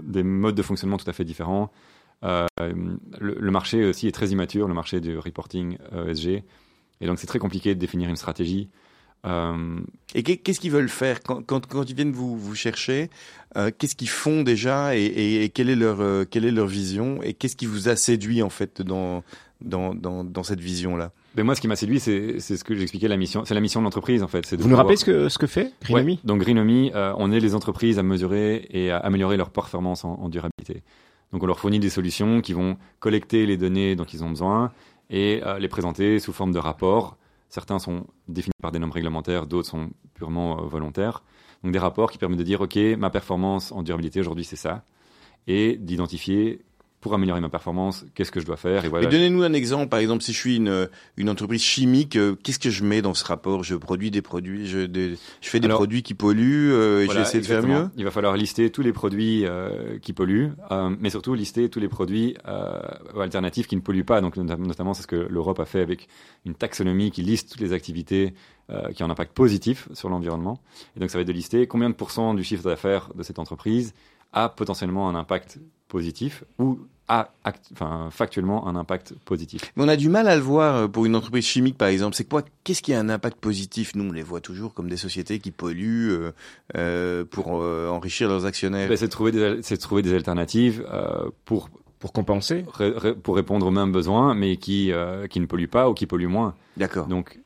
des 0.00 0.22
modes 0.22 0.54
de 0.54 0.62
fonctionnement 0.62 0.96
tout 0.96 1.08
à 1.10 1.12
fait 1.12 1.24
différents. 1.24 1.70
Euh, 2.24 2.46
le, 2.58 3.36
le 3.38 3.50
marché 3.50 3.84
aussi 3.84 4.08
est 4.08 4.12
très 4.12 4.28
immature, 4.28 4.66
le 4.68 4.74
marché 4.74 5.00
du 5.00 5.16
reporting 5.18 5.78
ESG. 5.92 6.42
Et 7.00 7.06
donc, 7.06 7.18
c'est 7.18 7.26
très 7.28 7.38
compliqué 7.38 7.74
de 7.74 7.80
définir 7.80 8.08
une 8.08 8.16
stratégie. 8.16 8.68
Euh, 9.26 9.80
Et 10.14 10.22
qu'est- 10.22 10.36
qu'est-ce 10.36 10.60
qu'ils 10.60 10.70
veulent 10.70 10.88
faire? 10.88 11.22
Quand, 11.22 11.42
quand, 11.44 11.66
quand 11.66 11.88
ils 11.88 11.94
viennent 11.94 12.12
vous, 12.12 12.36
vous 12.36 12.54
chercher 12.54 13.10
euh, 13.56 13.70
Qu'est-ce 13.76 13.96
qu'ils 13.96 14.08
font 14.08 14.42
déjà 14.42 14.96
et, 14.96 15.02
et, 15.02 15.44
et 15.44 15.48
quelle, 15.48 15.70
est 15.70 15.76
leur, 15.76 16.00
euh, 16.00 16.24
quelle 16.24 16.44
est 16.44 16.50
leur 16.52 16.66
vision? 16.68 17.20
Et 17.22 17.34
qu'est-ce 17.34 17.56
qui 17.56 17.66
vous 17.66 17.88
a 17.88 17.96
séduit 17.96 18.42
en 18.42 18.50
fait 18.50 18.80
dans, 18.82 19.24
dans, 19.60 19.94
dans, 19.94 20.22
dans 20.24 20.42
cette 20.44 20.60
vision-là? 20.60 21.10
Mais 21.36 21.42
moi, 21.42 21.54
ce 21.56 21.60
qui 21.60 21.66
m'a 21.68 21.74
séduit, 21.76 21.98
c'est 22.00 22.38
c'est 22.40 22.56
ce 22.56 22.64
que 22.64 22.74
j'expliquais, 22.74 23.06
la 23.08 23.16
mission, 23.16 23.44
c'est 23.44 23.54
la 23.54 23.60
mission 23.60 23.80
de 23.80 23.84
l'entreprise 23.84 24.22
en 24.22 24.28
fait. 24.28 24.44
c'est 24.46 24.56
de 24.56 24.62
Vous 24.62 24.68
nous 24.68 24.76
rappelez 24.76 24.96
ce 24.96 25.04
que, 25.04 25.28
ce 25.28 25.38
que 25.38 25.46
fait 25.46 25.72
Greenamy 25.82 26.14
Ouais. 26.14 26.18
Donc 26.24 26.40
Greenamy, 26.40 26.92
euh, 26.94 27.12
on 27.16 27.30
aide 27.32 27.42
les 27.42 27.54
entreprises 27.54 27.98
à 27.98 28.02
mesurer 28.04 28.66
et 28.70 28.90
à 28.90 28.98
améliorer 28.98 29.36
leur 29.36 29.50
performance 29.50 30.04
en, 30.04 30.14
en 30.14 30.28
durabilité. 30.28 30.82
Donc 31.32 31.42
on 31.42 31.46
leur 31.46 31.58
fournit 31.58 31.78
des 31.78 31.90
solutions 31.90 32.40
qui 32.40 32.52
vont 32.52 32.76
collecter 33.00 33.46
les 33.46 33.56
données 33.56 33.96
dont 33.96 34.04
ils 34.04 34.24
ont 34.24 34.30
besoin 34.30 34.72
et 35.10 35.42
euh, 35.44 35.58
les 35.58 35.68
présenter 35.68 36.18
sous 36.18 36.32
forme 36.32 36.52
de 36.52 36.58
rapports. 36.58 37.16
Certains 37.48 37.78
sont 37.78 38.06
définis 38.28 38.52
par 38.60 38.72
des 38.72 38.78
normes 38.78 38.92
réglementaires, 38.92 39.46
d'autres 39.46 39.68
sont 39.68 39.90
purement 40.14 40.58
euh, 40.58 40.66
volontaires. 40.66 41.22
Donc 41.62 41.72
des 41.72 41.78
rapports 41.78 42.10
qui 42.10 42.18
permettent 42.18 42.38
de 42.38 42.44
dire, 42.44 42.60
OK, 42.60 42.76
ma 42.98 43.10
performance 43.10 43.72
en 43.72 43.82
durabilité 43.82 44.20
aujourd'hui, 44.20 44.44
c'est 44.44 44.56
ça. 44.56 44.84
Et 45.46 45.76
d'identifier, 45.76 46.64
pour 47.00 47.14
améliorer 47.14 47.40
ma 47.40 47.48
performance, 47.48 48.04
qu'est-ce 48.14 48.32
que 48.32 48.40
je 48.40 48.46
dois 48.46 48.56
faire. 48.56 48.84
Et 48.84 48.88
voilà. 48.88 49.06
Mais 49.06 49.12
donnez-nous 49.12 49.44
un 49.44 49.52
exemple. 49.52 49.88
Par 49.88 50.00
exemple, 50.00 50.22
si 50.24 50.32
je 50.32 50.38
suis 50.38 50.56
une, 50.56 50.88
une 51.16 51.30
entreprise 51.30 51.62
chimique, 51.62 52.16
euh, 52.16 52.34
qu'est-ce 52.42 52.58
que 52.58 52.70
je 52.70 52.82
mets 52.82 53.02
dans 53.02 53.14
ce 53.14 53.24
rapport? 53.24 53.62
Je 53.62 53.76
produis 53.76 54.10
des 54.10 54.20
produits, 54.20 54.66
je, 54.66 54.80
des- 54.80 55.16
je 55.40 55.48
fais 55.48 55.60
des 55.60 55.66
Alors, 55.66 55.78
produits 55.78 56.02
qui 56.02 56.14
polluent 56.14 56.72
euh, 56.72 57.02
et 57.02 57.04
Voilà, 57.06 57.22
j'essaie 57.22 57.38
de 57.40 57.46
faire 57.46 57.62
mieux? 57.64 57.88
Il 57.96 58.02
va 58.04 58.10
falloir 58.10 58.36
lister 58.36 58.70
tous 58.70 58.82
les 58.82 58.92
produits 58.92 59.46
euh, 59.46 59.98
qui 60.00 60.12
polluent, 60.12 60.50
euh, 60.72 60.90
mais 60.98 61.10
surtout 61.10 61.34
lister 61.34 61.68
tous 61.68 61.78
les 61.78 61.88
produits 61.88 62.36
euh, 62.48 62.80
alternatifs 63.20 63.68
qui 63.68 63.76
ne 63.76 63.80
polluent 63.80 64.04
pas. 64.04 64.20
Donc 64.20 64.36
nota- 64.36 64.56
notamment, 64.56 64.92
c'est 64.92 65.02
ce 65.02 65.06
que 65.06 65.14
l'Europe 65.30 65.60
a 65.60 65.66
fait 65.66 65.80
avec 65.80 66.08
une 66.44 66.54
taxonomie 66.54 67.12
qui 67.12 67.22
liste 67.22 67.52
toutes 67.52 67.60
les 67.60 67.72
activités 67.72 68.34
euh, 68.70 68.90
qui 68.90 69.04
ont 69.04 69.06
un 69.06 69.10
impact 69.10 69.34
positif 69.34 69.88
sur 69.92 70.08
l'environnement. 70.08 70.60
Et 70.96 71.00
donc 71.00 71.10
ça 71.10 71.18
va 71.18 71.22
être 71.22 71.28
de 71.28 71.32
lister 71.32 71.66
combien 71.68 71.90
de 71.90 71.94
pourcents 71.94 72.34
du 72.34 72.42
chiffre 72.42 72.64
d'affaires 72.64 73.10
de 73.14 73.22
cette 73.22 73.38
entreprise 73.38 73.94
a 74.32 74.48
potentiellement 74.48 75.08
un 75.08 75.14
impact 75.14 75.58
positif 75.88 76.44
ou 76.58 76.78
a 77.10 77.30
act- 77.42 77.70
enfin, 77.72 78.08
factuellement 78.10 78.68
un 78.68 78.76
impact 78.76 79.14
positif. 79.24 79.62
Mais 79.76 79.84
on 79.84 79.88
a 79.88 79.96
du 79.96 80.10
mal 80.10 80.28
à 80.28 80.36
le 80.36 80.42
voir 80.42 80.76
euh, 80.76 80.88
pour 80.88 81.06
une 81.06 81.16
entreprise 81.16 81.44
chimique, 81.46 81.78
par 81.78 81.88
exemple. 81.88 82.14
C'est 82.14 82.28
quoi 82.28 82.42
Qu'est-ce 82.64 82.82
qui 82.82 82.92
a 82.92 83.00
un 83.00 83.08
impact 83.08 83.38
positif? 83.40 83.94
Nous, 83.94 84.04
on 84.08 84.12
les 84.12 84.22
voit 84.22 84.42
toujours 84.42 84.74
comme 84.74 84.90
des 84.90 84.98
sociétés 84.98 85.38
qui 85.38 85.50
polluent 85.50 86.10
euh, 86.10 86.32
euh, 86.76 87.24
pour 87.24 87.62
euh, 87.62 87.88
enrichir 87.88 88.28
leurs 88.28 88.44
actionnaires. 88.44 88.88
Ben, 88.90 88.96
c'est 88.98 89.06
de 89.06 89.10
trouver 89.10 89.32
des, 89.32 89.60
c'est 89.62 89.76
de 89.76 89.80
trouver 89.80 90.02
des 90.02 90.12
alternatives 90.12 90.84
euh, 90.92 91.30
pour 91.46 91.70
Pour 91.98 92.12
compenser? 92.12 92.66
ré- 92.74 92.92
ré- 92.94 93.14
pour 93.14 93.36
répondre 93.36 93.66
aux 93.66 93.70
mêmes 93.70 93.90
besoins, 93.90 94.34
mais 94.34 94.58
qui, 94.58 94.92
euh, 94.92 95.26
qui 95.28 95.40
ne 95.40 95.46
polluent 95.46 95.66
pas 95.66 95.88
ou 95.88 95.94
qui 95.94 96.04
polluent 96.06 96.26
moins. 96.28 96.54
D'accord. 96.76 97.06
Donc, 97.06 97.38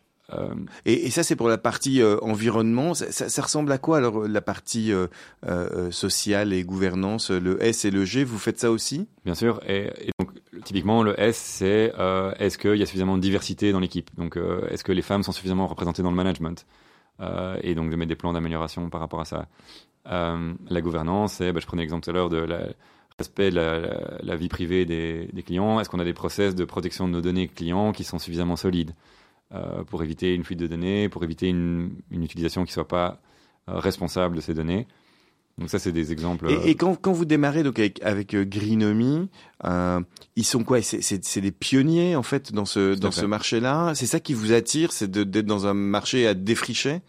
Et, 0.85 1.07
et 1.07 1.11
ça, 1.11 1.23
c'est 1.23 1.37
pour 1.37 1.49
la 1.49 1.59
partie 1.59 2.01
euh, 2.01 2.19
environnement. 2.23 2.95
Ça, 2.95 3.43
ressemble 3.43 3.71
à 3.73 3.79
quoi 3.79 3.99
alors 3.99 4.27
la 4.27 4.41
partie 4.41 4.93
euh, 4.93 5.07
euh, 5.47 5.91
sociale 5.91 6.53
et 6.53 6.65
gouvernance, 6.65 7.31
le 7.31 7.63
S 7.63 7.85
et 7.85 7.91
le 7.91 8.05
G 8.05 8.25
Vous 8.25 8.39
faites 8.39 8.59
ça 8.59 8.71
aussi? 8.71 9.09
Bien 9.25 9.35
sûr, 9.35 9.61
et, 9.67 9.91
et 10.01 10.11
donc 10.19 10.31
typiquement 10.65 11.03
le 11.03 11.19
S, 11.21 11.37
c'est 11.37 11.93
euh, 11.99 12.33
est-ce 12.39 12.59
qu'il 12.59 12.77
y 12.77 12.83
a 12.83 12.87
suffisamment 12.87 13.17
de 13.17 13.23
diversité 13.23 13.73
dans 13.73 13.81
l'équipe? 13.81 14.11
Donc, 14.17 14.37
euh, 14.37 14.67
est-ce 14.71 14.85
que 14.85 14.93
les 14.93 15.03
femmes 15.03 15.23
sont 15.23 15.33
suffisamment 15.33 15.67
représentées 15.67 16.03
dans 16.03 16.11
le 16.11 16.17
management? 16.17 16.67
Euh, 17.21 17.57
Et 17.63 17.75
donc 17.75 17.91
de 17.91 17.97
mettre 17.97 18.09
des 18.09 18.17
plans 18.17 18.33
d'amélioration 18.33 18.89
par 18.91 19.01
rapport 19.01 19.21
à 19.21 19.25
ça. 19.25 19.47
Euh, 20.11 20.55
la 20.69 20.81
gouvernance, 20.81 21.35
c'est, 21.35 21.53
ben, 21.53 21.61
je 21.61 21.67
prenais 21.67 21.83
l'exemple 21.83 22.05
tout 22.05 22.11
à 22.11 22.13
l'heure 22.13 22.31
de 22.31 22.39
la 22.39 22.69
respect 23.19 23.51
de 23.51 23.61
la 24.23 24.37
vie 24.37 24.49
privée 24.49 24.85
des, 24.87 25.29
des 25.33 25.43
clients. 25.43 25.79
Est-ce 25.79 25.91
qu'on 25.91 26.01
a 26.01 26.05
des 26.05 26.15
process 26.15 26.55
de 26.55 26.65
protection 26.65 27.07
de 27.07 27.13
nos 27.13 27.21
données 27.21 27.47
clients 27.47 27.93
qui 27.93 28.03
sont 28.03 28.19
suffisamment 28.19 28.57
solides? 28.57 28.95
Euh, 29.55 29.85
pour 29.85 30.03
éviter 30.03 30.35
une 30.35 30.45
fuite 30.45 30.59
de 30.59 30.67
données, 30.67 31.09
pour 31.09 31.23
éviter 31.25 31.49
une, 31.49 31.91
une 32.11 32.23
utilisation 32.25 32.65
qui 32.65 32.73
soit 32.73 32.89
pas 32.89 33.21
euh, 33.69 33.79
responsable 33.79 34.37
de 34.37 34.41
ces 34.41 34.55
données 34.55 34.87
Donc 35.59 35.69
ça, 35.71 35.79
c'est 35.79 35.93
des 35.93 36.11
exemples. 36.13 36.51
Et, 36.51 36.71
et 36.71 36.75
quand, 36.75 36.97
quand 36.97 37.13
vous 37.13 37.25
démarrez 37.27 37.63
donc 37.63 37.79
avec, 37.79 38.03
avec 38.03 38.35
euh, 38.35 38.45
euh, 39.65 40.01
ils 40.37 40.45
sont 40.45 40.65
quoi? 40.65 40.81
C'est- 40.83 41.41
des 41.41 41.53
pionniers 41.53 42.17
en 42.17 42.23
fait 42.23 42.53
dans 42.53 42.65
ce 42.65 42.95
dans 42.95 43.11
ce 43.11 43.27
marché-là? 43.27 43.95
C'est 43.95 44.07
ça 44.07 44.21
qui 44.21 44.35
vous 44.35 44.53
attire, 44.53 44.93
c'est 44.93 45.11
d'être 45.11 45.47
dans 45.47 45.67
un 45.67 45.75
marché 45.75 46.27
à 46.27 46.35
défricher? 46.35 47.03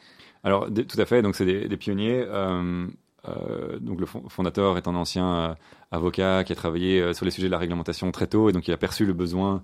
Alors, 0.43 0.67
tout 0.69 0.99
à 0.99 1.05
fait. 1.05 1.21
Donc, 1.21 1.35
c'est 1.35 1.45
des, 1.45 1.69
des 1.69 1.77
pionniers. 1.77 2.25
Euh, 2.27 2.85
euh, 3.29 3.79
donc, 3.79 4.01
le 4.01 4.05
fon- 4.05 4.27
fondateur 4.27 4.77
est 4.77 4.87
un 4.89 4.95
ancien 4.95 5.33
euh, 5.35 5.53
avocat 5.91 6.43
qui 6.43 6.51
a 6.51 6.55
travaillé 6.55 7.01
euh, 7.01 7.13
sur 7.13 7.23
les 7.23 7.31
sujets 7.31 7.47
de 7.47 7.51
la 7.51 7.57
réglementation 7.57 8.11
très 8.11 8.27
tôt, 8.27 8.49
et 8.49 8.51
donc 8.51 8.67
il 8.67 8.73
a 8.73 8.77
perçu 8.77 9.05
le 9.05 9.13
besoin 9.13 9.63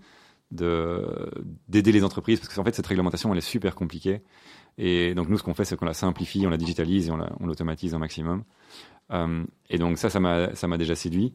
d'aider 0.52 1.92
les 1.92 2.04
entreprises 2.04 2.40
parce 2.40 2.54
qu'en 2.54 2.64
fait, 2.64 2.76
cette 2.76 2.88
réglementation, 2.88 3.32
elle 3.32 3.38
est 3.38 3.42
super 3.42 3.76
compliquée. 3.76 4.22
Et 4.78 5.14
donc, 5.14 5.30
nous, 5.30 5.38
ce 5.38 5.44
qu'on 5.44 5.54
fait, 5.54 5.66
c'est 5.66 5.76
qu'on 5.76 5.86
la 5.86 5.94
simplifie, 5.94 6.46
on 6.48 6.50
la 6.50 6.58
digitalise 6.58 7.08
et 7.10 7.12
on 7.12 7.18
la- 7.18 7.32
l'automatise 7.42 7.94
un 7.94 8.00
maximum. 8.00 8.44
Euh, 9.12 9.44
et 9.70 9.78
donc, 9.78 9.98
ça, 9.98 10.10
ça 10.10 10.20
m'a 10.20 10.78
déjà 10.78 10.96
séduit. 10.96 11.34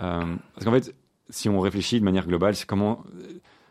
Euh, 0.00 0.34
parce 0.54 0.64
qu'en 0.64 0.72
fait, 0.72 0.94
si 1.30 1.48
on 1.48 1.60
réfléchit 1.60 2.00
de 2.00 2.04
manière 2.04 2.26
globale, 2.26 2.54
c'est 2.56 2.66
comment. 2.66 3.04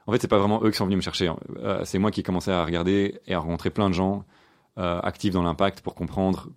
En 0.08 0.12
fait, 0.12 0.20
c'est 0.22 0.28
pas 0.28 0.39
vraiment 0.39 0.63
eux 0.63 0.72
qui 0.72 0.78
sont 0.78 0.86
venus 0.86 0.98
me 0.98 1.02
chercher. 1.02 1.32
Euh, 1.58 1.84
c'est 1.84 2.00
moi 2.00 2.10
qui 2.12 2.22
ai 2.22 2.24
commencé 2.24 2.50
à 2.52 2.63
regarder 2.65 3.20
et 3.28 3.34
à 3.34 3.39
rencontrer 3.39 3.70
plein 3.70 3.89
de 3.89 3.94
gens 3.94 4.24
euh, 4.78 5.00
actifs 5.02 5.34
dans 5.34 5.44
l'impact 5.44 5.82
pour 5.82 5.94
comprendre 5.96 6.48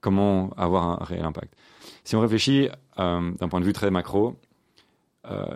comment 0.00 0.50
avoir 0.56 0.84
un 1.00 1.04
réel 1.04 1.24
impact. 1.24 1.54
Si 2.04 2.14
on 2.16 2.20
réfléchit 2.20 2.68
euh, 2.98 3.30
d'un 3.40 3.48
point 3.48 3.60
de 3.60 3.64
vue 3.64 3.72
très 3.72 3.90
macro, 3.90 4.28
euh, 4.28 4.34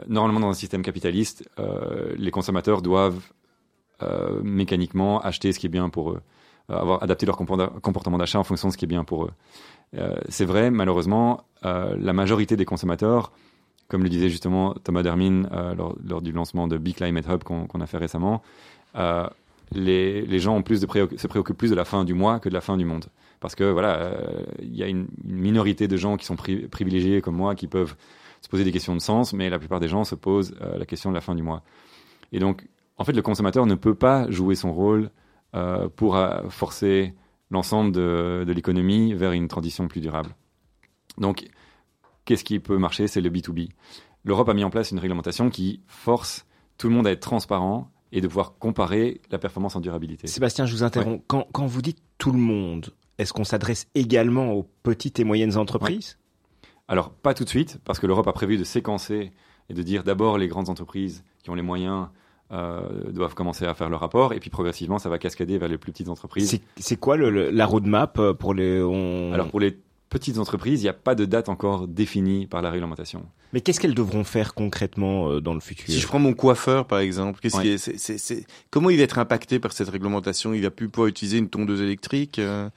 normalement 0.09 0.41
dans 0.41 0.49
un 0.51 0.55
système 0.55 0.83
capitaliste, 0.83 1.49
euh, 1.59 2.15
les 2.17 2.31
consommateurs 2.31 2.83
doivent 2.83 3.21
euh, 4.03 4.41
mécaniquement 4.43 5.21
acheter 5.21 5.53
ce 5.53 5.59
qui 5.59 5.67
est 5.67 5.71
bien 5.71 5.89
pour 5.89 6.11
eux, 6.11 6.21
euh, 6.71 6.77
avoir 6.77 7.03
adapté 7.03 7.25
leur 7.27 7.37
comportement 7.37 8.19
d'achat 8.19 8.39
en 8.39 8.45
fonction 8.45 8.69
de 8.69 8.73
ce 8.73 8.79
qui 8.79 8.85
est 8.85 8.89
bien 8.89 9.05
pour 9.05 9.25
eux. 9.25 9.31
Euh, 9.97 10.17
c'est 10.29 10.45
vrai, 10.45 10.71
malheureusement, 10.71 11.45
euh, 11.65 11.97
la 11.99 12.13
majorité 12.13 12.57
des 12.57 12.65
consommateurs, 12.65 13.33
comme 13.89 14.03
le 14.03 14.09
disait 14.09 14.29
justement 14.29 14.75
Thomas 14.85 15.03
Dermin 15.03 15.45
euh, 15.53 15.75
lors, 15.75 16.21
du 16.21 16.33
lancement 16.33 16.69
de 16.69 16.77
Big 16.77 16.97
Climate 16.97 17.27
Hub 17.29 17.43
qu'on 17.45 17.81
a 17.81 17.87
fait 17.87 17.99
récemment, 17.99 18.43
euh, 18.97 19.27
les, 19.73 20.39
gens 20.39 20.57
ont 20.57 20.63
plus 20.63 20.81
de 20.81 20.87
préoc- 20.87 21.19
se 21.19 21.27
préoccupent 21.27 21.59
plus 21.59 21.71
de 21.71 21.77
la 21.77 21.85
fin 21.85 22.05
du 22.05 22.15
mois 22.15 22.39
que 22.39 22.49
de 22.49 22.55
la 22.55 22.61
fin 22.61 22.77
du 22.77 22.85
monde. 22.85 23.07
Parce 23.41 23.55
que 23.55 23.65
voilà, 23.65 23.97
euh, 23.97 24.43
il 24.61 24.75
y 24.75 24.83
a 24.83 24.89
une, 24.89 25.07
minorité 25.25 25.89
de 25.89 25.97
gens 25.97 26.17
qui 26.17 26.27
sont 26.27 26.35
pri- 26.35 26.69
privilégiés 26.69 27.21
comme 27.21 27.37
moi, 27.37 27.55
qui 27.55 27.67
peuvent 27.67 27.97
se 28.41 28.49
poser 28.49 28.65
des 28.65 28.73
questions 28.73 28.95
de 28.95 29.01
sens, 29.01 29.33
mais 29.33 29.51
la 29.51 29.59
plupart 29.59 29.81
des 29.81 29.89
gens 29.89 30.05
se 30.05 30.15
posent 30.15 30.55
euh, 30.61 30.79
la 30.79 30.87
question 30.87 31.11
de 31.11 31.15
la 31.15 31.21
fin 31.21 31.35
du 31.35 31.43
mois. 31.43 31.63
Et 32.33 32.39
donc, 32.39 32.67
en 32.97 33.05
fait, 33.05 33.13
le 33.13 33.23
consommateur 33.23 33.67
ne 33.67 33.75
peut 33.75 33.95
pas 33.95 34.31
jouer 34.31 34.55
son 34.55 34.73
rôle 34.73 35.11
euh, 35.55 35.89
pour 35.89 36.17
euh, 36.17 36.49
forcer 36.49 37.15
l'ensemble 37.51 37.93
de, 37.93 38.45
de 38.47 38.53
l'économie 38.53 39.15
vers 39.15 39.33
une 39.33 39.49
transition 39.49 39.89
plus 39.89 40.01
durable. 40.01 40.35
Donc, 41.19 41.49
qu'est-ce 42.25 42.45
qui 42.45 42.59
peut 42.59 42.79
marcher? 42.79 43.07
C'est 43.07 43.21
le 43.21 43.31
B2B. 43.31 43.71
L'Europe 44.25 44.49
a 44.49 44.55
mis 44.55 44.65
en 44.65 44.71
place 44.71 44.91
une 44.91 44.99
réglementation 44.99 45.51
qui 45.51 45.83
force 45.87 46.47
tout 46.79 46.89
le 46.89 46.95
monde 46.95 47.07
à 47.07 47.13
être 47.13 47.21
transparent 47.21 47.91
et 48.13 48.21
de 48.21 48.27
pouvoir 48.27 48.59
comparer 48.59 49.21
la 49.31 49.39
performance 49.39 49.77
en 49.77 49.81
durabilité. 49.81 50.27
Sébastien, 50.27 50.67
je 50.67 50.73
vous 50.73 50.83
interromps. 50.83 51.23
Quand, 51.27 51.47
quand 51.53 51.67
vous 51.67 51.83
dites 51.83 52.03
tout 52.19 52.33
le 52.33 52.39
monde, 52.39 52.93
est-ce 53.19 53.33
qu'on 53.33 53.45
s'adresse 53.45 53.87
également 53.95 54.53
aux 54.53 54.65
petites 54.83 55.21
et 55.21 55.25
moyennes 55.25 55.57
entreprises? 55.57 56.19
Alors, 56.89 57.11
pas 57.11 57.35
tout 57.35 57.45
de 57.45 57.49
suite, 57.49 57.79
parce 57.85 57.99
que 57.99 58.07
l'Europe 58.07 58.29
a 58.29 58.33
prévu 58.33 58.57
de 58.57 58.65
séquencer 58.65 59.33
et 59.69 59.75
de 59.75 59.83
dire 59.83 60.05
d'abord 60.05 60.39
les 60.39 60.47
grandes 60.49 60.69
entreprises 60.69 61.25
qui 61.43 61.51
ont 61.51 61.55
les 61.55 61.63
moyens 61.63 62.07
euh, 62.53 63.11
doivent 63.11 63.35
commencer 63.35 63.65
à 63.65 63.75
faire 63.75 63.89
le 63.91 63.97
rapport, 63.97 64.33
et 64.33 64.39
puis 64.39 64.51
progressivement, 64.51 64.99
ça 65.01 65.09
va 65.09 65.19
cascader 65.19 65.59
vers 65.59 65.69
les 65.69 65.79
plus 65.79 65.91
petites 65.91 66.09
entreprises. 66.09 66.61
C'est 66.79 66.97
quoi 66.97 67.17
le, 67.17 67.31
le- 67.31 67.51
la 67.51 67.67
roadmap 67.67 68.19
euh, 68.21 68.35
pour 68.35 68.55
les 68.55 68.81
on- 68.83 69.33
Alors, 69.33 69.49
pour 69.49 69.59
les 69.59 69.77
petites 70.11 70.39
entreprises, 70.39 70.81
il 70.81 70.85
n'y 70.85 70.89
a 70.89 70.93
pas 70.93 71.17
de 71.17 71.25
date 71.25 71.49
encore 71.49 71.89
définie 71.89 72.47
par 72.47 72.63
la 72.63 72.71
réglementation. 72.71 73.27
Mais 73.53 73.61
qu'est-ce 73.61 73.81
qu'elles 73.81 73.95
devront 73.97 74.23
faire 74.23 74.55
concrètement 74.55 75.29
euh, 75.29 75.41
dans 75.41 75.55
le 75.55 75.61
futur? 75.61 75.87
Si 75.93 75.99
je 75.99 76.07
prends 76.07 76.21
mon 76.21 76.35
coiffeur 76.35 76.87
par 76.87 77.01
exemple, 77.01 77.41
qu'est-ce 77.41 77.57
Ouais. 77.57 77.63
qui 77.65 77.69
est, 77.71 77.79
c'est- 77.79 77.99
c'est- 77.99 78.19
c'est- 78.19 78.47
comment 78.71 78.91
il 78.91 78.97
va 78.99 79.03
être 79.03 79.19
impacté 79.19 79.59
par 79.59 79.73
cette 79.73 79.89
réglementation? 79.89 80.55
Il 80.55 80.63
va 80.63 80.71
plus 80.71 80.89
pouvoir 80.89 81.09
utiliser 81.09 81.39
une 81.39 81.49
tondeuse 81.49 81.81
électrique 81.83 82.39
euh, 82.39 82.71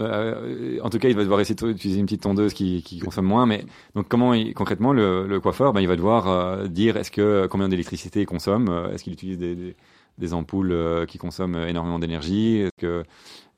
Euh, 0.00 0.78
en 0.82 0.90
tout 0.90 0.98
cas, 0.98 1.08
il 1.08 1.16
va 1.16 1.22
devoir 1.22 1.40
essayer 1.40 1.54
d'utiliser 1.54 2.00
une 2.00 2.06
petite 2.06 2.22
tondeuse 2.22 2.52
qui, 2.54 2.82
qui 2.82 2.98
consomme 2.98 3.26
moins. 3.26 3.46
Mais 3.46 3.64
donc, 3.94 4.08
comment 4.08 4.32
concrètement 4.54 4.92
le, 4.92 5.26
le 5.26 5.40
coiffeur, 5.40 5.72
ben, 5.72 5.80
il 5.80 5.88
va 5.88 5.96
devoir 5.96 6.28
euh, 6.28 6.66
dire 6.68 6.96
est-ce 6.96 7.10
que 7.10 7.46
combien 7.46 7.68
d'électricité 7.68 8.20
il 8.22 8.26
consomme, 8.26 8.68
euh, 8.68 8.92
est-ce 8.92 9.04
qu'il 9.04 9.12
utilise 9.12 9.38
des, 9.38 9.54
des, 9.54 9.76
des 10.18 10.34
ampoules 10.34 10.72
euh, 10.72 11.06
qui 11.06 11.18
consomment 11.18 11.56
énormément 11.68 11.98
d'énergie, 11.98 12.58
est-ce 12.58 12.80
que 12.80 13.04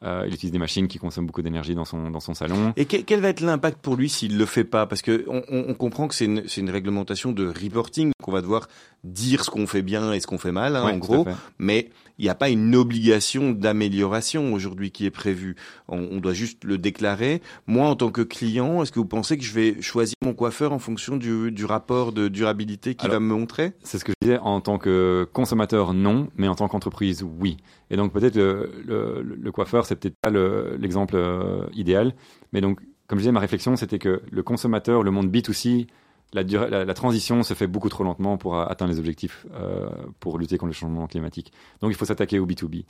Euh, 0.05 0.23
il 0.29 0.33
utilise 0.33 0.53
des 0.53 0.61
machines 0.61 0.87
qui 0.87 0.99
consomment 1.01 1.27
beaucoup 1.27 1.43
d'énergie 1.43 1.75
dans 1.75 1.85
son, 1.85 2.09
dans 2.13 2.21
son 2.21 2.33
salon? 2.33 2.73
Et 2.77 2.85
que- 2.85 2.99
quel 3.03 3.19
va 3.21 3.31
être 3.31 3.41
l'impact 3.41 3.79
pour 3.83 3.97
lui 3.97 4.09
s'il 4.09 4.39
le 4.39 4.47
fait 4.47 4.63
pas? 4.63 4.87
Parce 4.87 5.03
que 5.03 5.25
on, 5.27 5.43
on- 5.51 5.75
comprend 5.75 6.07
que 6.07 6.15
c'est 6.15 6.27
une, 6.27 6.45
une 6.57 6.71
réglementation 6.71 7.33
de 7.33 7.49
reporting, 7.49 8.13
qu'on 8.29 8.35
va 8.35 8.43
devoir 8.43 8.69
dire 9.05 9.45
ce 9.45 9.51
qu'on 9.51 9.67
fait 9.67 9.83
bien 9.83 10.13
et 10.13 10.21
ce 10.21 10.27
qu'on 10.27 10.39
fait 10.39 10.53
mal, 10.53 10.77
hein, 10.77 10.85
Ouais, 10.85 10.93
en 10.93 10.99
gros. 10.99 11.25
Mais 11.59 11.91
il 12.19 12.25
n'y 12.25 12.29
a 12.29 12.35
pas 12.35 12.49
une 12.51 12.75
obligation 12.75 13.53
d'amélioration 13.53 14.53
aujourd'hui 14.53 14.91
qui 14.91 15.07
est 15.07 15.11
prévue. 15.11 15.55
On, 15.89 15.99
on 16.11 16.19
doit 16.21 16.33
juste 16.35 16.65
le 16.65 16.79
déclarer. 16.79 17.41
Moi, 17.67 17.87
en 17.89 17.95
tant 17.97 18.11
que 18.11 18.23
client, 18.23 18.83
est-ce 18.83 18.93
que 18.93 18.99
vous 18.99 19.05
pensez 19.07 19.39
que 19.39 19.45
je 19.45 19.53
vais 19.55 19.81
choisir 19.81 20.15
mon 20.25 20.35
coiffeur 20.35 20.73
en 20.73 20.79
fonction 20.79 21.17
du, 21.17 21.53
du 21.53 21.65
rapport 21.65 22.13
de 22.13 22.29
durabilité 22.29 22.95
qu'il 22.95 23.09
va 23.11 23.21
me 23.21 23.33
montrer? 23.33 23.73
C'est 23.85 23.99
ce 23.99 24.05
que 24.05 24.13
je 24.21 24.27
disais, 24.27 24.39
en 24.39 24.61
tant 24.61 24.79
que 24.79 25.27
consommateur, 25.33 25.95
non, 25.95 26.29
mais 26.37 26.49
en 26.49 26.55
tant 26.57 26.69
qu'entreprise, 26.69 27.23
oui. 27.41 27.57
Et 27.91 27.97
donc 27.97 28.13
peut-être 28.13 28.37
le, 28.37 28.71
le, 28.85 29.23
le 29.23 29.53
coiffeur, 29.53 29.87
c'est 29.87 29.97
peut-être 29.97 30.17
pas 30.21 30.31
le- 30.31 30.77
l'exemple 30.79 31.15
euh, 31.17 31.63
idéal, 31.75 32.15
mais 32.53 32.61
donc, 32.61 32.81
comme 33.07 33.19
je 33.19 33.23
disais, 33.23 33.33
ma 33.33 33.41
réflexion, 33.41 33.75
c'était 33.77 33.99
que 33.99 34.21
le 34.31 34.43
consommateur, 34.43 35.03
le 35.03 35.11
monde 35.11 35.31
B2C, 35.35 35.87
la, 36.33 36.95
transition 36.95 37.43
se 37.43 37.55
fait 37.55 37.67
beaucoup 37.67 37.89
trop 37.89 38.05
lentement 38.05 38.37
pour 38.37 38.59
atteindre 38.61 38.93
les 38.93 38.99
objectifs 38.99 39.47
euh, 39.55 39.89
pour 40.21 40.39
lutter 40.39 40.59
contre 40.59 40.69
le 40.69 40.75
changement 40.75 41.07
climatique. 41.07 41.53
Donc 41.81 41.91
il 41.91 41.97
faut 41.97 42.05
s'attaquer 42.05 42.39
au 42.39 42.47
B2B. 42.47 42.85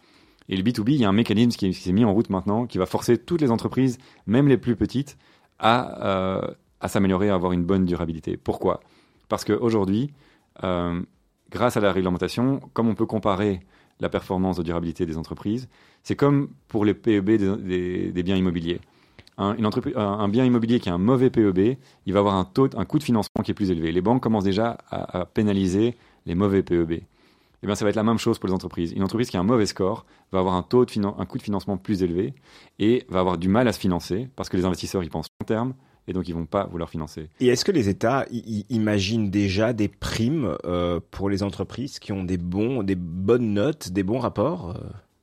Et 0.49 0.57
le 0.57 0.63
B2B, 0.63 0.91
il 0.91 1.01
y 1.01 1.05
a 1.05 1.09
un 1.09 1.13
mécanisme 1.13 1.57
qui, 1.57 1.73
s'est 1.73 1.93
mis 1.93 2.05
en 2.05 2.13
route 2.13 2.31
maintenant, 2.31 2.67
qui 2.67 2.79
va 2.79 2.87
forcer 2.87 3.19
toutes 3.19 3.41
les 3.41 3.51
entreprises, 3.51 3.99
même 4.27 4.49
les 4.49 4.57
plus 4.57 4.77
petites, 4.77 5.19
à, 5.59 6.07
euh, 6.07 6.55
s'améliorer, 6.87 7.29
à 7.29 7.35
avoir 7.35 7.53
une 7.53 7.65
bonne 7.65 7.85
durabilité. 7.85 8.37
Pourquoi? 8.37 8.81
Parce 9.29 9.45
qu'aujourd'hui, 9.45 10.11
euh, 10.65 11.01
grâce 11.51 11.77
à 11.77 11.81
la 11.81 11.93
réglementation, 11.93 12.61
comme 12.73 12.89
on 12.89 12.95
peut 12.95 13.07
comparer 13.07 13.61
la 14.01 14.09
performance 14.09 14.57
de 14.57 14.63
durabilité 14.63 15.07
des 15.07 15.19
entreprises, 15.19 15.69
c'est 16.03 16.17
comme 16.17 16.51
pour 16.69 16.85
les 16.85 16.95
PEB 16.95 17.37
des 18.13 18.23
biens 18.23 18.37
immobiliers. 18.37 18.81
Un, 19.39 19.55
une 19.57 19.67
entreprise, 19.67 19.95
un, 19.97 20.29
bien 20.29 20.45
immobilier 20.45 20.81
qui 20.81 20.89
a 20.89 20.95
un 20.95 20.99
mauvais 20.99 21.31
PEB, 21.31 21.79
il 22.07 22.13
va 22.13 22.19
avoir 22.19 22.35
un, 22.35 22.45
taux, 22.45 22.69
un 22.77 22.85
coût 22.85 22.99
de 22.99 23.05
financement 23.05 23.43
qui 23.45 23.53
est 23.53 23.55
plus 23.55 23.71
élevé. 23.71 23.93
Les 23.93 24.01
banques 24.01 24.23
commencent 24.23 24.45
déjà 24.45 24.79
à, 24.91 25.25
pénaliser 25.27 25.97
les 26.27 26.35
mauvais 26.35 26.63
PEB. 26.63 27.03
Eh 27.63 27.67
bien, 27.67 27.75
ça 27.75 27.85
va 27.85 27.91
être 27.91 27.97
la 27.97 28.05
même 28.05 28.19
chose 28.19 28.39
pour 28.39 28.49
les 28.49 28.55
entreprises. 28.55 28.93
Une 28.93 29.03
entreprise 29.03 29.31
qui 29.31 29.37
a 29.37 29.41
un 29.41 29.45
mauvais 29.45 29.67
score 29.67 30.07
va 30.33 30.41
avoir 30.41 30.55
un, 30.55 30.63
taux 30.63 30.85
de 30.85 31.07
un 31.07 31.25
coût 31.25 31.39
de 31.39 31.43
financement 31.43 31.77
plus 31.77 32.03
élevé 32.03 32.35
et 32.79 33.05
va 33.09 33.21
avoir 33.21 33.39
du 33.39 33.49
mal 33.49 33.67
à 33.69 33.73
se 33.73 33.79
financer 33.79 34.29
parce 34.37 34.49
que 34.49 34.57
les 34.57 34.65
investisseurs 34.65 35.03
ils 35.03 35.11
pensent 35.11 35.29
long 35.41 35.47
terme 35.47 35.75
et 36.09 36.13
donc 36.13 36.29
ils 36.29 36.35
vont 36.35 36.47
pas 36.47 36.65
vouloir 36.65 36.89
financer. 36.89 37.29
Et 37.39 37.49
est-ce 37.49 37.65
que 37.65 37.73
les 37.73 37.89
États 37.89 38.27
imaginent 38.71 39.31
déjà 39.31 39.73
des 39.73 39.89
primes 39.89 40.57
euh, 40.65 41.01
pour 41.11 41.31
les 41.31 41.43
entreprises 41.43 41.99
qui 41.99 42.13
ont 42.13 42.25
des 42.25 42.39
bons, 42.39 42.83
des 42.83 42.95
bonnes 42.97 43.53
notes, 43.55 43.91
des 43.91 44.03
bons 44.03 44.19
rapports 44.19 44.75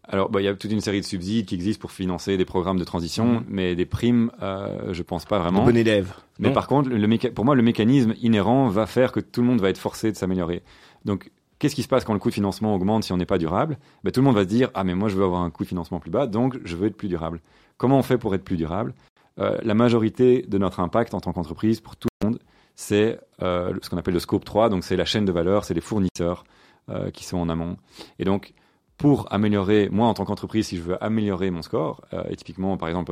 Alors, 0.07 0.29
bah, 0.29 0.39
il 0.41 0.45
y 0.45 0.47
a 0.47 0.53
toute 0.55 0.71
une 0.71 0.81
série 0.81 1.01
de 1.01 1.05
subsides 1.05 1.45
qui 1.47 1.55
existent 1.55 1.81
pour 1.81 1.91
financer 1.91 2.37
des 2.37 2.45
programmes 2.45 2.77
de 2.77 2.83
transition, 2.83 3.25
Mhm. 3.25 3.43
mais 3.47 3.75
des 3.75 3.85
primes, 3.85 4.31
euh, 4.41 4.93
je 4.93 5.01
pense 5.03 5.25
pas 5.25 5.39
vraiment. 5.39 5.63
bons 5.65 5.75
élèves 5.75 6.13
Mais 6.39 6.51
par 6.51 6.67
contre, 6.67 6.89
le 6.89 7.07
méca- 7.07 7.31
pour 7.31 7.45
moi, 7.45 7.55
le 7.55 7.63
mécanisme 7.63 8.13
inhérent 8.21 8.67
va 8.67 8.85
faire 8.85 9.11
que 9.11 9.19
tout 9.19 9.41
le 9.41 9.47
monde 9.47 9.61
va 9.61 9.69
être 9.69 9.77
forcé 9.77 10.11
de 10.11 10.17
s'améliorer. 10.17 10.61
Donc, 11.05 11.31
qu'est-ce 11.59 11.73
qui 11.75 11.81
se 11.83 11.87
passe 11.87 12.03
quand 12.03 12.13
le 12.13 12.19
coût 12.19 12.29
de 12.29 12.33
financement 12.35 12.75
augmente 12.75 13.03
si 13.03 13.13
on 13.13 13.17
n'est 13.17 13.25
pas 13.25 13.37
durable? 13.37 13.77
Ben, 14.03 14.11
Tout 14.11 14.19
le 14.19 14.25
monde 14.25 14.35
va 14.35 14.43
se 14.43 14.47
dire 14.47 14.69
Ah, 14.73 14.83
mais 14.83 14.93
moi, 14.95 15.09
je 15.09 15.15
veux 15.15 15.23
avoir 15.23 15.41
un 15.41 15.49
coût 15.49 15.63
de 15.63 15.69
financement 15.69 15.99
plus 15.99 16.11
bas, 16.11 16.27
donc 16.27 16.57
je 16.65 16.75
veux 16.75 16.87
être 16.87 16.97
plus 16.97 17.07
durable. 17.07 17.41
Comment 17.77 17.97
on 17.97 18.03
fait 18.03 18.17
pour 18.17 18.35
être 18.35 18.43
plus 18.43 18.57
durable? 18.57 18.93
Euh, 19.39 19.57
La 19.63 19.73
majorité 19.73 20.45
de 20.47 20.57
notre 20.57 20.79
impact 20.81 21.13
en 21.13 21.19
tant 21.19 21.33
qu'entreprise, 21.33 21.79
pour 21.81 21.95
tout 21.95 22.07
le 22.21 22.27
monde, 22.27 22.39
c'est 22.75 23.19
euh, 23.41 23.73
ce 23.81 23.89
qu'on 23.89 23.97
appelle 23.97 24.13
le 24.13 24.19
scope 24.19 24.45
3, 24.45 24.69
donc 24.69 24.83
c'est 24.83 24.97
la 24.97 25.05
chaîne 25.05 25.25
de 25.25 25.31
valeur, 25.31 25.63
c'est 25.65 25.73
les 25.73 25.81
fournisseurs 25.81 26.43
euh, 26.89 27.09
qui 27.11 27.23
sont 27.25 27.37
en 27.37 27.49
amont. 27.49 27.77
Et 28.19 28.25
donc, 28.25 28.53
pour 28.97 29.31
améliorer, 29.33 29.89
moi 29.91 30.07
en 30.07 30.13
tant 30.13 30.25
qu'entreprise, 30.25 30.67
si 30.67 30.77
je 30.77 30.81
veux 30.81 31.03
améliorer 31.03 31.51
mon 31.51 31.61
score, 31.61 32.01
euh, 32.13 32.23
et 32.29 32.35
typiquement 32.35 32.77
par 32.77 32.87
exemple 32.87 33.11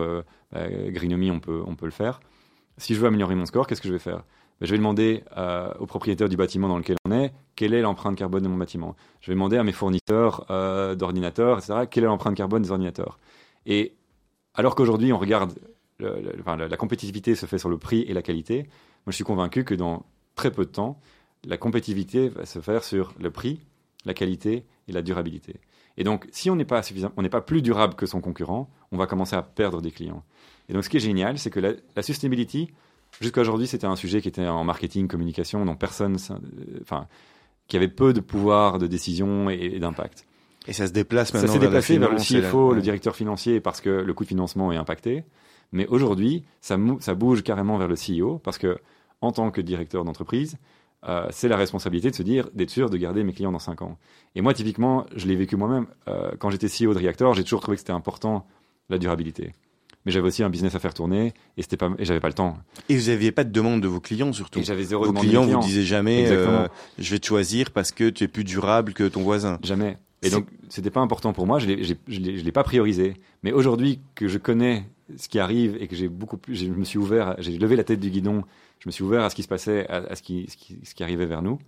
euh, 0.55 0.91
Greenomy, 0.91 1.31
on 1.31 1.39
peut, 1.39 1.61
on 1.65 1.75
peut 1.75 1.85
le 1.85 1.91
faire. 1.91 2.19
Si 2.77 2.95
je 2.95 2.99
veux 2.99 3.07
améliorer 3.07 3.35
mon 3.35 3.45
score, 3.45 3.67
qu'est-ce 3.67 3.81
que 3.81 3.87
je 3.87 3.93
vais 3.93 3.99
faire? 3.99 4.23
Ben, 4.59 4.67
Je 4.67 4.71
vais 4.71 4.77
demander 4.77 5.23
euh, 5.37 5.71
au 5.79 5.85
propriétaire 5.85 6.29
du 6.29 6.37
bâtiment 6.37 6.67
dans 6.67 6.77
lequel 6.77 6.95
on 7.05 7.11
est 7.11 7.33
quelle 7.55 7.73
est 7.73 7.81
l'empreinte 7.81 8.17
carbone 8.17 8.43
de 8.43 8.47
mon 8.47 8.57
bâtiment? 8.57 8.95
Je 9.21 9.27
vais 9.27 9.35
demander 9.35 9.57
à 9.57 9.63
mes 9.63 9.71
fournisseurs 9.71 10.45
euh, 10.49 10.95
d'ordinateurs, 10.95 11.59
etc., 11.59 11.85
quelle 11.89 12.03
est 12.03 12.07
l'empreinte 12.07 12.35
carbone 12.35 12.61
des 12.61 12.71
ordinateurs? 12.71 13.19
Et 13.65 13.93
alors 14.55 14.75
qu'aujourd'hui, 14.75 15.13
on 15.13 15.17
regarde, 15.17 15.53
enfin, 16.39 16.57
la 16.57 16.77
compétitivité 16.77 17.35
se 17.35 17.45
fait 17.45 17.57
sur 17.57 17.69
le 17.69 17.77
prix 17.77 18.01
et 18.01 18.13
la 18.13 18.21
qualité, 18.21 18.63
moi 19.05 19.11
je 19.11 19.15
suis 19.15 19.23
convaincu 19.23 19.63
que 19.63 19.75
dans 19.75 20.05
très 20.35 20.51
peu 20.51 20.65
de 20.65 20.71
temps, 20.71 20.99
la 21.45 21.57
compétitivité 21.57 22.29
va 22.29 22.45
se 22.45 22.59
faire 22.59 22.83
sur 22.83 23.13
le 23.19 23.31
prix, 23.31 23.59
la 24.05 24.13
qualité 24.13 24.65
et 24.87 24.91
la 24.91 25.01
durabilité. 25.01 25.59
Et 25.97 26.03
donc, 26.03 26.27
si 26.31 26.49
on 26.49 26.55
n'est 26.55 26.65
pas 26.65 26.81
on 27.17 27.21
n'est 27.21 27.29
pas 27.29 27.41
plus 27.41 27.61
durable 27.61 27.95
que 27.95 28.05
son 28.05 28.21
concurrent, 28.21 28.69
on 28.91 28.97
va 28.97 29.05
commencer 29.05 29.35
à 29.35 29.43
perdre 29.43 29.81
des 29.81 29.91
clients. 29.91 30.23
Et 30.69 30.73
donc, 30.73 30.83
ce 30.83 30.89
qui 30.89 30.97
est 30.97 31.01
génial, 31.01 31.37
c'est 31.37 31.49
que 31.49 31.59
la, 31.59 31.73
la 31.95 32.01
sustainability, 32.01 32.71
jusqu'à 33.21 33.41
aujourd'hui, 33.41 33.67
c'était 33.67 33.85
un 33.85 33.95
sujet 33.95 34.21
qui 34.21 34.27
était 34.27 34.47
en 34.47 34.63
marketing, 34.63 35.07
communication, 35.07 35.65
dont 35.65 35.75
personne, 35.75 36.17
euh, 36.31 36.79
enfin, 36.81 37.07
qui 37.67 37.77
avait 37.77 37.87
peu 37.87 38.13
de 38.13 38.21
pouvoir 38.21 38.79
de 38.79 38.87
décision 38.87 39.49
et, 39.49 39.71
et 39.73 39.79
d'impact. 39.79 40.25
Et 40.67 40.73
ça 40.73 40.87
se 40.87 40.93
déplace 40.93 41.31
Ça 41.31 41.37
maintenant 41.37 41.53
s'est 41.53 41.59
vers 41.59 41.69
la 41.69 41.79
déplacé 41.79 41.97
vers 41.97 42.11
le 42.11 42.17
finance 42.17 42.47
CFO, 42.47 42.73
le 42.73 42.81
directeur 42.81 43.15
financier, 43.15 43.59
parce 43.59 43.81
que 43.81 43.89
le 43.89 44.13
coût 44.13 44.23
de 44.23 44.29
financement 44.29 44.71
est 44.71 44.77
impacté. 44.77 45.25
Mais 45.71 45.87
aujourd'hui, 45.87 46.43
ça, 46.61 46.77
ça 46.99 47.15
bouge 47.15 47.43
carrément 47.43 47.77
vers 47.77 47.87
le 47.87 47.95
CEO, 47.95 48.39
parce 48.39 48.57
que 48.57 48.77
en 49.21 49.31
tant 49.31 49.51
que 49.51 49.61
directeur 49.61 50.05
d'entreprise, 50.05 50.57
euh, 51.07 51.27
c'est 51.31 51.47
la 51.47 51.57
responsabilité 51.57 52.09
de 52.11 52.15
se 52.15 52.23
dire, 52.23 52.49
d'être 52.53 52.69
sûr 52.69 52.89
de 52.89 52.97
garder 52.97 53.23
mes 53.23 53.33
clients 53.33 53.51
dans 53.51 53.59
5 53.59 53.81
ans. 53.81 53.97
Et 54.35 54.41
moi, 54.41 54.53
typiquement, 54.53 55.05
je 55.15 55.27
l'ai 55.27 55.35
vécu 55.35 55.55
moi-même. 55.55 55.87
Euh, 56.07 56.31
quand 56.39 56.49
j'étais 56.49 56.67
CEO 56.67 56.93
de 56.93 56.99
Reactor, 56.99 57.33
j'ai 57.33 57.43
toujours 57.43 57.61
trouvé 57.61 57.75
que 57.75 57.81
c'était 57.81 57.91
important 57.91 58.45
la 58.89 58.97
durabilité. 58.97 59.51
Mais 60.05 60.11
j'avais 60.11 60.27
aussi 60.27 60.43
un 60.43 60.49
business 60.49 60.75
à 60.75 60.79
faire 60.79 60.93
tourner 60.93 61.33
et 61.55 61.61
c'était 61.61 61.77
pas 61.77 61.89
et 61.97 62.03
j'avais 62.03 62.19
pas 62.19 62.27
le 62.27 62.33
temps. 62.33 62.57
Et 62.89 62.97
vous 62.97 63.09
n'aviez 63.09 63.31
pas 63.31 63.45
de 63.45 63.51
demande 63.51 63.81
de 63.81 63.87
vos 63.87 64.01
clients 64.01 64.33
surtout. 64.33 64.59
Et 64.59 64.63
j'avais 64.63 64.83
zéro 64.83 65.05
Vos 65.05 65.11
demande 65.11 65.23
de 65.23 65.29
clients 65.29 65.45
vous 65.45 65.65
disaient 65.65 65.83
jamais, 65.83 66.27
euh, 66.29 66.67
je 66.99 67.11
vais 67.11 67.19
te 67.19 67.25
choisir 67.25 67.71
parce 67.71 67.93
que 67.93 68.09
tu 68.09 68.25
es 68.25 68.27
plus 68.27 68.43
durable 68.43 68.93
que 68.93 69.07
ton 69.07 69.21
voisin. 69.21 69.59
Jamais. 69.63 69.97
Et 70.23 70.29
donc, 70.29 70.47
c'était 70.69 70.89
pas 70.89 71.01
important 71.01 71.33
pour 71.33 71.47
moi. 71.47 71.59
Je 71.59 71.95
je 72.07 72.19
l'ai, 72.19 72.51
pas 72.51 72.63
priorisé. 72.63 73.15
Mais 73.43 73.51
aujourd'hui, 73.51 73.99
que 74.15 74.27
je 74.27 74.37
connais 74.37 74.85
ce 75.17 75.27
qui 75.27 75.39
arrive 75.39 75.77
et 75.79 75.87
que 75.87 75.95
j'ai 75.95 76.07
beaucoup 76.07 76.37
plus, 76.37 76.55
je 76.55 76.67
me 76.67 76.83
suis 76.83 76.97
ouvert, 76.97 77.35
j'ai 77.39 77.57
levé 77.57 77.75
la 77.75 77.83
tête 77.83 77.99
du 77.99 78.09
guidon. 78.09 78.43
Je 78.79 78.89
me 78.89 78.91
suis 78.91 79.03
ouvert 79.03 79.23
à 79.23 79.29
ce 79.29 79.35
qui 79.35 79.43
se 79.43 79.47
passait, 79.47 79.87
à, 79.87 79.97
à 79.97 80.15
ce 80.15 80.21
qui, 80.21 80.45
ce 80.49 80.57
qui, 80.57 80.77
ce 80.83 80.93
qui 80.93 81.03
arrivait 81.03 81.25
vers 81.25 81.41
nous. 81.41 81.59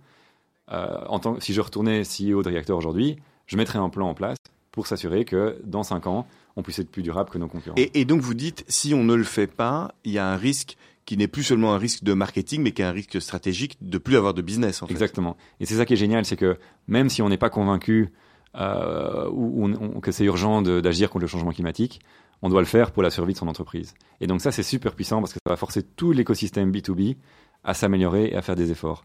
Euh, 0.72 0.98
en 1.08 1.18
tant, 1.18 1.40
si 1.40 1.52
je 1.52 1.60
retournais 1.60 2.02
CEO 2.02 2.42
de 2.42 2.48
Reactor 2.48 2.76
aujourd'hui, 2.76 3.16
je 3.46 3.56
mettrais 3.56 3.78
un 3.78 3.88
plan 3.88 4.08
en 4.08 4.14
place 4.14 4.36
pour 4.72 4.86
s'assurer 4.86 5.24
que 5.24 5.60
dans 5.64 5.82
5 5.82 6.06
ans, 6.06 6.26
on 6.56 6.62
puisse 6.62 6.78
être 6.78 6.90
plus 6.90 7.02
durable 7.02 7.30
que 7.30 7.38
nos 7.38 7.48
concurrents. 7.48 7.76
Et, 7.76 8.00
et 8.00 8.04
donc 8.04 8.20
vous 8.20 8.34
dites, 8.34 8.64
si 8.68 8.92
on 8.92 9.04
ne 9.04 9.14
le 9.14 9.24
fait 9.24 9.46
pas, 9.46 9.94
il 10.04 10.12
y 10.12 10.18
a 10.18 10.26
un 10.26 10.36
risque 10.36 10.76
qui 11.06 11.16
n'est 11.16 11.28
plus 11.28 11.44
seulement 11.44 11.72
un 11.72 11.78
risque 11.78 12.02
de 12.02 12.12
marketing, 12.12 12.62
mais 12.62 12.72
qui 12.72 12.82
est 12.82 12.84
un 12.84 12.92
risque 12.92 13.22
stratégique 13.22 13.78
de 13.80 13.96
plus 13.96 14.16
avoir 14.16 14.34
de 14.34 14.42
business 14.42 14.82
en 14.82 14.86
fait. 14.86 14.92
Exactement. 14.92 15.36
Et 15.60 15.66
c'est 15.66 15.76
ça 15.76 15.86
qui 15.86 15.94
est 15.94 15.96
génial, 15.96 16.24
c'est 16.24 16.36
que 16.36 16.58
même 16.88 17.08
si 17.08 17.22
on 17.22 17.28
n'est 17.28 17.38
pas 17.38 17.48
convaincu 17.48 18.12
euh, 18.56 19.28
ou, 19.30 19.66
ou 19.66 19.74
on- 19.80 20.00
que 20.00 20.12
c'est 20.12 20.24
urgent 20.24 20.62
d'agir 20.62 21.10
contre 21.10 21.22
le 21.22 21.28
changement 21.28 21.52
climatique, 21.52 22.00
on 22.42 22.48
doit 22.48 22.60
le 22.60 22.66
faire 22.66 22.90
pour 22.90 23.02
la 23.02 23.10
survie 23.10 23.32
de 23.32 23.38
son 23.38 23.48
entreprise. 23.48 23.94
Et 24.20 24.26
donc 24.26 24.40
ça, 24.40 24.52
c'est 24.52 24.62
super 24.62 24.94
puissant 24.94 25.20
parce 25.20 25.32
que 25.32 25.38
ça 25.46 25.50
va 25.52 25.56
forcer 25.56 25.82
tout 25.82 26.12
l'écosystème 26.12 26.70
B2B 26.70 27.16
à 27.64 27.74
s'améliorer 27.74 28.26
et 28.28 28.36
à 28.36 28.42
faire 28.42 28.56
des 28.56 28.70
efforts. 28.70 29.04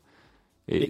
Et, 0.68 0.84
Et- 0.84 0.90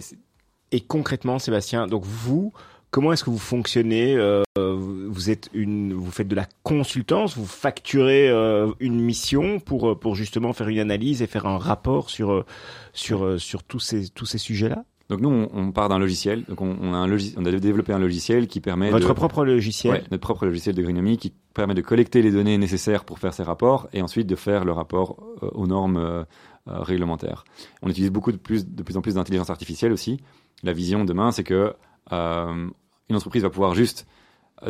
Et 0.74 0.80
concrètement, 0.82 1.38
Sébastien, 1.38 1.86
donc 1.88 2.03
vous, 2.05 2.53
comment 2.91 3.12
est-ce 3.14 3.24
que 3.26 3.30
vous 3.30 3.38
fonctionnez 3.38 4.16
euh, 4.16 4.41
vous- 4.57 5.12
Vous 5.14 5.30
êtes 5.30 5.49
une, 5.53 5.93
vous 5.93 6.12
faites 6.12 6.28
de 6.30 6.36
la 6.36 6.47
consultance, 6.64 7.36
vous 7.38 7.45
facturez 7.45 8.30
euh, 8.30 8.72
une 8.80 8.99
mission 9.01 9.59
pour 9.59 9.89
euh, 9.91 9.95
pour 9.99 10.16
justement 10.16 10.53
faire 10.53 10.70
une 10.70 10.80
analyse 10.80 11.22
et 11.22 11.28
faire 11.28 11.45
un 11.45 11.57
rapport 11.57 12.09
sur 12.09 12.32
euh, 12.32 12.45
sur 12.93 13.24
euh, 13.26 13.38
sur 13.38 13.64
tous 13.64 13.80
ces 13.80 14.09
tous 14.09 14.26
ces 14.26 14.38
sujets-là? 14.38 14.84
Donc 15.12 15.20
nous, 15.20 15.30
on, 15.30 15.49
on 15.53 15.72
part 15.74 15.89
d'un 15.89 15.99
logiciel. 15.99 16.45
Donc 16.47 16.62
on, 16.62 16.76
on 16.82 16.93
a 16.93 16.97
un 16.97 17.05
logi- 17.07 17.36
on 17.38 17.45
a 17.45 17.51
développé 17.51 17.91
un 17.91 17.99
logiciel 17.99 18.47
qui 18.47 18.62
permet 18.62 18.89
Votre 18.89 19.09
de, 19.09 19.14
propre 19.14 19.43
logiciel. 19.43 19.91
Ouais, 19.93 20.03
notre 20.09 20.22
propre 20.22 20.45
logiciel 20.45 20.74
de 20.74 20.82
Greenomie 20.82 21.18
qui 21.18 21.34
permet 21.53 21.74
de 21.74 21.82
collecter 21.82 22.22
les 22.22 22.32
données 22.32 22.57
nécessaires 22.57 23.03
pour 23.03 23.20
faire 23.20 23.34
ces 23.34 23.43
rapports 23.43 23.89
et 23.91 24.01
ensuite 24.01 24.26
de 24.26 24.36
faire 24.38 24.64
le 24.64 24.72
rapport 24.72 25.18
euh, 25.43 25.49
aux 25.51 25.68
normes 25.68 25.97
euh, 25.97 26.24
euh, 26.70 26.80
réglementaires. 26.82 27.43
On 27.82 27.89
utilise 27.89 28.09
beaucoup 28.09 28.32
de 28.32 28.38
plus, 28.38 28.66
de 28.66 28.84
plus 28.84 28.95
en 28.95 29.01
plus 29.01 29.16
d'intelligence 29.16 29.49
artificielle 29.49 29.91
aussi. 29.91 30.22
La 30.64 30.72
vision 30.72 31.03
demain, 31.05 31.32
c'est 31.32 31.43
que 31.43 31.74
une 32.12 33.16
entreprise 33.16 33.43
va 33.43 33.49
pouvoir 33.49 33.76
juste 33.76 34.07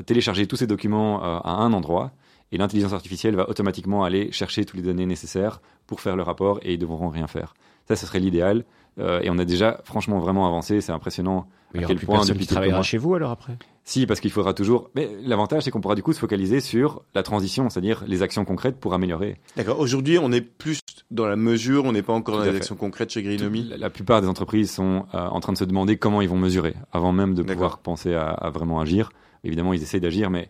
télécharger 0.06 0.48
tous 0.48 0.56
ces 0.58 0.68
documents 0.68 1.22
à 1.22 1.52
un 1.52 1.74
endroit 1.74 2.12
et 2.52 2.58
l'intelligence 2.58 2.94
artificielle 2.94 3.36
va 3.36 3.50
automatiquement 3.50 4.04
aller 4.04 4.32
chercher 4.32 4.66
toutes 4.66 4.78
les 4.78 4.86
données 4.86 5.06
nécessaires 5.06 5.62
pour 5.88 6.02
faire 6.02 6.16
le 6.16 6.24
rapport 6.24 6.60
et 6.64 6.74
ils 6.74 6.78
devront 6.78 7.10
rien 7.10 7.28
faire. 7.28 7.54
Ça, 7.88 7.96
ce 7.96 8.06
serait 8.06 8.20
l'idéal. 8.20 8.64
Euh, 9.02 9.20
et 9.22 9.30
on 9.30 9.38
a 9.40 9.46
déjà 9.46 9.82
franchement 9.84 10.20
vraiment 10.20 10.48
avancé. 10.48 10.80
C'est 10.82 10.92
impressionnant 10.92 11.48
à 11.76 11.80
quel 11.84 11.98
plus 11.98 12.06
point 12.06 12.24
depuis 12.26 12.46
travaillera 12.46 12.78
mois. 12.78 12.84
chez 12.84 12.98
vous 12.98 13.16
alors 13.16 13.32
après? 13.32 13.58
Si, 13.84 14.06
parce 14.06 14.20
qu'il 14.20 14.30
faudra 14.32 14.54
toujours. 14.54 14.90
Mais 14.96 15.10
l'avantage, 15.24 15.64
c'est 15.64 15.72
qu'on 15.72 15.82
pourra 15.82 15.96
du 15.96 16.04
coup 16.04 16.14
se 16.14 16.20
focaliser 16.20 16.60
sur 16.60 17.02
la 17.16 17.24
transition, 17.24 17.70
c'est-à-dire 17.70 18.04
les 18.08 18.22
actions 18.22 18.46
concrètes 18.46 18.80
pour 18.80 18.94
améliorer. 18.94 19.38
D'accord. 19.58 19.80
Aujourd'hui, 19.80 20.20
on 20.20 20.32
est 20.32 20.42
plus 20.42 20.80
dans 21.10 21.26
la 21.26 21.36
mesure, 21.36 21.86
on 21.86 21.92
n'est 21.92 22.04
pas 22.04 22.14
encore 22.14 22.36
Tout 22.36 22.40
dans 22.42 22.46
les 22.46 22.52
fait. 22.52 22.58
actions 22.58 22.76
concrètes 22.76 23.10
chez 23.12 23.24
Greenomie. 23.24 23.64
La, 23.70 23.78
la 23.78 23.90
plupart 23.90 24.22
des 24.22 24.28
entreprises 24.28 24.72
sont 24.72 25.06
euh, 25.14 25.28
en 25.28 25.40
train 25.40 25.52
de 25.54 25.58
se 25.58 25.64
demander 25.66 25.98
comment 25.98 26.22
ils 26.22 26.30
vont 26.30 26.38
mesurer, 26.38 26.76
avant 26.94 27.12
même 27.12 27.34
de 27.34 27.42
pouvoir 27.44 27.80
penser 27.80 28.14
à, 28.14 28.30
à 28.30 28.50
vraiment 28.52 28.80
agir. 28.80 29.12
Évidemment, 29.44 29.74
ils 29.74 29.82
essayent 29.82 30.00
d'agir, 30.00 30.30
mais 30.30 30.48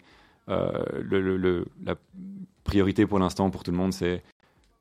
euh, 0.50 0.70
le, 1.02 1.22
le- 1.22 1.38
le- 1.38 1.66
la 1.86 1.96
priorité 2.64 3.06
pour 3.06 3.18
l'instant 3.20 3.50
pour 3.50 3.64
tout 3.64 3.72
le 3.72 3.78
monde, 3.78 3.94
c'est 3.94 4.22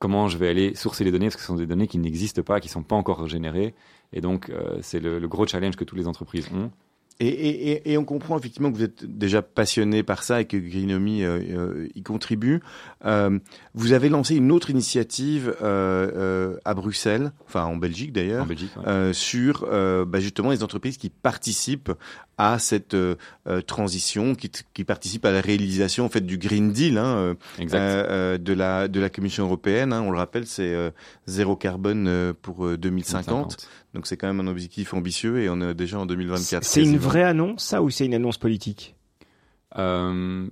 comment 0.00 0.26
je 0.26 0.38
vais 0.38 0.48
aller 0.48 0.74
sourcer 0.74 1.04
les 1.04 1.12
données, 1.12 1.26
parce 1.26 1.36
que 1.36 1.42
ce 1.42 1.46
sont 1.46 1.54
des 1.54 1.66
données 1.66 1.86
qui 1.86 1.98
n'existent 1.98 2.42
pas, 2.42 2.58
qui 2.58 2.66
ne 2.66 2.72
sont 2.72 2.82
pas 2.82 2.96
encore 2.96 3.28
générées. 3.28 3.74
Et 4.12 4.20
donc, 4.20 4.50
euh, 4.50 4.78
c'est 4.82 4.98
le, 4.98 5.20
le 5.20 5.28
gros 5.28 5.46
challenge 5.46 5.76
que 5.76 5.84
toutes 5.84 5.98
les 5.98 6.08
entreprises 6.08 6.48
ont. 6.52 6.72
Et, 7.20 7.28
et, 7.28 7.70
et, 7.70 7.92
et 7.92 7.98
on 7.98 8.04
comprend 8.04 8.38
effectivement 8.38 8.72
que 8.72 8.76
vous 8.78 8.82
êtes 8.82 9.04
déjà 9.04 9.42
passionné 9.42 10.02
par 10.02 10.22
ça 10.22 10.40
et 10.40 10.46
que 10.46 10.56
Greenomy 10.56 11.22
euh, 11.22 11.38
euh, 11.50 11.88
y 11.94 12.02
contribue. 12.02 12.60
Euh, 13.04 13.38
vous 13.74 13.92
avez 13.92 14.08
lancé 14.08 14.34
une 14.36 14.50
autre 14.50 14.70
initiative 14.70 15.54
euh, 15.62 16.10
euh, 16.16 16.56
à 16.64 16.72
Bruxelles, 16.74 17.32
enfin 17.46 17.64
en 17.64 17.76
Belgique 17.76 18.12
d'ailleurs, 18.12 18.48
ouais. 18.48 18.56
euh, 18.86 19.12
sur 19.12 19.66
euh, 19.70 20.04
bah, 20.06 20.18
justement 20.20 20.50
les 20.50 20.62
entreprises 20.62 20.96
qui 20.96 21.10
participent 21.10 21.92
à 22.38 22.58
cette 22.58 22.96
transition, 23.66 24.34
qui, 24.34 24.50
qui 24.72 24.84
participent 24.84 25.26
à 25.26 25.30
la 25.30 25.42
réalisation 25.42 26.06
en 26.06 26.08
fait 26.08 26.22
du 26.24 26.38
Green 26.38 26.72
Deal 26.72 26.96
hein, 26.96 27.36
de 27.58 28.52
la 28.54 28.88
de 28.88 28.98
la 29.00 29.10
Commission 29.10 29.44
européenne. 29.44 29.92
hein. 29.92 30.00
on 30.00 30.10
le 30.10 30.16
rappelle, 30.16 30.46
c'est 30.46 30.74
euh, 30.74 30.90
zéro 31.26 31.54
carbone 31.54 32.32
pour 32.40 32.64
euh, 32.64 32.78
2050. 32.78 33.68
Donc 33.94 34.06
c'est 34.06 34.16
quand 34.16 34.26
même 34.32 34.40
un 34.40 34.50
objectif 34.50 34.94
ambitieux 34.94 35.40
et 35.42 35.48
on 35.50 35.60
est 35.60 35.74
déjà 35.74 35.98
en 35.98 36.06
2024. 36.06 36.62
C'est 36.64 36.82
une 36.82 36.96
vraie 36.98 37.24
annonce, 37.24 37.64
ça, 37.64 37.82
ou 37.82 37.90
c'est 37.90 38.06
une 38.06 38.14
annonce 38.14 38.38
politique? 38.38 38.94
Euh, 39.78 40.46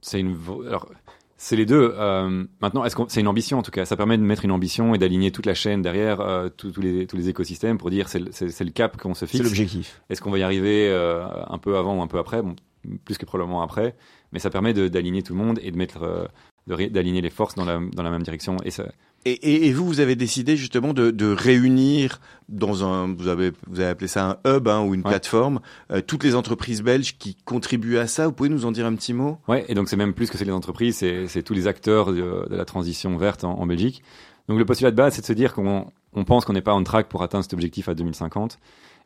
c'est 0.00 0.20
une. 0.20 0.34
v- 0.34 0.66
Alors, 0.68 0.88
c'est 1.36 1.56
les 1.56 1.66
deux. 1.66 1.92
Euh, 1.96 2.44
maintenant, 2.60 2.84
est-ce 2.84 2.96
qu'on 2.96 3.08
c'est 3.08 3.20
une 3.20 3.28
ambition 3.28 3.58
en 3.58 3.62
tout 3.62 3.70
cas 3.70 3.84
Ça 3.84 3.96
permet 3.96 4.16
de 4.18 4.22
mettre 4.22 4.44
une 4.44 4.50
ambition 4.52 4.94
et 4.94 4.98
d'aligner 4.98 5.30
toute 5.32 5.46
la 5.46 5.54
chaîne 5.54 5.82
derrière 5.82 6.20
euh, 6.20 6.48
les 6.78 7.06
tous 7.06 7.16
les 7.16 7.28
écosystèmes 7.28 7.78
pour 7.78 7.90
dire 7.90 8.08
c'est 8.08 8.18
le- 8.20 8.30
c'est 8.32 8.48
c'est 8.50 8.64
le 8.64 8.70
cap 8.70 8.96
qu'on 8.96 9.14
se 9.14 9.20
C'est 9.26 9.32
fixe. 9.32 9.44
l'objectif. 9.44 10.02
Est-ce 10.08 10.20
qu'on 10.20 10.30
va 10.30 10.38
y 10.38 10.42
arriver 10.42 10.88
euh, 10.88 11.26
un 11.48 11.58
peu 11.58 11.76
avant 11.76 11.98
ou 11.98 12.02
un 12.02 12.06
peu 12.06 12.18
après? 12.18 12.42
Bon, 12.42 12.56
plus 13.04 13.18
que 13.18 13.26
probablement 13.26 13.62
après, 13.62 13.96
mais 14.32 14.38
ça 14.38 14.48
permet 14.50 14.72
de- 14.72 14.88
d'aligner 14.88 15.22
tout 15.22 15.34
le 15.34 15.40
monde 15.44 15.58
et 15.62 15.70
de 15.70 15.76
mettre 15.76 16.02
euh, 16.02 16.26
de 16.68 16.74
ré- 16.74 16.90
d'aligner 16.90 17.20
les 17.20 17.30
forces 17.30 17.54
dans 17.54 17.64
la 17.64 17.80
dans 17.92 18.02
la 18.02 18.10
même 18.10 18.22
direction. 18.22 18.56
Et 18.64 18.70
ça, 18.70 18.86
Et, 19.28 19.32
et, 19.32 19.66
et 19.66 19.72
vous, 19.72 19.84
vous 19.84 19.98
avez 19.98 20.14
décidé 20.14 20.56
justement 20.56 20.94
de, 20.94 21.10
de 21.10 21.26
réunir 21.26 22.20
dans 22.48 22.84
un, 22.84 23.12
vous 23.12 23.26
avez, 23.26 23.50
vous 23.66 23.80
avez 23.80 23.88
appelé 23.88 24.06
ça 24.06 24.38
un 24.44 24.50
hub 24.56 24.68
hein, 24.68 24.82
ou 24.82 24.94
une 24.94 25.00
Ouais. 25.00 25.10
plateforme, 25.10 25.58
euh, 25.90 26.00
toutes 26.00 26.22
les 26.22 26.36
entreprises 26.36 26.80
belges 26.80 27.18
qui 27.18 27.34
contribuent 27.44 27.96
à 27.98 28.06
ça. 28.06 28.26
Vous 28.28 28.32
pouvez 28.32 28.48
nous 28.48 28.66
en 28.66 28.70
dire 28.70 28.86
un 28.86 28.94
petit 28.94 29.12
mot? 29.12 29.38
Ouais, 29.48 29.64
et 29.68 29.74
donc 29.74 29.88
c'est 29.88 29.96
même 29.96 30.14
plus 30.14 30.30
que 30.30 30.38
c'est 30.38 30.44
les 30.44 30.52
entreprises, 30.52 30.98
c'est 30.98 31.26
c'est 31.26 31.42
tous 31.42 31.54
les 31.54 31.66
acteurs 31.66 32.12
de, 32.12 32.46
de 32.48 32.54
la 32.56 32.64
transition 32.64 33.16
verte 33.16 33.42
en, 33.42 33.58
en 33.58 33.66
Belgique. 33.66 34.02
Donc 34.48 34.58
le 34.58 34.64
postulat 34.64 34.92
de 34.92 34.96
base, 34.96 35.14
c'est 35.14 35.22
de 35.22 35.26
se 35.26 35.32
dire 35.32 35.54
qu'on 35.54 35.90
on 36.12 36.24
pense 36.24 36.44
qu'on 36.44 36.52
n'est 36.52 36.60
pas 36.62 36.74
on 36.74 36.84
track 36.84 37.08
pour 37.08 37.24
atteindre 37.24 37.42
cet 37.42 37.52
objectif 37.52 37.88
à 37.88 37.94
2050, 37.94 38.58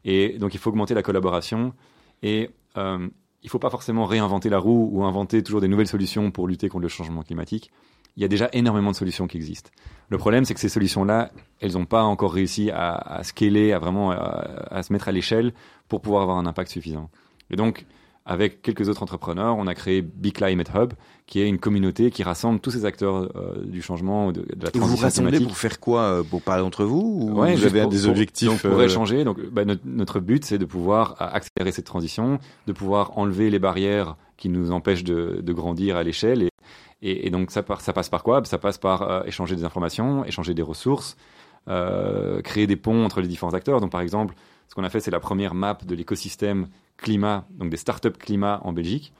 et 0.05 0.37
donc 0.39 0.53
il 0.53 0.59
faut 0.61 0.68
augmenter 0.68 0.93
la 0.93 1.03
collaboration. 1.03 1.73
Et 2.23 2.51
euh, 2.77 3.09
il 3.43 3.49
faut 3.49 3.59
pas 3.59 3.71
forcément 3.71 4.05
réinventer 4.05 4.51
la 4.51 4.59
roue 4.59 4.91
ou 4.93 5.03
inventer 5.05 5.43
toujours 5.43 5.62
des 5.62 5.68
nouvelles 5.68 5.89
solutions 5.89 6.31
pour 6.31 6.47
lutter 6.47 6.68
contre 6.68 6.83
le 6.83 6.89
changement 6.89 7.23
climatique. 7.23 7.71
Il 8.16 8.22
y 8.22 8.24
a 8.24 8.28
déjà 8.28 8.48
énormément 8.52 8.90
de 8.90 8.96
solutions 8.96 9.26
qui 9.26 9.36
existent. 9.36 9.70
Le 10.08 10.18
problème, 10.18 10.44
c'est 10.44 10.54
que 10.54 10.61
ces 10.61 10.68
solutions-là, 10.68 11.30
elles 11.61 11.72
n'ont 11.74 11.84
pas 11.86 12.02
encore 12.02 12.32
réussi 12.32 12.70
à, 12.70 12.92
à 12.94 13.22
scaler, 13.22 13.72
à 13.72 13.78
vraiment 13.78 14.11
à, 14.11 14.16
à 14.70 14.82
se 14.82 14.92
mettre 14.92 15.08
à 15.08 15.12
l'échelle 15.12 15.52
pour 15.88 16.00
pouvoir 16.00 16.22
avoir 16.22 16.38
un 16.38 16.46
impact 16.46 16.70
suffisant. 16.70 17.08
Et 17.50 17.56
donc, 17.56 17.86
avec 18.26 18.61
quelques 18.62 18.88
autres 18.88 19.02
entrepreneurs, 19.02 19.56
on 19.56 19.66
a 19.66 19.74
créé 19.74 20.02
Big 20.02 20.34
Climate 20.34 20.70
Hub, 20.74 20.92
qui 21.26 21.40
est 21.40 21.48
une 21.48 21.58
communauté 21.58 22.11
qui 22.11 22.22
rassemble 22.22 22.61
tous 22.61 22.70
ces 22.70 22.84
acteurs 22.84 23.30
euh, 23.34 23.64
du 23.64 23.80
changement, 23.82 24.30
de, 24.30 24.42
de 24.42 24.64
la 24.64 24.68
Et 24.74 24.78
vous 24.78 24.86
vous 24.86 24.96
transition 24.96 25.24
rassemblez 25.24 25.40
pour 25.40 25.56
faire 25.56 25.80
quoi 25.80 26.00
euh, 26.02 26.22
Pour 26.22 26.42
parler 26.42 26.62
entre 26.62 26.84
vous 26.84 27.00
ou 27.32 27.40
Ouais, 27.40 27.54
vous 27.54 27.64
avez 27.64 27.82
pour- 27.82 27.90
des 27.90 28.00
pour- 28.00 28.11
objectifs 28.11 28.48
donc 28.48 28.61
pour 28.61 28.78
euh, 28.78 28.84
échanger. 28.84 29.24
Donc, 29.24 29.38
bah, 29.50 29.64
notre, 29.64 29.82
notre 29.84 30.20
but, 30.20 30.44
c'est 30.44 30.58
de 30.58 30.64
pouvoir 30.66 31.16
euh, 31.20 31.26
accélérer 31.32 31.72
cette 31.72 31.86
transition, 31.86 32.38
de 32.66 32.72
pouvoir 32.72 33.16
enlever 33.16 33.48
les 33.48 33.58
barrières 33.58 34.16
qui 34.36 34.48
nous 34.48 34.70
empêchent 34.70 35.04
de, 35.04 35.40
de 35.42 35.52
grandir 35.52 35.96
à 35.96 36.02
l'échelle. 36.02 36.42
Et, 36.42 36.49
et, 37.03 37.26
et 37.26 37.30
donc, 37.30 37.51
ça, 37.51 37.62
par- 37.62 37.80
ça 37.80 37.92
passe 37.92 38.09
par 38.09 38.22
quoi? 38.22 38.42
Ça 38.44 38.59
passe 38.59 38.78
par 38.78 39.03
euh, 39.03 39.22
échanger 39.24 39.57
des 39.57 39.64
informations, 39.64 40.24
échanger 40.24 40.55
des 40.55 40.62
ressources, 40.62 41.16
euh, 41.68 42.40
créer 42.42 42.66
des 42.66 42.76
ponts 42.76 43.05
entre 43.05 43.20
les 43.20 43.28
différents 43.28 43.55
acteurs. 43.55 43.80
Donc, 43.80 43.90
par 43.90 44.01
exemple, 44.01 44.34
ce 44.68 44.74
qu'on 44.74 44.84
a 44.84 44.90
fait, 44.90 45.01
c'est 45.01 45.11
la 45.11 45.20
première 45.20 45.55
map 45.55 45.78
de 45.84 45.94
l'écosystème 45.94 46.68
climat, 46.96 47.46
donc 47.59 47.70
des 47.70 47.76
startups 47.76 48.11
climat 48.11 48.61
en 48.64 48.72
Belgique. 48.72 49.12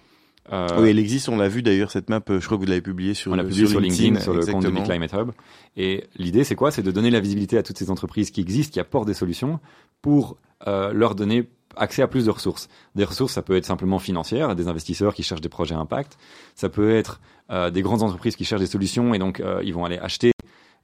Euh, 0.53 0.66
Oui, 0.78 0.89
elle 0.89 0.99
existe. 0.99 1.28
On 1.28 1.37
l'a 1.37 1.49
vu 1.49 1.62
d'ailleurs 1.62 1.91
cette 1.91 2.09
map. 2.09 2.20
Je 2.26 2.45
crois 2.45 2.57
que 2.57 2.62
vous 2.62 2.68
l'avez 2.68 2.81
publiée 2.81 3.14
sur 3.14 3.33
on 3.33 3.35
l'a 3.37 3.45
publié 3.45 3.66
sur 3.66 3.81
LinkedIn, 3.81 4.20
sur 4.20 4.33
le 4.33 4.45
compte 4.45 4.64
de 4.64 4.70
Climate 4.85 5.12
Hub. 5.12 5.31
Et 5.76 6.05
l'idée, 6.16 6.45
c'est 6.45 6.57
quoi? 6.57 6.70
C'est 6.70 6.83
de 6.83 6.91
donner 6.91 7.11
la 7.11 7.20
visibilité 7.20 7.57
à 7.59 7.62
toutes 7.62 7.78
ces 7.78 7.91
entreprises 7.91 8.31
qui 8.31 8.41
existent, 8.41 8.72
qui 8.72 8.81
apportent 8.81 9.07
des 9.07 9.14
solutions, 9.14 9.61
pour 10.03 10.37
euh, 10.66 10.93
leur 10.93 11.14
donner 11.14 11.49
accès 11.77 12.03
à 12.03 12.09
plus 12.09 12.25
de 12.27 12.31
ressources. 12.31 12.68
Des 12.95 13.05
ressources, 13.05 13.35
ça 13.35 13.43
peut 13.43 13.57
être 13.57 13.64
simplement 13.64 13.99
financière, 13.99 14.55
des 14.55 14.68
investisseurs 14.68 15.14
qui 15.14 15.23
cherchent 15.23 15.41
des 15.41 15.49
projets 15.49 15.75
impact. 15.75 16.18
Ça 16.55 16.68
peut 16.68 16.95
être 16.95 17.21
euh, 17.51 17.71
des 17.71 17.83
grandes 17.83 18.03
entreprises 18.03 18.37
qui 18.37 18.45
cherchent 18.45 18.61
des 18.61 18.66
solutions 18.66 19.14
et 19.14 19.18
donc 19.18 19.41
euh, 19.41 19.61
ils 19.64 19.75
vont 19.75 19.85
aller 19.85 19.99
acheter. 19.99 20.33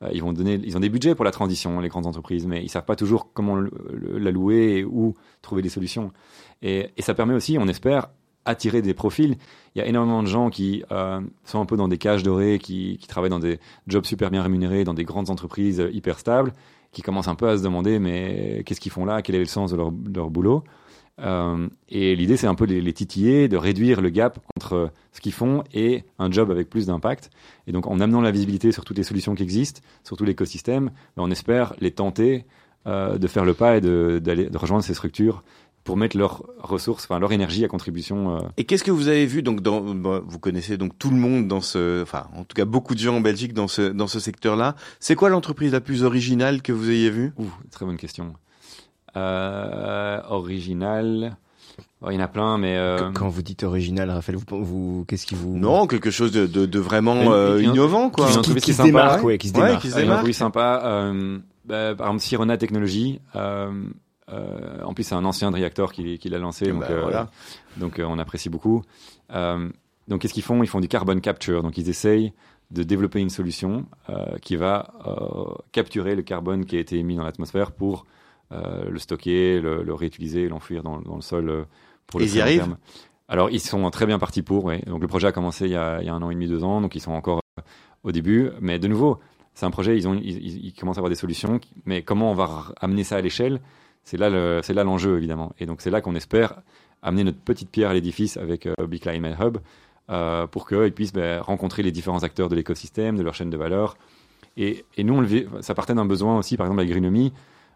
euh, 0.03 0.09
ils 0.13 0.23
vont 0.23 0.33
donner, 0.33 0.61
ils 0.65 0.77
ont 0.77 0.81
des 0.81 0.89
budgets 0.89 1.15
pour 1.15 1.25
la 1.25 1.31
transition, 1.31 1.81
les 1.81 1.89
grandes 1.89 2.07
entreprises, 2.07 2.47
mais 2.47 2.63
ils 2.63 2.69
savent 2.69 2.85
pas 2.85 2.97
toujours 2.97 3.33
comment 3.33 3.57
le- 3.57 3.71
l'allouer 4.19 4.79
et 4.79 4.85
où 4.85 5.15
trouver 5.43 5.63
des 5.63 5.69
solutions. 5.69 6.13
Et, 6.63 6.91
ça 7.01 7.15
permet 7.15 7.35
aussi, 7.35 7.59
on 7.59 7.69
espère, 7.69 8.09
attirer 8.45 8.81
des 8.81 8.95
profils. 8.95 9.37
Il 9.75 9.79
y 9.79 9.83
a 9.83 9.87
énormément 9.87 10.23
de 10.23 10.29
gens 10.29 10.51
qui 10.51 10.85
sont 11.45 11.61
un 11.61 11.67
peu 11.67 11.77
dans 11.77 11.89
des 11.89 11.99
cages 11.99 12.23
dorées, 12.23 12.59
qui, 12.59 12.99
travaillent 13.09 13.31
dans 13.31 13.41
des 13.41 13.59
jobs 13.89 14.05
super 14.05 14.31
bien 14.31 14.43
rémunérés, 14.43 14.85
dans 14.85 14.95
des 14.95 15.05
grandes 15.05 15.31
entreprises 15.31 15.85
hyper 15.93 16.19
stables, 16.19 16.53
qui 16.97 17.03
commencent 17.03 17.29
un 17.29 17.35
peu 17.35 17.47
à 17.47 17.59
se 17.59 17.63
demander 17.63 17.99
mais 17.99 18.63
qu'est-ce 18.65 18.81
qu'ils 18.81 18.91
font 18.91 19.05
là, 19.05 19.21
quel 19.21 19.35
est 19.35 19.41
le 19.41 19.45
sens 19.45 19.71
de 19.71 19.77
leur, 19.77 20.31
boulot? 20.31 20.65
Euh, 21.21 21.69
et 21.91 22.17
l'idée 22.17 22.39
c'est 22.39 22.47
un 22.47 22.55
peu 22.55 22.67
de 22.67 22.75
les, 22.75 22.93
titiller, 22.95 23.49
de 23.49 23.59
réduire 23.59 24.01
le 24.01 24.09
gap 24.09 24.39
entre 24.57 24.91
ce 25.13 25.21
qu'ils 25.21 25.35
font 25.35 25.63
et 25.75 26.05
un 26.19 26.31
job 26.31 26.51
avec 26.51 26.71
plus 26.71 26.87
d'impact. 26.87 27.29
Et 27.67 27.73
donc 27.73 27.87
en 27.87 28.01
amenant 28.01 28.23
la 28.23 28.31
visibilité 28.31 28.73
sur 28.73 28.87
toutes 28.87 28.97
les 28.97 29.03
solutions 29.03 29.35
qui 29.35 29.43
existent, 29.43 29.83
sur 30.05 30.17
tout 30.17 30.25
l'écosystème, 30.25 30.87
ben, 31.19 31.25
on 31.25 31.31
espère 31.31 31.75
les 31.81 31.91
tenter 31.91 32.47
euh, 32.87 33.19
de 33.19 33.27
faire 33.27 33.45
le 33.45 33.53
pas 33.53 33.77
et 33.77 33.83
de, 33.83 34.19
de 34.25 34.57
rejoindre 34.57 34.83
ces 34.83 34.95
structures 34.95 35.45
pour 35.87 35.97
mettre 35.97 36.19
leurs 36.19 36.43
ressources, 36.59 37.05
enfin 37.09 37.19
leur 37.19 37.33
énergie 37.33 37.65
à 37.65 37.69
contribution. 37.69 38.37
euh, 38.37 38.41
Et 38.59 38.65
qu'est-ce 38.65 38.85
que 38.85 38.91
vous 38.91 39.09
avez 39.09 39.25
vu 39.25 39.43
donc 39.43 39.63
dans 39.63 39.81
bon, 39.81 40.23
vous 40.27 40.39
connaissez 40.39 40.77
donc 40.77 40.99
tout 40.99 41.09
le 41.11 41.17
monde 41.17 41.49
dans 41.49 41.63
ce 41.63 42.03
enfin 42.03 42.27
en 42.37 42.45
tout 42.45 42.55
cas 42.55 42.67
beaucoup 42.67 42.95
de 42.95 43.01
gens 43.01 43.17
en 43.17 43.21
Belgique 43.23 43.55
dans 43.55 43.69
ce 43.69 43.83
dans 43.93 44.07
ce 44.09 44.21
secteur-là. 44.21 44.75
C'est 45.01 45.15
quoi 45.15 45.31
l'entreprise 45.31 45.73
la 45.73 45.81
plus 45.81 46.03
originale 46.05 46.61
que 46.61 46.73
vous 46.73 46.91
ayez 46.91 47.09
vue? 47.09 47.33
Ouh, 47.39 47.47
très 47.71 47.87
bonne 47.87 47.97
question. 47.97 48.35
Euh, 49.17 50.21
original. 50.29 51.37
Oh, 52.03 52.09
il 52.11 52.15
y 52.15 52.19
en 52.19 52.21
a 52.23 52.29
plein, 52.29 52.59
mais. 52.59 52.77
euh, 52.77 53.11
Quand 53.15 53.29
vous 53.29 53.43
dites 53.43 53.63
original, 53.65 54.11
Raphaël, 54.11 54.37
vous, 54.39 54.65
vous 54.65 55.05
qu'est-ce 55.09 55.25
qui 55.27 55.35
vous 55.35 55.57
Non, 55.57 55.87
quelque 55.87 56.11
chose 56.11 56.33
de 56.33 56.47
de, 56.47 56.67
de 56.67 56.79
vraiment 56.79 57.23
Une- 57.23 57.29
euh, 57.33 57.63
innovant 57.63 58.11
quoi. 58.11 58.27
qui, 58.29 58.37
entreprise 58.37 58.63
qui 58.65 58.71
qui 58.73 58.77
se 58.77 58.83
démarque, 58.83 59.21
ouais. 59.21 59.25
ouais, 59.25 59.39
qui 59.39 59.49
se 59.49 59.55
Ouais, 59.55 59.65
démarque. 59.67 59.83
qui 59.83 59.91
se 59.91 59.97
démarque. 59.97 60.13
entreprise 60.19 60.37
sympa. 60.37 60.83
Euh, 60.85 61.39
bah, 61.65 61.95
par 61.97 62.09
exemple, 62.09 62.23
Sirona 62.23 62.57
Technologies. 62.59 63.21
Euh, 63.35 63.71
euh, 64.31 64.83
en 64.83 64.93
plus, 64.95 65.05
c'est 65.05 65.15
un 65.15 65.25
ancien 65.25 65.51
de 65.51 65.57
Reactor 65.57 65.93
qui, 65.93 66.19
qui 66.19 66.29
l'a 66.29 66.39
lancé, 66.39 66.71
donc, 66.73 66.81
Bah, 66.81 66.87
euh, 66.91 67.01
voilà. 67.03 67.31
donc 67.77 67.99
euh, 67.99 68.05
on 68.05 68.19
apprécie 68.19 68.49
beaucoup. 68.49 68.83
Donc, 70.09 70.21
qu'est-ce 70.21 70.35
qu'ils 70.35 70.43
font? 70.43 70.63
Ils 70.63 70.69
font 70.69 70.81
du 70.81 70.89
carbon 70.89 71.19
capture. 71.21 71.63
Donc, 71.63 71.79
ils 71.79 71.89
essayent 71.89 72.33
de 72.71 72.83
développer 72.83 73.21
une 73.21 73.31
solution 73.31 73.87
qui 74.43 74.57
va 74.57 74.93
capturer 75.73 76.15
le 76.15 76.23
carbone 76.23 76.65
qui 76.65 76.77
a 76.77 76.81
été 76.81 76.97
émis 76.99 77.17
dans 77.17 77.25
l'atmosphère 77.25 77.73
pour 77.73 78.07
le 78.53 78.99
stocker, 78.99 79.61
le, 79.61 79.83
le 79.83 79.95
réutiliser, 79.95 80.49
l'enfouir 80.49 80.83
dans, 80.85 81.01
dans 81.01 81.17
le 81.17 81.23
sol 81.23 81.67
pour 82.07 82.21
le 82.21 82.27
Ils 82.27 82.37
y 82.37 82.41
arrivent? 82.41 82.61
terme. 82.61 82.77
Alors, 83.29 83.51
ils 83.51 83.59
sont 83.61 83.91
très 83.91 84.07
bien 84.07 84.21
partis 84.21 84.43
pour. 84.43 84.65
ouais. 84.65 84.81
Donc, 84.87 85.01
le 85.03 85.09
projet 85.09 85.27
a 85.27 85.33
commencé 85.33 85.65
il 85.67 85.73
y 85.73 85.77
a, 85.77 86.01
il 86.01 86.07
y 86.07 86.09
a 86.09 86.15
un 86.15 86.23
an 86.23 86.31
et 86.31 86.35
demi, 86.35 86.47
deux 86.47 86.63
ans. 86.63 86.81
Donc, 86.81 86.95
ils 86.95 87.01
sont 87.01 87.11
encore 87.13 87.41
au 88.05 88.13
début. 88.13 88.51
Mais 88.61 88.79
de 88.79 88.87
nouveau, 88.87 89.19
c'est 89.55 89.67
un 89.67 89.73
projet. 89.73 89.97
Ils, 89.97 90.07
ont, 90.07 90.15
ils, 90.15 90.37
ils- 90.47 90.67
ils 90.67 90.73
commencent 90.73 90.99
à 90.99 91.01
avoir 91.01 91.11
des 91.11 91.17
solutions. 91.17 91.59
Mais 91.85 92.03
comment 92.03 92.31
on 92.31 92.35
va 92.35 92.67
amener 92.81 93.03
ça 93.03 93.17
à 93.17 93.21
l'échelle? 93.21 93.61
C'est 94.07 94.17
là, 94.17 94.31
le- 94.31 94.63
l'enjeu, 94.85 95.17
évidemment. 95.19 95.53
Et 95.59 95.67
donc, 95.67 95.81
c'est 95.83 95.91
là 95.91 96.01
qu'on 96.01 96.15
espère 96.15 96.63
amener 97.03 97.25
notre 97.25 97.39
petite 97.41 97.71
pierre 97.71 97.91
à 97.91 97.95
l'édifice 97.95 98.37
avec 98.37 98.67
euh, 98.67 98.75
Big 98.89 99.03
Climate 99.03 99.37
Hub 99.41 99.59
euh, 100.11 100.47
pour 100.47 100.67
qu'ils 100.69 100.93
puissent 100.93 101.13
ben, 101.13 101.41
rencontrer 101.41 101.83
les 101.83 101.91
différents 101.91 102.23
acteurs 102.23 102.49
de 102.49 102.55
l'écosystème, 102.55 103.17
de 103.17 103.23
leur 103.23 103.35
chaîne 103.35 103.51
de 103.51 103.57
valeur. 103.57 103.97
Et, 104.57 104.85
et 104.97 105.03
nous, 105.05 105.15
on 105.15 105.21
le 105.21 105.27
vit- 105.27 105.47
ça 105.61 105.75
partait 105.75 105.93
d'un 105.95 106.07
besoin 106.07 106.39
aussi, 106.39 106.57
par 106.57 106.67
exemple, 106.67 106.81
avec 106.81 106.93
Greenomie. 106.93 107.33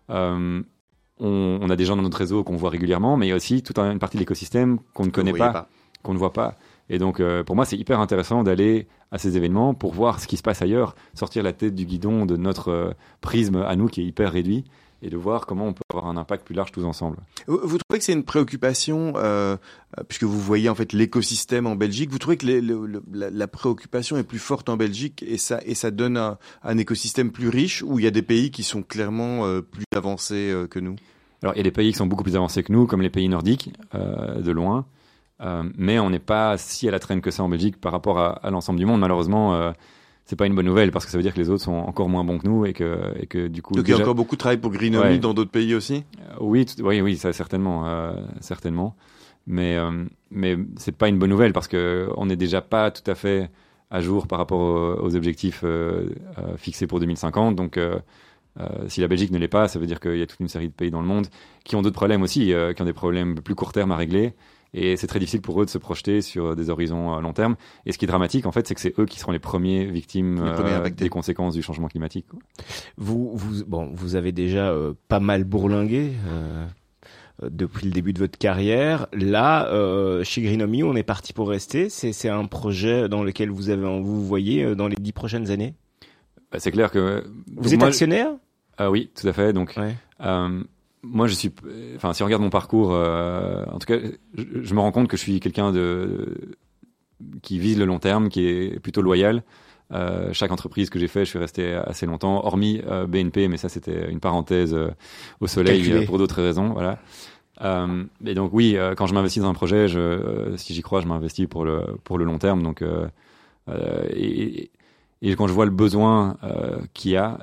Euh, 0.08 0.62
on, 1.18 1.58
on 1.60 1.68
a 1.68 1.76
des 1.76 1.84
gens 1.84 1.96
dans 1.96 2.02
notre 2.02 2.16
réseau 2.18 2.44
qu'on 2.44 2.56
voit 2.56 2.70
régulièrement, 2.70 3.16
mais 3.16 3.26
il 3.26 3.30
y 3.30 3.32
a 3.32 3.36
aussi 3.36 3.62
toute 3.62 3.78
une 3.78 3.98
partie 3.98 4.16
de 4.16 4.22
l'écosystème 4.22 4.78
qu'on 4.94 5.04
ne 5.04 5.10
connaît 5.10 5.32
pas, 5.38 5.68
qu'on 6.02 6.14
ne 6.14 6.18
voit 6.18 6.32
pas. 6.32 6.56
Et 6.88 6.98
donc, 6.98 7.20
euh, 7.20 7.44
pour 7.44 7.56
moi, 7.56 7.64
c'est 7.64 7.76
hyper 7.76 8.00
intéressant 8.00 8.42
d'aller 8.42 8.86
à 9.12 9.18
ces 9.18 9.36
événements 9.36 9.74
pour 9.74 9.92
voir 9.92 10.20
ce 10.20 10.26
qui 10.26 10.36
se 10.36 10.42
passe 10.42 10.62
ailleurs, 10.62 10.94
sortir 11.14 11.42
la 11.42 11.52
tête 11.52 11.74
du 11.74 11.84
guidon 11.84 12.24
de 12.24 12.36
notre 12.36 12.94
prisme 13.20 13.56
à 13.56 13.76
nous 13.76 13.88
qui 13.88 14.00
est 14.00 14.04
hyper 14.04 14.32
réduit 14.32 14.64
et 15.03 15.11
de 15.11 15.16
voir 15.16 15.46
comment 15.46 15.66
on 15.66 15.72
peut 15.72 15.82
avoir 15.92 16.07
un 16.07 16.16
impact 16.16 16.46
plus 16.46 16.55
large 16.55 16.72
tous 16.72 16.84
ensemble. 16.84 17.16
Vous 17.46 17.78
trouvez 17.78 17.98
que 17.98 18.05
c'est 18.05 18.12
une 18.12 18.24
préoccupation, 18.24 19.14
euh, 19.16 19.57
euh, 19.98 20.03
puisque 20.09 20.24
vous 20.24 20.38
voyez 20.38 20.68
en 20.68 20.74
fait 20.74 20.92
l'écosystème 20.92 21.66
en 21.66 21.76
Belgique, 21.76 22.11
vous 22.11 22.18
trouvez 22.18 22.36
que 22.36 22.46
les- 22.46 22.61
le- 22.61 22.86
le- 22.86 23.03
la, 23.12 23.30
la 23.30 23.48
préoccupation 23.48 24.16
est 24.16 24.24
plus 24.24 24.38
forte 24.38 24.68
en 24.68 24.76
Belgique 24.76 25.24
et 25.26 25.38
ça, 25.38 25.61
et 25.64 25.74
ça 25.74 25.90
donne 25.90 26.16
un, 26.16 26.38
un 26.62 26.78
écosystème 26.78 27.30
plus 27.30 27.48
riche 27.48 27.82
où 27.82 27.98
il 27.98 28.05
y 28.05 28.09
a 28.09 28.11
des 28.11 28.22
pays 28.22 28.51
qui 28.51 28.62
sont 28.62 28.82
clairement 28.82 29.46
euh, 29.46 29.62
plus 29.62 29.84
avancés 29.94 30.51
euh, 30.51 30.66
que 30.66 30.78
nous? 30.78 30.96
Alors, 31.42 31.55
il 31.55 31.59
y 31.59 31.61
a 31.61 31.64
des 31.64 31.70
pays 31.70 31.90
qui 31.90 31.96
sont 31.96 32.07
beaucoup 32.07 32.24
plus 32.24 32.36
avancés 32.36 32.62
que 32.62 32.70
nous, 32.70 32.86
comme 32.86 33.01
les 33.01 33.09
pays 33.09 33.28
nordiques, 33.28 33.72
de 33.94 34.51
loin. 34.51 34.84
Mais 35.78 35.98
on 35.98 36.11
n'est 36.11 36.18
pas 36.18 36.59
si 36.59 36.86
à 36.86 36.90
la 36.90 36.98
traîne 36.98 37.22
que 37.22 37.30
ça 37.30 37.42
en 37.42 37.48
Belgique 37.48 37.80
par 37.80 37.92
rapport 37.92 38.18
à, 38.18 38.32
à 38.32 38.51
l'ensemble 38.51 38.78
du 38.78 38.84
monde. 38.84 39.01
Malheureusement, 39.01 39.72
c'est 40.30 40.36
pas 40.36 40.46
une 40.46 40.54
bonne 40.54 40.66
nouvelle 40.66 40.92
parce 40.92 41.04
que 41.04 41.10
ça 41.10 41.16
veut 41.18 41.24
dire 41.24 41.34
que 41.34 41.40
les 41.40 41.50
autres 41.50 41.64
sont 41.64 41.72
encore 41.72 42.08
moins 42.08 42.22
bons 42.22 42.38
que 42.38 42.46
nous 42.46 42.64
et 42.64 42.72
que, 42.72 43.00
et 43.18 43.26
que 43.26 43.48
du 43.48 43.62
coup. 43.62 43.74
Donc 43.74 43.84
il 43.88 43.90
y 43.90 43.94
a 43.94 43.98
encore 44.00 44.14
beaucoup 44.14 44.36
de 44.36 44.38
travail 44.38 44.58
pour 44.58 44.70
Greenomie 44.70 45.02
Ouais. 45.14 45.18
dans 45.18 45.34
d'autres 45.34 45.50
pays 45.50 45.74
aussi? 45.74 46.04
Euh, 46.20 46.34
Oui, 46.38 46.66
tout- 46.66 46.80
oui, 46.84 47.00
oui, 47.00 47.16
ça 47.16 47.32
certainement, 47.32 47.88
euh, 47.88 48.12
certainement. 48.40 48.94
Mais 49.48 49.76
euh, 49.76 50.04
mais 50.30 50.56
c'est 50.76 50.96
pas 50.96 51.08
une 51.08 51.18
bonne 51.18 51.30
nouvelle 51.30 51.52
parce 51.52 51.66
que 51.66 52.08
on 52.16 52.26
n'est 52.26 52.36
déjà 52.36 52.60
pas 52.60 52.92
tout 52.92 53.10
à 53.10 53.16
fait 53.16 53.50
à 53.90 54.00
jour 54.00 54.28
par 54.28 54.38
rapport 54.38 54.60
aux, 54.60 55.04
aux 55.04 55.16
objectifs 55.16 55.62
euh, 55.64 56.10
fixés 56.56 56.86
pour 56.86 57.00
2050. 57.00 57.56
Donc 57.56 57.76
si 58.88 59.00
la 59.00 59.08
Belgique 59.08 59.30
ne 59.32 59.38
l'est 59.38 59.48
pas, 59.48 59.66
ça 59.68 59.78
veut 59.80 59.86
dire 59.86 59.98
qu'il 60.00 60.16
y 60.16 60.22
a 60.22 60.26
toute 60.26 60.38
une 60.40 60.48
série 60.48 60.68
de 60.68 60.72
pays 60.72 60.90
dans 60.92 61.00
le 61.00 61.06
monde 61.08 61.26
qui 61.64 61.74
ont 61.76 61.82
d'autres 61.82 61.96
problèmes 61.96 62.22
aussi, 62.22 62.52
qui 62.76 62.82
ont 62.82 62.84
des 62.84 62.92
problèmes 62.92 63.34
plus 63.40 63.54
court 63.56 63.72
terme 63.72 63.90
à 63.90 63.96
régler. 63.96 64.34
Et 64.72 64.96
c'est 64.96 65.06
très 65.06 65.18
difficile 65.18 65.40
pour 65.40 65.60
eux 65.60 65.64
de 65.64 65.70
se 65.70 65.78
projeter 65.78 66.20
sur 66.20 66.54
des 66.54 66.70
horizons 66.70 67.12
à 67.12 67.20
long 67.20 67.32
terme. 67.32 67.56
Et 67.86 67.92
ce 67.92 67.98
qui 67.98 68.04
est 68.04 68.08
dramatique, 68.08 68.46
en 68.46 68.52
fait, 68.52 68.68
c'est 68.68 68.74
que 68.74 68.80
c'est 68.80 68.98
eux 68.98 69.06
qui 69.06 69.18
seront 69.18 69.32
les 69.32 69.40
premiers 69.40 69.86
victimes 69.86 70.44
Les 70.44 70.52
premiers 70.52 70.72
euh, 70.72 70.90
des 70.90 71.08
conséquences 71.08 71.54
du 71.54 71.62
changement 71.62 71.88
climatique. 71.88 72.26
quoi. 72.28 72.38
Vous, 72.96 73.32
vous, 73.34 73.64
bon, 73.66 73.90
vous 73.92 74.14
avez 74.14 74.32
déjà 74.32 74.68
euh, 74.70 74.94
pas 75.08 75.18
mal 75.20 75.44
bourlingué 75.44 76.12
euh, 76.28 76.66
euh, 77.42 77.48
depuis 77.50 77.86
le 77.86 77.92
début 77.92 78.12
de 78.12 78.18
votre 78.20 78.38
carrière. 78.38 79.06
Là, 79.12 79.66
euh, 79.68 80.22
chez 80.22 80.42
Greenomie, 80.42 80.82
on 80.84 80.94
est 80.94 81.02
parti 81.02 81.32
pour 81.32 81.48
rester. 81.48 81.88
C'est, 81.88 82.28
un 82.28 82.44
projet 82.46 83.08
dans 83.08 83.24
lequel 83.24 83.50
vous 83.50 83.70
avez, 83.70 83.82
vous 84.00 84.24
voyez 84.24 84.62
euh, 84.64 84.74
dans 84.76 84.86
les 84.88 84.96
dix 84.96 85.12
prochaines 85.12 85.50
années? 85.50 85.74
Bah, 86.52 86.58
c'est 86.60 86.70
clair 86.70 86.90
que 86.90 87.24
Vous 87.56 87.72
êtes 87.72 87.80
moi, 87.80 87.88
actionnaire? 87.88 88.30
Ah 88.78 88.90
oui, 88.90 89.10
tout 89.20 89.26
à 89.26 89.32
fait. 89.32 89.52
Donc 89.52 89.74
Ouais. 89.76 89.94
Moi, 91.03 91.26
je 91.26 91.34
suis. 91.34 91.51
Enfin, 91.96 92.12
si 92.12 92.22
on 92.22 92.26
regarde 92.26 92.42
mon 92.42 92.51
parcours, 92.51 92.90
euh, 92.92 93.64
en 93.66 93.78
tout 93.78 93.86
cas, 93.86 93.98
je, 94.34 94.44
je 94.62 94.74
me 94.74 94.80
rends 94.80 94.92
compte 94.92 95.09
que 95.09 95.16
je 95.16 95.22
suis 95.22 95.40
quelqu'un 95.40 95.72
de 95.72 96.57
qui 97.42 97.59
vise 97.59 97.78
le 97.78 97.84
long 97.86 97.98
terme, 97.98 98.28
qui 98.28 98.46
est 98.46 98.80
plutôt 98.80 99.03
loyal. 99.03 99.42
Euh, 99.92 100.32
chaque 100.32 100.53
entreprise 100.53 100.90
que 100.90 100.98
j'ai 100.98 101.09
fait, 101.09 101.24
je 101.24 101.30
suis 101.30 101.38
resté 101.38 101.74
assez 101.74 102.07
longtemps, 102.07 102.44
hormis 102.44 102.80
euh, 102.86 103.07
BNP, 103.07 103.48
mais 103.48 103.57
ça 103.57 103.68
c'était 103.68 104.11
une 104.11 104.20
parenthèse 104.20 104.76
au 105.40 105.46
soleil 105.46 106.07
pour 106.07 106.18
d'autres 106.18 106.42
raisons, 106.42 106.72
voilà. 106.72 106.98
Et 108.24 108.34
donc 108.34 108.55
oui, 108.55 108.76
quand 108.96 109.07
je 109.07 109.12
m'investis 109.12 109.42
dans 109.42 109.51
un 109.51 109.55
projet, 109.55 109.86
je, 109.88 110.55
si 110.57 110.72
j'y 110.72 110.80
crois, 110.80 111.03
je 111.03 111.07
m'investis 111.07 111.46
pour 111.46 111.64
le 111.64 111.82
pour 112.05 112.16
le 112.16 112.24
long 112.24 112.38
terme. 112.38 112.62
Donc 112.62 112.82
et, 114.14 114.70
et 115.20 115.36
quand 115.36 115.46
je 115.46 115.53
vois 115.53 115.66
le 115.66 115.70
besoin 115.70 116.38
qu'il 116.94 117.11
y 117.11 117.16
a 117.16 117.38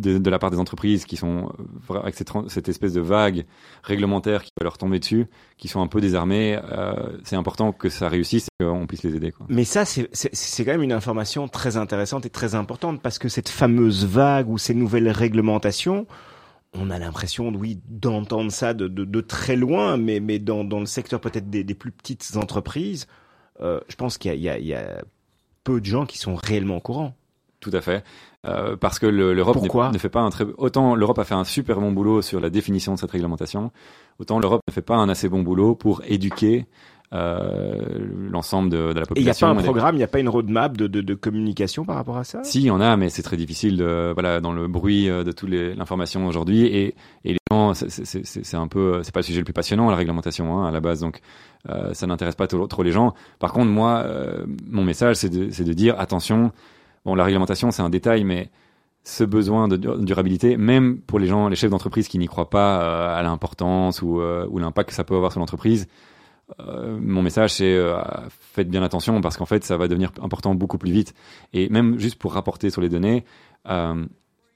de, 0.00 0.30
la 0.30 0.38
part 0.38 0.50
des 0.50 0.58
entreprises 0.58 1.04
qui 1.04 1.16
sont 1.16 1.52
euh, 1.90 2.00
avec 2.00 2.14
cette, 2.14 2.68
espèce 2.68 2.92
de 2.92 3.00
vague 3.00 3.44
réglementaire 3.82 4.42
qui 4.42 4.50
va 4.58 4.64
leur 4.64 4.78
tomber 4.78 4.98
dessus, 4.98 5.26
qui 5.58 5.68
sont 5.68 5.80
un 5.80 5.86
peu 5.86 6.00
désarmés, 6.00 6.58
euh, 6.72 7.18
c'est 7.24 7.36
important 7.36 7.72
que 7.72 7.88
ça 7.88 8.08
réussisse 8.08 8.48
et 8.60 8.64
qu'on 8.64 8.86
puisse 8.86 9.02
les 9.02 9.14
aider. 9.14 9.32
Quoi. 9.32 9.46
Mais 9.48 9.64
ça, 9.64 9.84
c'est, 9.84 10.08
quand 10.64 10.72
même 10.72 10.82
une 10.82 10.92
information 10.92 11.48
très 11.48 11.76
intéressante 11.76 12.24
et 12.24 12.30
très 12.30 12.54
importante 12.54 13.02
parce 13.02 13.18
que 13.18 13.28
cette 13.28 13.48
fameuse 13.48 14.06
vague 14.06 14.48
ou 14.48 14.58
ces 14.58 14.74
nouvelles 14.74 15.10
réglementations, 15.10 16.06
on 16.74 16.90
a 16.90 16.98
l'impression, 16.98 17.48
oui, 17.48 17.78
d'entendre 17.86 18.50
ça 18.50 18.72
de, 18.72 18.88
de, 18.88 19.04
de 19.04 19.20
très 19.20 19.56
loin, 19.56 19.98
mais, 19.98 20.20
mais 20.20 20.38
dans, 20.38 20.64
dans 20.64 20.80
le 20.80 20.86
secteur 20.86 21.20
peut-être 21.20 21.50
des, 21.50 21.64
des 21.64 21.74
plus 21.74 21.92
petites 21.92 22.36
entreprises, 22.36 23.06
euh, 23.60 23.80
je 23.88 23.96
pense 23.96 24.16
qu'il 24.16 24.32
y 24.34 24.48
y, 24.48 24.66
y 24.68 24.74
a 24.74 25.02
peu 25.64 25.80
de 25.80 25.86
gens 25.86 26.06
qui 26.06 26.18
sont 26.18 26.34
réellement 26.34 26.76
au 26.78 26.80
courant. 26.80 27.14
Tout 27.62 27.70
à 27.72 27.80
fait. 27.80 28.04
Euh, 28.44 28.76
parce 28.76 28.98
que 28.98 29.06
le- 29.06 29.32
l'Europe 29.32 29.56
ne 29.62 29.98
fait 29.98 30.08
pas 30.10 30.20
un 30.20 30.30
très 30.30 30.44
autant 30.58 30.94
l'Europe 30.96 31.18
a 31.20 31.24
fait 31.24 31.34
un 31.34 31.44
super 31.44 31.78
bon 31.80 31.92
boulot 31.92 32.20
sur 32.20 32.40
la 32.40 32.50
définition 32.50 32.92
de 32.94 32.98
cette 32.98 33.12
réglementation, 33.12 33.70
autant 34.18 34.38
l'Europe 34.40 34.60
ne 34.68 34.72
fait 34.72 34.82
pas 34.82 34.96
un 34.96 35.08
assez 35.08 35.28
bon 35.28 35.42
boulot 35.42 35.74
pour 35.76 36.02
éduquer 36.06 36.66
euh, 37.14 37.84
l'ensemble 38.30 38.70
de, 38.70 38.76
de 38.76 38.82
la 38.82 38.88
Et 38.88 38.90
il 38.90 38.94
n'y 38.94 39.02
a 39.02 39.04
population. 39.34 39.54
pas 39.54 39.60
un 39.60 39.62
programme, 39.62 39.94
il 39.94 39.98
n'y 39.98 40.04
a 40.04 40.08
pas 40.08 40.18
une 40.18 40.28
roadmap 40.28 40.76
de, 40.76 40.86
de, 40.86 41.00
de 41.02 41.14
communication 41.14 41.84
par 41.84 41.96
rapport 41.96 42.16
à 42.16 42.24
ça? 42.24 42.42
Si, 42.42 42.60
il 42.60 42.64
y 42.66 42.70
en 42.70 42.80
a, 42.80 42.96
mais 42.96 43.10
c'est 43.10 43.22
très 43.22 43.36
difficile 43.36 43.76
de, 43.76 44.12
voilà, 44.14 44.40
dans 44.40 44.52
le 44.52 44.66
bruit 44.66 45.08
euh, 45.10 45.22
de 45.22 45.30
toute 45.32 45.50
les- 45.50 45.74
l'information 45.74 46.26
aujourd'hui. 46.26 46.64
Et, 46.66 46.94
et 47.24 47.32
les 47.34 47.38
gens, 47.50 47.74
c'est- 47.74 48.54
un 48.56 48.66
peu, 48.68 49.02
c'est 49.02 49.12
pas 49.12 49.20
le 49.20 49.24
sujet 49.24 49.38
le 49.40 49.44
plus 49.44 49.52
passionnant, 49.52 49.90
la 49.90 49.96
réglementation, 49.96 50.58
hein, 50.58 50.66
à 50.66 50.70
la 50.70 50.80
base. 50.80 51.00
Donc, 51.00 51.20
euh, 51.68 51.92
ça 51.94 52.06
n'intéresse 52.06 52.34
pas 52.34 52.46
trop, 52.46 52.66
trop 52.66 52.82
les 52.82 52.92
gens. 52.92 53.14
Par 53.38 53.52
contre, 53.52 53.70
moi, 53.70 54.02
euh, 54.06 54.44
mon 54.68 54.82
message, 54.82 55.16
c'est 55.16 55.28
de, 55.28 55.50
c'est 55.50 55.64
de 55.64 55.72
dire, 55.74 56.00
attention, 56.00 56.50
bon, 57.04 57.14
la 57.14 57.24
réglementation, 57.24 57.70
c'est 57.70 57.82
un 57.82 57.90
détail, 57.90 58.24
mais 58.24 58.50
ce 59.04 59.24
besoin 59.24 59.68
de 59.68 59.76
dur- 59.76 59.98
durabilité, 59.98 60.56
même 60.56 61.00
pour 61.00 61.18
les 61.18 61.26
gens, 61.26 61.48
les 61.48 61.56
chefs 61.56 61.70
d'entreprise 61.70 62.08
qui 62.08 62.18
n'y 62.18 62.26
croient 62.26 62.50
pas 62.50 62.82
euh, 62.82 63.18
à 63.18 63.22
l'importance 63.22 64.00
ou, 64.02 64.20
euh, 64.20 64.46
ou 64.50 64.58
l'impact 64.58 64.90
que 64.90 64.94
ça 64.94 65.04
peut 65.04 65.16
avoir 65.16 65.32
sur 65.32 65.40
l'entreprise, 65.40 65.88
euh, 66.60 66.98
mon 67.00 67.22
message 67.22 67.54
c'est 67.54 67.80
faites 68.52 68.68
bien 68.68 68.82
attention 68.82 69.20
parce 69.20 69.36
qu'en 69.36 69.46
fait 69.46 69.64
ça 69.64 69.76
va 69.76 69.88
devenir 69.88 70.12
important 70.22 70.54
beaucoup 70.54 70.78
plus 70.78 70.92
vite. 70.92 71.14
Et 71.52 71.68
même 71.68 71.98
juste 71.98 72.16
pour 72.16 72.34
rapporter 72.34 72.70
sur 72.70 72.80
les 72.80 72.88
données 72.88 73.24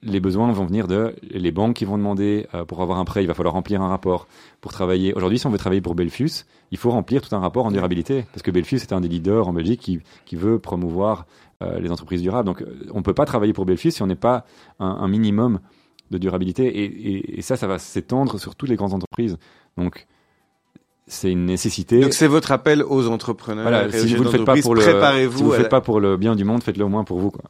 les 0.07 0.21
besoins 0.21 0.51
vont 0.53 0.65
venir 0.67 0.87
de 0.87 1.15
les 1.31 1.53
banques 1.53 1.75
qui 1.77 1.85
vont 1.85 1.99
demander 1.99 2.47
euh, 2.55 2.65
pour 2.65 2.81
avoir 2.83 2.99
un 2.99 3.05
prêt 3.05 3.23
il 3.23 3.27
va 3.27 3.35
falloir 3.35 3.55
remplir 3.55 3.83
un 3.83 3.89
rapport 3.89 4.27
pour 4.61 4.73
travailler. 4.73 5.13
Aujourd'hui 5.15 5.39
si 5.39 5.47
on 5.47 5.51
veut 5.51 5.59
travailler 5.59 5.81
pour 5.83 5.95
Belfius 5.95 6.47
il 6.71 6.79
faut 6.79 6.91
remplir 6.91 7.21
tout 7.21 7.35
un 7.35 7.41
rapport 7.41 7.67
en 7.67 7.71
durabilité 7.71 8.25
parce 8.33 8.43
que 8.43 8.51
Belfius 8.51 8.83
est 8.83 8.93
un 8.93 9.01
des 9.01 9.09
leaders 9.09 9.47
en 9.49 9.53
Belgique 9.53 9.81
qui, 9.81 10.01
qui 10.25 10.37
veut 10.37 10.59
promouvoir 10.59 11.27
euh, 11.63 11.79
les 11.81 11.91
entreprises 11.91 12.23
durables. 12.23 12.47
Donc 12.47 12.63
euh, 12.63 12.87
on 12.93 13.03
peut 13.03 13.15
pas 13.15 13.25
travailler 13.27 13.53
pour 13.53 13.67
Belfius 13.67 13.95
si 13.97 14.03
on 14.03 14.07
n'est 14.07 14.15
pas 14.15 14.45
un, 14.81 14.87
un 14.87 15.09
minimum 15.09 15.61
de 16.11 16.19
durabilité. 16.19 16.67
Et, 16.67 16.85
et, 16.85 17.39
et 17.39 17.43
ça 17.43 17.57
ça 17.57 17.67
va 17.67 17.79
s'étendre 17.79 18.39
sur 18.39 18.55
toutes 18.55 18.69
les 18.69 18.77
grandes 18.77 18.95
entreprises. 18.95 19.37
Donc 19.77 20.07
c'est 21.09 21.31
une 21.31 21.47
nécessité. 21.47 22.01
Donc 22.01 22.15
c'est 22.15 22.27
votre 22.27 22.51
appel 22.51 22.83
aux 22.83 23.07
entrepreneurs 23.09 23.63
voilà, 23.63 23.91
si 23.93 24.15
vous 24.17 24.25
le 24.25 24.31
faites 24.31 24.45
pas 24.45 24.57
pour 24.57 24.75
le, 24.75 24.83
préparez-vous 24.83 25.39
si 25.39 25.43
vous 25.45 25.51
le 25.51 25.55
à 25.55 25.57
faites 25.59 25.65
la- 25.65 25.69
pas 25.71 25.81
pour 25.81 26.01
le 26.01 26.17
bien 26.17 26.35
du 26.35 26.45
monde, 26.45 26.63
faites-le 26.65 26.85
au 26.85 26.89
moins 26.89 27.05
pour 27.05 27.19
vous, 27.21 27.31
quoi. 27.31 27.45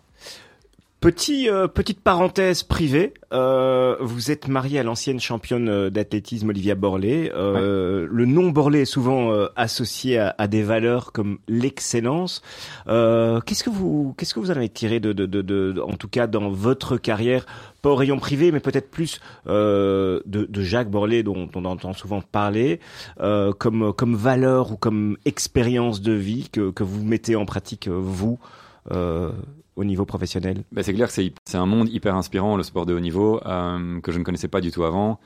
Petit, 0.98 1.48
euh, 1.50 1.68
petite 1.68 2.00
parenthèse 2.00 2.62
privée, 2.62 3.12
euh, 3.32 3.96
vous 4.00 4.30
êtes 4.30 4.48
marié 4.48 4.78
à 4.80 4.82
l'ancienne 4.82 5.20
championne 5.20 5.68
euh, 5.68 5.90
d'athlétisme 5.90 6.48
Olivia 6.48 6.74
Borlée. 6.74 7.30
Euh, 7.34 8.08
Le 8.10 8.24
nom 8.24 8.48
Borlée 8.48 8.80
est 8.80 8.84
souvent 8.86 9.30
euh, 9.30 9.46
associé 9.56 10.18
à, 10.18 10.34
à 10.38 10.48
des 10.48 10.62
valeurs 10.62 11.12
comme 11.12 11.38
l'excellence. 11.48 12.40
Euh, 12.88 13.40
qu'est-ce 13.40 13.62
que 13.62 13.70
vous, 13.70 14.14
qu'est-ce 14.16 14.32
que 14.34 14.40
vous 14.40 14.50
en 14.50 14.56
avez 14.56 14.70
tiré 14.70 14.98
de, 14.98 15.12
de, 15.12 15.26
de, 15.26 15.42
de- 15.42 15.80
en 15.86 15.92
tout 15.96 16.08
cas 16.08 16.26
dans 16.26 16.48
votre 16.48 16.96
carrière, 16.96 17.44
pas 17.82 17.90
au 17.90 17.94
rayon 17.94 18.18
privé, 18.18 18.50
mais 18.50 18.60
peut-être 18.60 18.90
plus 18.90 19.20
euh, 19.48 20.20
de, 20.24 20.46
de 20.46 20.62
Jacques 20.62 20.90
Borlée 20.90 21.22
dont, 21.22 21.44
dont 21.46 21.60
on 21.60 21.64
entend 21.66 21.92
souvent 21.92 22.22
parler, 22.22 22.80
euh, 23.20 23.52
comme 23.52 23.92
comme 23.92 24.16
valeur 24.16 24.72
ou 24.72 24.76
comme 24.76 25.18
expérience 25.26 26.00
de 26.00 26.12
vie 26.12 26.48
que 26.50 26.70
que 26.70 26.82
vous 26.82 27.04
mettez 27.04 27.36
en 27.36 27.44
pratique 27.44 27.86
vous 27.86 28.38
euh, 28.92 29.30
au 29.76 29.84
niveau 29.84 30.04
professionnel? 30.04 30.64
Bah, 30.72 30.82
c'est 30.82 30.94
clair 30.94 31.08
que 31.08 31.12
c'est 31.12 31.56
un 31.56 31.66
monde 31.66 31.88
hyper 31.88 32.14
inspirant, 32.16 32.56
le 32.56 32.62
sport 32.62 32.86
de 32.86 32.94
haut 32.94 33.00
niveau, 33.00 33.40
euh, 33.46 34.00
que 34.00 34.10
je 34.10 34.18
ne 34.18 34.24
connaissais 34.24 34.48
pas 34.48 34.60
du 34.60 34.70
tout 34.70 34.84
avant. 34.84 35.20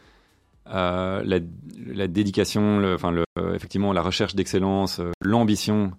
Euh, 0.69 1.23
la, 1.25 1.39
la 1.87 2.07
dédication, 2.07 2.83
enfin 2.95 3.11
le, 3.11 3.25
effectivement 3.55 3.93
la 3.93 4.03
recherche 4.03 4.35
d'excellence, 4.35 5.01
euh, 5.01 5.11
l'ambition 5.23 5.93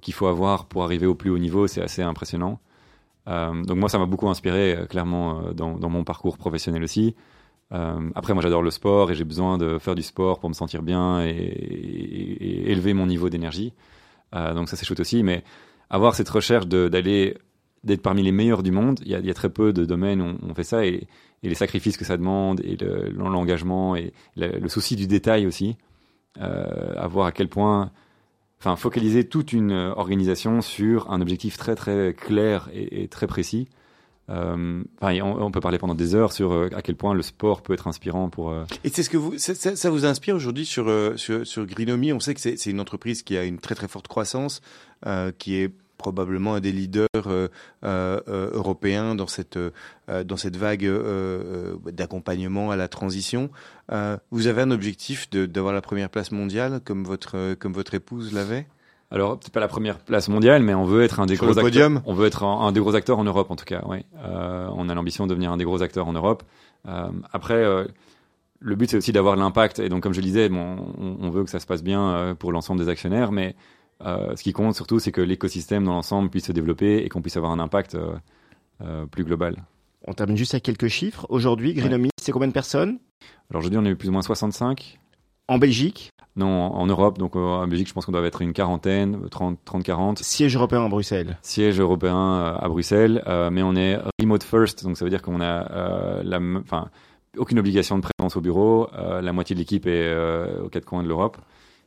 qu'il 0.00 0.12
faut 0.12 0.26
avoir 0.26 0.66
pour 0.66 0.82
arriver 0.82 1.06
au 1.06 1.14
plus 1.14 1.30
haut 1.30 1.38
niveau, 1.38 1.68
c'est 1.68 1.80
assez 1.82 2.02
impressionnant. 2.02 2.58
Donc 3.26 3.76
moi, 3.76 3.88
ça 3.88 3.96
m'a 3.96 4.06
beaucoup 4.06 4.28
inspiré, 4.28 4.76
clairement, 4.88 5.52
dans, 5.54 5.78
dans 5.78 5.88
mon 5.88 6.02
parcours 6.02 6.36
professionnel 6.36 6.82
aussi. 6.82 7.14
Après, 7.70 8.34
moi, 8.34 8.42
j'adore 8.42 8.62
le 8.62 8.72
sport 8.72 9.12
et 9.12 9.14
j'ai 9.14 9.22
besoin 9.22 9.56
de 9.56 9.78
faire 9.78 9.94
du 9.94 10.02
sport 10.02 10.40
pour 10.40 10.48
me 10.48 10.54
sentir 10.54 10.82
bien 10.82 11.24
et, 11.24 11.30
et- 11.30 12.72
élever 12.72 12.92
mon 12.92 13.06
niveau 13.06 13.28
d'énergie. 13.28 13.72
Donc 14.32 14.68
ça, 14.68 14.74
c'est 14.74 14.84
chouette 14.84 14.98
aussi. 14.98 15.22
Mais 15.22 15.44
avoir 15.90 16.14
cette 16.14 16.28
recherche 16.28 16.66
d'aller 16.66 17.36
d'être 17.82 18.02
parmi 18.02 18.22
les 18.22 18.32
meilleurs 18.32 18.62
du 18.62 18.72
monde, 18.72 19.00
il 19.04 19.10
y 19.10 19.30
a, 19.30 19.34
très 19.34 19.48
peu 19.48 19.72
de 19.72 19.84
domaines 19.84 20.20
où 20.20 20.36
on, 20.42 20.54
fait 20.54 20.64
ça 20.64 20.84
et, 20.84 21.06
les 21.42 21.54
sacrifices 21.54 21.96
que 21.96 22.04
ça 22.04 22.18
demande 22.18 22.60
et 22.60 22.76
le- 22.76 23.08
l'engagement 23.10 23.96
et 23.96 24.12
le, 24.36 24.68
souci 24.68 24.96
du 24.96 25.06
détail 25.06 25.46
aussi. 25.46 25.76
Euh, 26.38 26.94
à 26.98 27.32
quel 27.32 27.48
point, 27.48 27.90
enfin, 28.58 28.76
focaliser 28.76 29.24
toute 29.24 29.52
une 29.52 29.72
organisation 29.72 30.60
sur 30.60 31.10
un 31.10 31.20
objectif 31.22 31.56
très 31.56 31.74
très 31.74 32.14
clair 32.14 32.68
et, 32.74 33.08
très 33.08 33.26
précis. 33.26 33.68
Euh, 34.28 34.84
on, 35.00 35.50
peut 35.50 35.60
parler 35.60 35.78
pendant 35.78 35.96
des 35.96 36.14
heures 36.14 36.32
sur 36.32 36.52
euh, 36.52 36.68
à 36.76 36.82
quel 36.82 36.94
point 36.94 37.14
le 37.14 37.22
sport 37.22 37.62
peut 37.62 37.72
être 37.72 37.88
inspirant 37.88 38.28
pour. 38.28 38.50
euh, 38.50 38.64
Et 38.84 38.90
c'est 38.90 39.02
ce 39.02 39.10
que 39.10 39.16
vous, 39.16 39.38
ça, 39.38 39.90
vous 39.90 40.04
inspire 40.04 40.36
aujourd'hui 40.36 40.66
sur, 40.66 40.84
sur, 41.16 41.44
sur. 41.44 41.66
On 41.66 42.20
sait 42.20 42.34
que 42.34 42.40
c'est 42.40 42.66
une 42.66 42.80
entreprise 42.80 43.22
qui 43.22 43.36
a 43.36 43.44
une 43.44 43.58
très 43.58 43.74
très 43.74 43.88
forte 43.88 44.06
croissance, 44.06 44.60
qui 45.38 45.56
est 45.56 45.72
probablement 46.00 46.54
un 46.54 46.60
des 46.60 46.72
leaders 46.72 47.08
euh, 47.14 47.48
euh, 47.84 48.20
euh, 48.26 48.50
européens 48.52 49.14
dans 49.14 49.26
cette 49.26 49.58
dans 50.08 50.36
cette 50.36 50.56
vague 50.56 50.90
d'accompagnement 51.92 52.72
à 52.72 52.76
la 52.76 52.88
transition. 52.88 53.50
Vous 54.30 54.46
avez 54.48 54.62
un 54.62 54.70
objectif 54.72 55.30
d'avoir 55.30 55.72
la 55.72 55.82
première 55.82 56.10
place 56.10 56.32
mondiale 56.32 56.80
comme 56.84 57.04
votre 57.04 57.54
comme 57.54 57.72
votre 57.72 57.94
épouse 57.94 58.32
l'avait? 58.32 58.66
Alors, 59.12 59.40
c'est 59.42 59.52
pas 59.52 59.60
la 59.60 59.68
première 59.68 59.98
place 59.98 60.28
mondiale, 60.28 60.62
mais 60.62 60.72
on 60.72 60.84
veut 60.84 61.02
être 61.02 61.18
un 61.18 61.26
des 61.26 61.34
Sur 61.34 61.46
gros 61.46 61.58
acteurs. 61.58 61.90
On 62.06 62.14
veut 62.14 62.26
être 62.26 62.44
un, 62.44 62.60
un 62.60 62.70
des 62.70 62.78
gros 62.78 62.94
acteurs 62.94 63.18
en 63.18 63.24
Europe, 63.24 63.50
en 63.50 63.56
tout 63.56 63.64
cas. 63.64 63.82
Oui. 63.88 64.04
Euh, 64.24 64.68
on 64.72 64.88
a 64.88 64.94
l'ambition 64.94 65.24
de 65.26 65.30
devenir 65.30 65.50
un 65.50 65.56
des 65.56 65.64
gros 65.64 65.82
acteurs 65.82 66.06
en 66.06 66.12
Europe. 66.12 66.44
Euh, 66.86 67.08
après, 67.32 67.54
euh, 67.54 67.86
le 68.60 68.76
but 68.76 68.88
c'est 68.88 68.96
aussi 68.96 69.10
d'avoir 69.10 69.34
l'impact. 69.34 69.80
Et 69.80 69.88
donc, 69.88 70.04
comme 70.04 70.12
je 70.12 70.20
le 70.20 70.26
disais, 70.26 70.48
bon, 70.48 70.76
on, 70.96 71.16
on 71.26 71.30
veut 71.30 71.42
que 71.42 71.50
ça 71.50 71.58
se 71.58 71.66
passe 71.66 71.82
bien 71.82 72.36
pour 72.38 72.52
l'ensemble 72.52 72.80
des 72.80 72.88
actionnaires, 72.88 73.32
mais 73.32 73.56
euh, 74.04 74.34
ce 74.36 74.42
qui 74.42 74.52
compte 74.52 74.74
surtout, 74.74 74.98
c'est 74.98 75.12
que 75.12 75.20
l'écosystème 75.20 75.84
dans 75.84 75.92
l'ensemble 75.92 76.30
puisse 76.30 76.46
se 76.46 76.52
développer 76.52 76.98
et 77.04 77.08
qu'on 77.08 77.22
puisse 77.22 77.36
avoir 77.36 77.52
un 77.52 77.58
impact 77.58 77.94
euh, 77.94 78.12
euh, 78.82 79.06
plus 79.06 79.24
global. 79.24 79.56
On 80.06 80.14
termine 80.14 80.36
juste 80.36 80.54
avec 80.54 80.64
quelques 80.64 80.88
chiffres. 80.88 81.26
Aujourd'hui, 81.28 81.74
Greenomie, 81.74 82.10
c'est 82.20 82.32
combien 82.32 82.48
de 82.48 82.52
personnes? 82.52 82.98
Alors 83.50 83.60
aujourd'hui, 83.60 83.78
on 83.78 83.84
est 83.84 83.94
plus 83.94 84.08
ou 84.08 84.12
moins 84.12 84.22
65. 84.22 84.98
En 85.48 85.58
Belgique, 85.58 86.10
Non, 86.36 86.46
en, 86.46 86.76
en 86.76 86.86
Europe, 86.86 87.18
donc 87.18 87.36
euh, 87.36 87.40
en 87.40 87.66
Belgique, 87.66 87.88
je 87.88 87.92
pense 87.92 88.06
qu'on 88.06 88.12
doit 88.12 88.24
être 88.24 88.40
une 88.40 88.52
quarantaine, 88.52 89.28
30, 89.28 89.58
30 89.64 89.82
40. 89.82 90.18
siège 90.20 90.54
européen 90.54 90.84
à 90.84 90.88
Bruxelles. 90.88 91.36
Siège 91.42 91.80
européen 91.80 92.56
à 92.58 92.68
Bruxelles, 92.68 93.22
mais 93.50 93.62
on 93.62 93.74
est 93.74 93.98
remote 94.20 94.44
first, 94.44 94.84
donc 94.84 94.96
ça 94.96 95.04
veut 95.04 95.10
dire 95.10 95.22
qu'on 95.22 95.40
a 95.40 96.22
la, 96.22 96.40
aucune 97.36 97.58
obligation 97.58 97.98
de 97.98 98.02
présence 98.02 98.36
au 98.36 98.40
bureau. 98.40 98.88
la 98.94 99.32
moitié 99.32 99.54
de 99.54 99.60
l'équipe 99.60 99.86
est 99.88 100.14
aux 100.62 100.68
quatre 100.68 100.84
coins 100.84 101.02
de 101.02 101.08
l'Europe. 101.08 101.36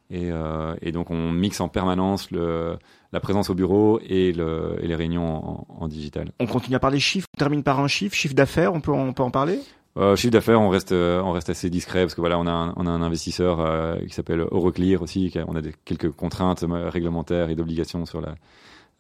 Et, 0.10 0.32
euh, 0.32 0.76
et 0.82 0.92
donc 0.92 1.10
on 1.12 1.32
mixe 1.32 1.60
en 1.62 1.70
permanence 1.70 2.30
le, 2.30 2.78
la 3.14 3.20
présence 3.20 3.50
au 3.50 3.56
bureau 3.56 4.00
et, 4.08 4.32
le, 4.32 4.76
et 4.82 4.88
les 4.88 4.96
réunions 4.96 5.26
en, 5.28 5.68
en 5.80 5.88
digital. 5.88 6.32
On 6.40 6.46
continue 6.46 6.76
à 6.76 6.80
parler 6.80 7.00
chiffres. 7.00 7.28
On 7.36 7.40
termine 7.40 7.64
par 7.64 7.80
un 7.80 7.88
chiffre. 7.88 8.14
Chiffre 8.16 8.36
d'affaires, 8.36 8.74
on 8.74 8.82
peut, 8.82 8.92
en- 8.92 9.08
on 9.08 9.14
peut 9.14 9.24
en 9.24 9.32
parler? 9.32 9.60
Euh, 9.98 10.16
chiffre 10.16 10.32
d'affaires, 10.34 10.60
on 10.60 10.70
reste, 10.70 10.92
euh, 10.92 11.22
on 11.22 11.32
reste 11.32 11.50
assez 11.50 11.70
discret 11.70 12.02
parce 12.02 12.16
que 12.16 12.22
voilà, 12.22 12.38
on 12.40 12.48
a 12.48 12.52
un, 12.52 12.74
on 12.78 12.86
a 12.86 12.90
un 12.90 13.02
investisseur 13.02 13.60
euh, 13.60 13.96
qui 14.06 14.14
s'appelle 14.14 14.40
Euroclear 14.40 15.02
aussi. 15.02 15.30
qui 15.32 15.40
a- 15.40 15.46
on 15.48 15.56
a 15.56 15.62
des, 15.62 15.74
quelques 15.86 16.12
contraintes 16.12 16.64
réglementaires 16.68 17.50
et 17.50 17.56
d'obligations 17.56 18.06
sur 18.06 18.20
la, 18.22 18.36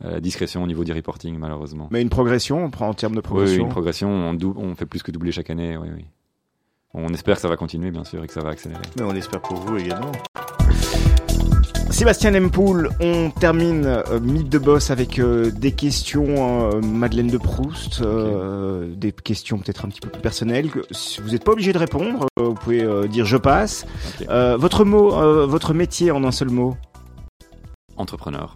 la 0.01 0.19
discrétion 0.19 0.63
au 0.63 0.67
niveau 0.67 0.83
du 0.83 0.93
reporting, 0.93 1.37
malheureusement. 1.37 1.87
Mais 1.91 2.01
une 2.01 2.09
progression, 2.09 2.63
on 2.63 2.69
prend 2.71 2.87
en 2.89 2.93
termes 2.93 3.13
de 3.15 3.19
Oui, 3.19 3.23
progression. 3.23 3.63
une 3.63 3.69
progression? 3.69 4.09
On, 4.09 4.33
dou- 4.33 4.55
on 4.57 4.73
fait 4.75 4.85
plus 4.85 5.03
que 5.03 5.11
doubler 5.11 5.31
chaque 5.31 5.49
année. 5.49 5.77
Oui, 5.77 5.89
oui. 5.95 6.05
On 6.93 7.09
espère 7.11 7.35
que 7.37 7.41
ça 7.41 7.49
va 7.49 7.57
continuer, 7.57 7.89
bien 7.89 8.03
sûr, 8.03 8.23
et 8.23 8.27
que 8.27 8.33
ça 8.33 8.41
va 8.41 8.49
accélérer. 8.51 8.81
Mais 8.97 9.03
on 9.03 9.11
l'espère 9.11 9.41
pour 9.41 9.57
vous 9.57 9.77
également. 9.77 10.11
Sébastien 11.93 12.31
Lempoul, 12.31 12.89
on 12.99 13.29
termine 13.29 13.85
euh, 13.85 14.19
Mythe 14.19 14.49
de 14.49 14.57
Boss 14.57 14.89
avec 14.89 15.19
euh, 15.19 15.51
des 15.51 15.71
questions 15.73 16.71
euh, 16.71 16.81
Madeleine 16.81 17.27
de 17.27 17.37
Proust, 17.37 18.01
euh, 18.01 18.93
des 18.95 19.11
questions 19.11 19.59
peut-être 19.59 19.85
un 19.85 19.89
petit 19.89 20.01
peu 20.01 20.09
plus 20.09 20.21
personnelles. 20.21 20.69
que- 20.71 20.79
si 20.91 21.21
Vous 21.21 21.29
n'êtes 21.29 21.43
pas 21.43 21.51
obligé 21.51 21.71
de 21.71 21.77
répondre, 21.77 22.25
euh, 22.39 22.45
vous 22.45 22.53
pouvez 22.55 22.81
euh, 22.81 23.07
dire 23.07 23.25
je 23.25 23.37
passe. 23.37 23.85
Euh, 24.29 24.57
votre 24.57 24.85
mot, 24.85 25.13
euh, 25.13 25.45
votre 25.45 25.73
métier 25.75 26.09
en 26.11 26.23
un 26.23 26.31
seul 26.31 26.49
mot? 26.49 26.75
Entrepreneur. 27.95 28.55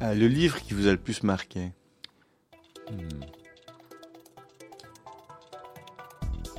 Ah, 0.00 0.14
le 0.14 0.28
livre 0.28 0.60
qui 0.60 0.74
vous 0.74 0.86
a 0.88 0.90
le 0.92 0.98
plus 0.98 1.22
marqué 1.22 1.72
Hmm. 2.90 2.96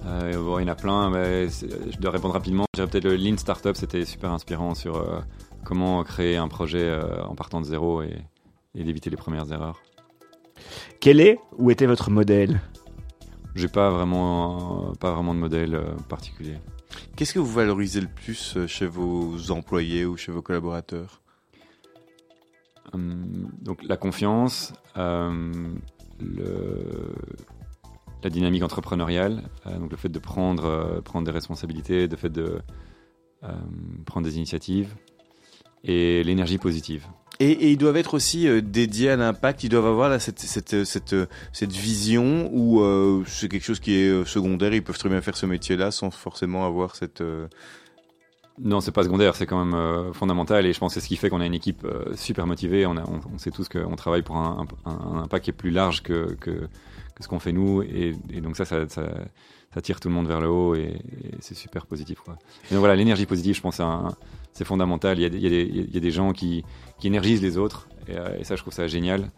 Euh, 0.05 0.43
bon, 0.43 0.59
il 0.59 0.63
y 0.63 0.65
en 0.65 0.71
a 0.71 0.75
plein, 0.75 1.09
mais 1.09 1.47
je 1.49 1.97
dois 1.99 2.11
répondre 2.11 2.33
rapidement. 2.33 2.65
Je 2.73 2.81
dirais 2.81 2.89
peut-être 2.89 3.05
le 3.05 3.15
Lean 3.15 3.37
Startup, 3.37 3.75
c'était 3.75 4.05
super 4.05 4.31
inspirant 4.31 4.73
sur 4.73 4.97
euh, 4.97 5.19
comment 5.63 6.03
créer 6.03 6.37
un 6.37 6.47
projet 6.47 6.83
euh, 6.83 7.23
en 7.23 7.35
partant 7.35 7.61
de 7.61 7.65
zéro 7.65 8.01
et, 8.01 8.17
et 8.75 8.83
d'éviter 8.83 9.09
les 9.09 9.17
premières 9.17 9.51
erreurs. 9.51 9.81
Quel 10.99 11.21
est 11.21 11.39
ou 11.57 11.71
était 11.71 11.85
votre 11.85 12.11
modèle? 12.11 12.61
J'ai 13.55 13.67
pas 13.67 13.89
vraiment, 13.89 14.93
pas 14.99 15.11
vraiment 15.11 15.33
de 15.33 15.39
modèle 15.39 15.81
particulier. 16.07 16.57
Qu'est-ce 17.15 17.33
que 17.33 17.39
vous 17.39 17.51
valorisez 17.51 18.01
le 18.01 18.07
plus 18.07 18.57
chez 18.67 18.85
vos 18.85 19.51
employés 19.51 20.05
ou 20.05 20.17
chez 20.17 20.31
vos 20.31 20.41
collaborateurs? 20.41 21.21
Hum, 22.93 23.51
donc 23.61 23.83
la 23.83 23.97
confiance, 23.97 24.73
euh, 24.97 25.51
le, 26.19 27.13
la 28.23 28.29
dynamique 28.29 28.63
entrepreneuriale, 28.63 29.43
euh, 29.65 29.77
donc 29.77 29.91
le 29.91 29.97
fait 29.97 30.09
de 30.09 30.19
prendre, 30.19 30.65
euh, 30.65 31.01
prendre 31.01 31.25
des 31.25 31.31
responsabilités, 31.31 32.07
le 32.07 32.17
fait 32.17 32.29
de 32.29 32.59
euh, 33.43 33.47
prendre 34.05 34.25
des 34.25 34.37
initiatives 34.37 34.95
et 35.83 36.23
l'énergie 36.23 36.57
positive. 36.57 37.07
et, 37.39 37.71
ils 37.71 37.77
doivent 37.77 37.95
être 37.95 38.13
aussi 38.13 38.47
dédiés 38.61 39.11
à 39.11 39.15
l'impact, 39.15 39.63
ils 39.63 39.69
doivent 39.69 39.85
avoir 39.85 40.19
cette, 40.19 40.39
cette, 40.39 40.83
cette, 40.83 41.15
cette 41.53 41.71
vision 41.71 42.49
où 42.51 42.83
c'est 43.25 43.47
quelque 43.47 43.63
chose 43.63 43.79
qui 43.79 43.93
est 43.93 44.25
secondaire, 44.25 44.73
ils 44.73 44.83
peuvent 44.83 44.97
très 44.97 45.07
bien 45.07 45.21
faire 45.21 45.37
ce 45.37 45.45
métier-là 45.45 45.91
sans 45.91 46.11
forcément 46.11 46.65
avoir 46.65 46.95
cette... 46.97 47.23
Non, 48.61 48.81
c'est 48.81 48.91
pas 48.91 49.03
secondaire, 49.03 49.35
c'est 49.35 49.45
quand 49.45 49.63
même 49.63 49.73
euh, 49.73 50.11
fondamental 50.11 50.65
et 50.65 50.73
je 50.73 50.79
pense 50.79 50.93
que 50.93 50.99
c'est 50.99 51.03
ce 51.03 51.07
qui 51.07 51.15
fait 51.15 51.29
qu'on 51.29 51.39
a 51.39 51.45
une 51.45 51.53
équipe 51.53 51.85
euh, 51.85 52.13
super 52.15 52.45
motivée. 52.45 52.85
On, 52.85 53.37
sait 53.37 53.51
tous 53.51 53.69
qu'on 53.69 53.95
travaille 53.95 54.21
pour 54.21 54.35
un, 54.35 54.67
un, 54.85 55.21
impact 55.23 55.45
qui 55.45 55.51
est 55.51 55.53
plus 55.53 55.71
large 55.71 56.03
que, 56.03 56.35
ce 57.19 57.27
qu'on 57.27 57.39
fait 57.39 57.53
nous 57.53 57.81
et, 57.83 58.13
donc 58.41 58.57
ça, 58.57 58.65
ça, 58.65 58.87
ça, 58.87 59.81
tire 59.81 59.99
tout 60.01 60.09
le 60.09 60.13
monde 60.13 60.27
vers 60.27 60.41
le 60.41 60.49
haut 60.49 60.75
et, 60.75 60.99
c'est 61.39 61.55
super 61.55 61.85
positif. 61.85 62.19
Et 62.69 62.73
donc 62.73 62.79
voilà, 62.79 62.97
l'énergie 62.97 63.25
positive, 63.25 63.55
je 63.55 63.61
pense, 63.61 63.81
c'est 64.51 64.65
fondamental. 64.65 65.17
Il 65.19 65.21
y, 65.21 65.25
a, 65.25 65.99
des- 65.99 66.11
gens 66.11 66.33
qui, 66.33 66.65
énergisent 67.01 67.41
les 67.41 67.57
autres 67.57 67.87
et, 68.09 68.17
euh, 68.17 68.39
et 68.39 68.43
ça, 68.43 68.57
je 68.57 68.61
trouve 68.61 68.73
ça 68.73 68.87
génial. 68.87 69.31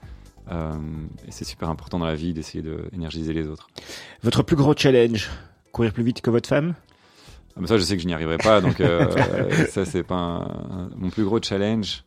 Et 0.50 1.32
c'est 1.32 1.46
super 1.46 1.70
important 1.70 2.00
dans 2.00 2.06
la 2.06 2.16
vie 2.16 2.34
d'essayer 2.34 2.64
d'énergiser 2.92 3.32
les 3.32 3.48
autres. 3.48 3.70
Votre 4.24 4.44
plus 4.44 4.58
gros 4.58 4.74
challenge 4.76 5.30
Courir 5.72 5.94
plus 5.94 6.04
vite 6.04 6.22
que 6.22 6.30
votre 6.30 6.50
femme? 6.50 6.76
Ah, 7.56 7.68
ça, 7.68 7.78
je 7.78 7.84
sais 7.84 7.96
que 7.96 8.02
je 8.02 8.08
n'y 8.08 8.14
arriverai 8.14 8.38
pas, 8.38 8.62
donc 8.62 8.80
euh, 8.82 9.66
ça, 9.70 9.86
c'est 9.86 10.04
pas 10.04 10.48
mon 10.96 11.10
plus 11.10 11.24
gros 11.24 11.42
challenge. 11.42 12.04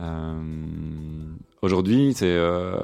Euh, 0.00 0.34
Aujourd'hui, 1.62 2.12
c'est 2.14 2.26
euh, 2.26 2.78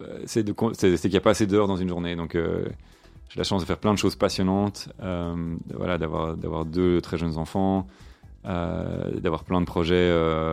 qu'il 0.26 1.10
n'y 1.10 1.16
a 1.16 1.20
pas 1.20 1.30
assez 1.30 1.46
d'heures 1.46 1.68
dans 1.68 1.76
une 1.76 1.88
journée, 1.88 2.16
donc 2.16 2.34
euh, 2.34 2.66
j'ai 3.28 3.38
la 3.38 3.44
chance 3.44 3.62
de 3.62 3.66
faire 3.66 3.78
plein 3.78 3.94
de 3.94 3.98
choses 3.98 4.16
passionnantes, 4.16 4.88
voilà, 5.72 5.98
d'avoir 5.98 6.64
deux 6.66 7.00
très 7.00 7.16
jeunes 7.16 7.38
enfants, 7.38 7.86
d'avoir 8.44 9.44
plein 9.44 9.60
de 9.60 9.66
projets 9.66 10.12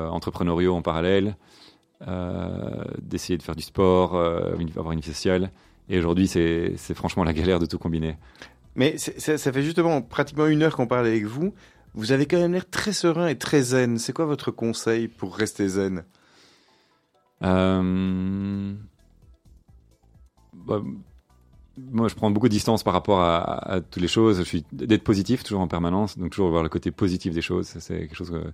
entrepreneuriaux 0.10 0.74
en 0.74 0.82
parallèle, 0.82 1.36
d'essayer 3.02 3.38
de 3.38 3.44
faire 3.44 3.56
du 3.56 3.64
sport, 3.64 4.16
avoir 4.16 4.94
une 4.94 5.02
vie 5.02 5.14
sociale. 5.14 5.52
Et 5.90 5.98
aujourd'hui, 5.98 6.28
c'est 6.28 6.94
franchement 6.94 7.24
la 7.24 7.34
galère 7.34 7.60
de 7.60 7.66
tout 7.66 7.78
combiner. 7.78 8.16
Mais 8.76 8.98
ça, 8.98 9.38
fait 9.38 9.64
justement 9.64 10.02
pratiquement 10.02 10.48
une 10.48 10.64
heure 10.64 10.76
qu'on 10.76 10.88
parle 10.88 11.08
avec 11.08 11.26
vous. 11.26 11.54
Vous 11.94 12.14
avez 12.14 12.26
quand 12.26 12.38
même 12.38 12.54
l'air 12.54 12.70
très 12.70 12.94
serein 12.94 13.28
et 13.28 13.38
très 13.38 13.62
zen. 13.62 13.98
C'est 13.98 14.14
quoi 14.14 14.26
votre 14.26 14.52
conseil 14.52 15.08
pour 15.10 15.36
rester 15.36 15.68
zen? 15.68 16.04
Euh, 17.44 18.74
bah, 20.54 20.82
moi, 21.78 22.08
je 22.08 22.16
prends 22.16 22.32
beaucoup 22.32 22.48
de 22.48 22.54
distance 22.54 22.84
par 22.84 22.94
rapport 22.94 23.22
à, 23.22 23.82
toutes 23.90 24.02
les 24.02 24.08
choses. 24.08 24.38
Je 24.38 24.44
suis 24.44 24.64
d'être 24.72 25.04
positif 25.04 25.44
toujours 25.44 25.62
en 25.62 25.68
permanence, 25.68 26.18
donc 26.18 26.32
toujours 26.32 26.50
voir 26.50 26.64
le 26.64 26.70
côté 26.70 26.92
positif 26.92 27.34
des 27.34 27.42
choses. 27.42 27.68
C'est 27.68 28.00
quelque 28.00 28.16
chose 28.16 28.32
que 28.32 28.54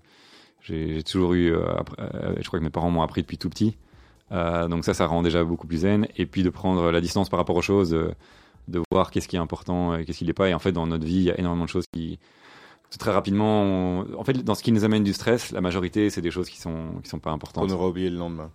j'ai 0.61 1.03
toujours 1.03 1.34
eu. 1.34 1.53
euh, 1.53 1.63
euh, 1.99 2.36
je 2.39 2.47
crois 2.47 2.57
que 2.57 2.63
mes 2.63 2.72
parents 2.72 2.89
m'ont 2.89 3.03
appris 3.03 3.22
depuis 3.22 3.38
tout 3.38 3.49
petit. 3.49 3.78
Donc 4.32 4.84
ça, 4.84 4.95
ça 4.95 5.05
rend 5.05 5.22
déjà 5.22 5.43
beaucoup 5.43 5.68
plus 5.68 5.80
zen. 5.80 6.07
Et 6.18 6.26
puis 6.26 6.41
de 6.41 6.49
prendre 6.49 6.89
la 6.91 7.01
distance 7.01 7.30
par 7.30 7.38
rapport 7.38 7.55
aux 7.55 7.61
choses, 7.61 7.95
de, 8.68 8.82
voir 8.91 9.11
qu'est-ce 9.11 9.28
qui 9.28 9.36
est 9.36 9.39
important 9.39 9.95
et 9.95 10.05
qu'est-ce 10.05 10.20
qui 10.20 10.26
l'est 10.26 10.34
pas. 10.34 10.49
Et 10.49 10.53
en 10.53 10.59
fait, 10.59 10.72
dans 10.72 10.88
notre 10.88 11.05
vie, 11.05 11.15
il 11.15 11.24
y 11.24 11.32
a 11.32 11.39
énormément 11.39 11.65
de 11.65 11.70
choses 11.70 11.86
qui 11.93 12.20
très 12.99 13.11
rapidement. 13.11 13.63
on- 13.63 14.05
En 14.18 14.24
fait, 14.24 14.34
dans 14.43 14.55
ce 14.55 14.63
qui 14.63 14.72
nous 14.72 14.84
amène 14.86 15.03
du 15.03 15.13
stress, 15.13 15.51
la 15.51 15.61
majorité, 15.61 16.09
c'est 16.09 16.22
des 16.22 16.32
choses 16.32 16.49
qui 16.49 16.59
sont 16.59 16.99
qui 17.03 17.09
sont 17.09 17.20
pas 17.20 17.32
importantes 17.32 17.70
On 17.70 17.74
aura 17.74 17.88
oublié 17.89 18.09
le 18.09 18.18
lendemain. 18.18 18.49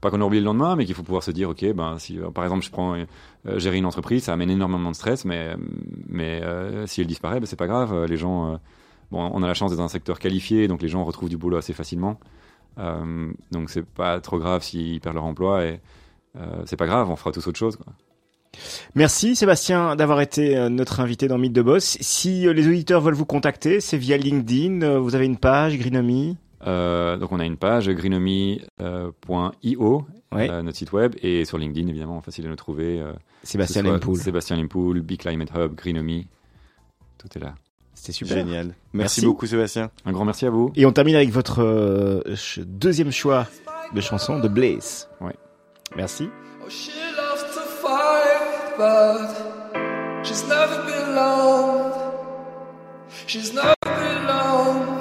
pas 0.00 0.10
qu'on 0.10 0.20
a 0.20 0.24
oublié 0.24 0.40
le 0.40 0.46
lendemain, 0.46 0.74
mais 0.76 0.84
qu'il 0.86 0.94
faut 0.94 1.02
pouvoir 1.02 1.22
se 1.22 1.30
dire, 1.32 1.48
ok, 1.50 1.64
ben 1.74 1.98
si 1.98 2.18
euh, 2.18 2.30
par 2.30 2.44
exemple 2.44 2.64
je 2.64 2.70
prends 2.70 2.94
euh, 2.94 3.58
gérer 3.58 3.76
une 3.78 3.84
entreprise, 3.86 4.24
ça 4.24 4.32
amène 4.32 4.50
énormément 4.50 4.90
de 4.90 4.96
stress, 4.96 5.24
mais 5.24 5.54
mais 6.08 6.40
euh, 6.42 6.86
si 6.86 7.00
elle 7.00 7.06
disparaît, 7.08 7.40
ben, 7.40 7.46
c'est 7.46 7.56
pas 7.56 7.66
grave. 7.66 7.92
euh, 7.92 8.06
Les 8.06 8.16
gens, 8.16 8.54
euh, 8.54 8.56
bon, 9.10 9.30
on 9.34 9.42
a 9.42 9.46
la 9.46 9.54
chance 9.54 9.70
d'être 9.70 9.78
dans 9.78 9.84
un 9.84 9.88
secteur 9.88 10.18
qualifié, 10.18 10.66
donc 10.68 10.80
les 10.82 10.88
gens 10.88 11.04
retrouvent 11.04 11.28
du 11.28 11.36
boulot 11.36 11.56
assez 11.58 11.72
facilement. 11.74 12.18
Euh, 12.78 13.30
donc 13.50 13.70
c'est 13.70 13.84
pas 13.84 14.20
trop 14.20 14.38
grave 14.38 14.62
s'ils 14.62 15.00
perdent 15.00 15.16
leur 15.16 15.24
emploi 15.24 15.64
et 15.66 15.80
euh, 16.36 16.62
c'est 16.64 16.76
pas 16.76 16.86
grave, 16.86 17.10
on 17.10 17.16
fera 17.16 17.32
tous 17.32 17.46
autre 17.48 17.58
chose. 17.58 17.76
Quoi. 17.76 17.92
Merci 18.94 19.36
Sébastien 19.36 19.94
d'avoir 19.96 20.20
été 20.20 20.56
euh, 20.56 20.68
notre 20.68 21.00
invité 21.00 21.28
dans 21.28 21.38
Mythe 21.38 21.52
de 21.52 21.62
Boss. 21.62 21.96
Si 22.00 22.46
euh, 22.46 22.52
les 22.52 22.66
auditeurs 22.66 23.00
veulent 23.00 23.14
vous 23.14 23.24
contacter, 23.26 23.80
c'est 23.80 23.96
via 23.98 24.16
LinkedIn. 24.16 24.82
euh, 24.82 24.98
Vous 24.98 25.14
avez 25.14 25.26
une 25.26 25.36
page, 25.36 25.76
Greenomie. 25.78 26.36
Euh, 26.66 27.16
donc 27.16 27.30
on 27.32 27.38
a 27.40 27.44
une 27.44 27.56
page 27.56 27.88
Ouais. 30.30 30.50
euh, 30.50 30.62
notre 30.62 30.76
site 30.76 30.92
web, 30.92 31.14
et 31.22 31.46
sur 31.46 31.56
LinkedIn 31.56 31.88
évidemment, 31.88 32.20
facile 32.20 32.44
à 32.46 32.48
nous 32.50 32.56
trouver. 32.56 33.00
euh, 33.00 33.12
Sébastien 33.44 33.82
Lempoul. 33.82 34.16
Sébastien 34.16 34.56
Lempoul, 34.56 35.00
Big 35.00 35.20
Climate 35.20 35.48
Hub, 35.56 35.74
Greenomie, 35.74 36.26
tout 37.16 37.28
est 37.34 37.40
là. 37.40 37.54
C'était 37.94 38.12
super. 38.12 38.36
Génial. 38.36 38.66
Merci, 38.66 38.76
Merci. 38.92 39.20
beaucoup 39.24 39.46
Sébastien. 39.46 39.90
Un 40.04 40.12
grand 40.12 40.24
merci 40.26 40.44
à 40.46 40.50
vous. 40.50 40.70
Et 40.76 40.84
on 40.84 40.92
termine 40.92 41.14
avec 41.16 41.30
votre 41.30 41.62
euh, 41.62 42.20
deuxième 42.58 43.10
choix 43.10 43.46
de 43.94 44.00
chanson 44.02 44.38
de 44.38 44.48
Blaze. 44.48 45.08
Ouais. 45.20 45.34
Merci. 45.96 46.28
Oh, 46.62 46.68
but 48.78 49.34
she's 50.22 50.46
never 50.48 50.84
been 50.84 51.08
alone. 51.08 51.92
She's 53.26 53.52
never 53.52 53.74
been 53.82 54.24
alone. 54.24 55.00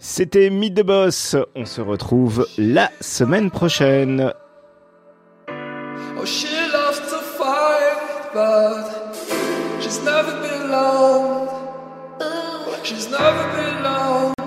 C'était 0.00 0.50
Mythe 0.50 0.74
de 0.74 0.82
Boss. 0.82 1.36
On 1.54 1.64
se 1.64 1.80
retrouve 1.80 2.46
la 2.58 2.90
semaine 3.00 3.50
prochaine. 3.50 4.32
Oh, 5.48 6.24
she 6.24 6.48
loves 6.72 6.98
to 6.98 7.18
fight, 7.38 8.32
but 8.34 9.14
she's 9.80 10.02
never 10.02 10.32
been 10.42 10.70
alone. 10.70 11.48
She's 12.82 13.08
never 13.10 13.44
been 13.54 13.84
alone. 13.84 14.37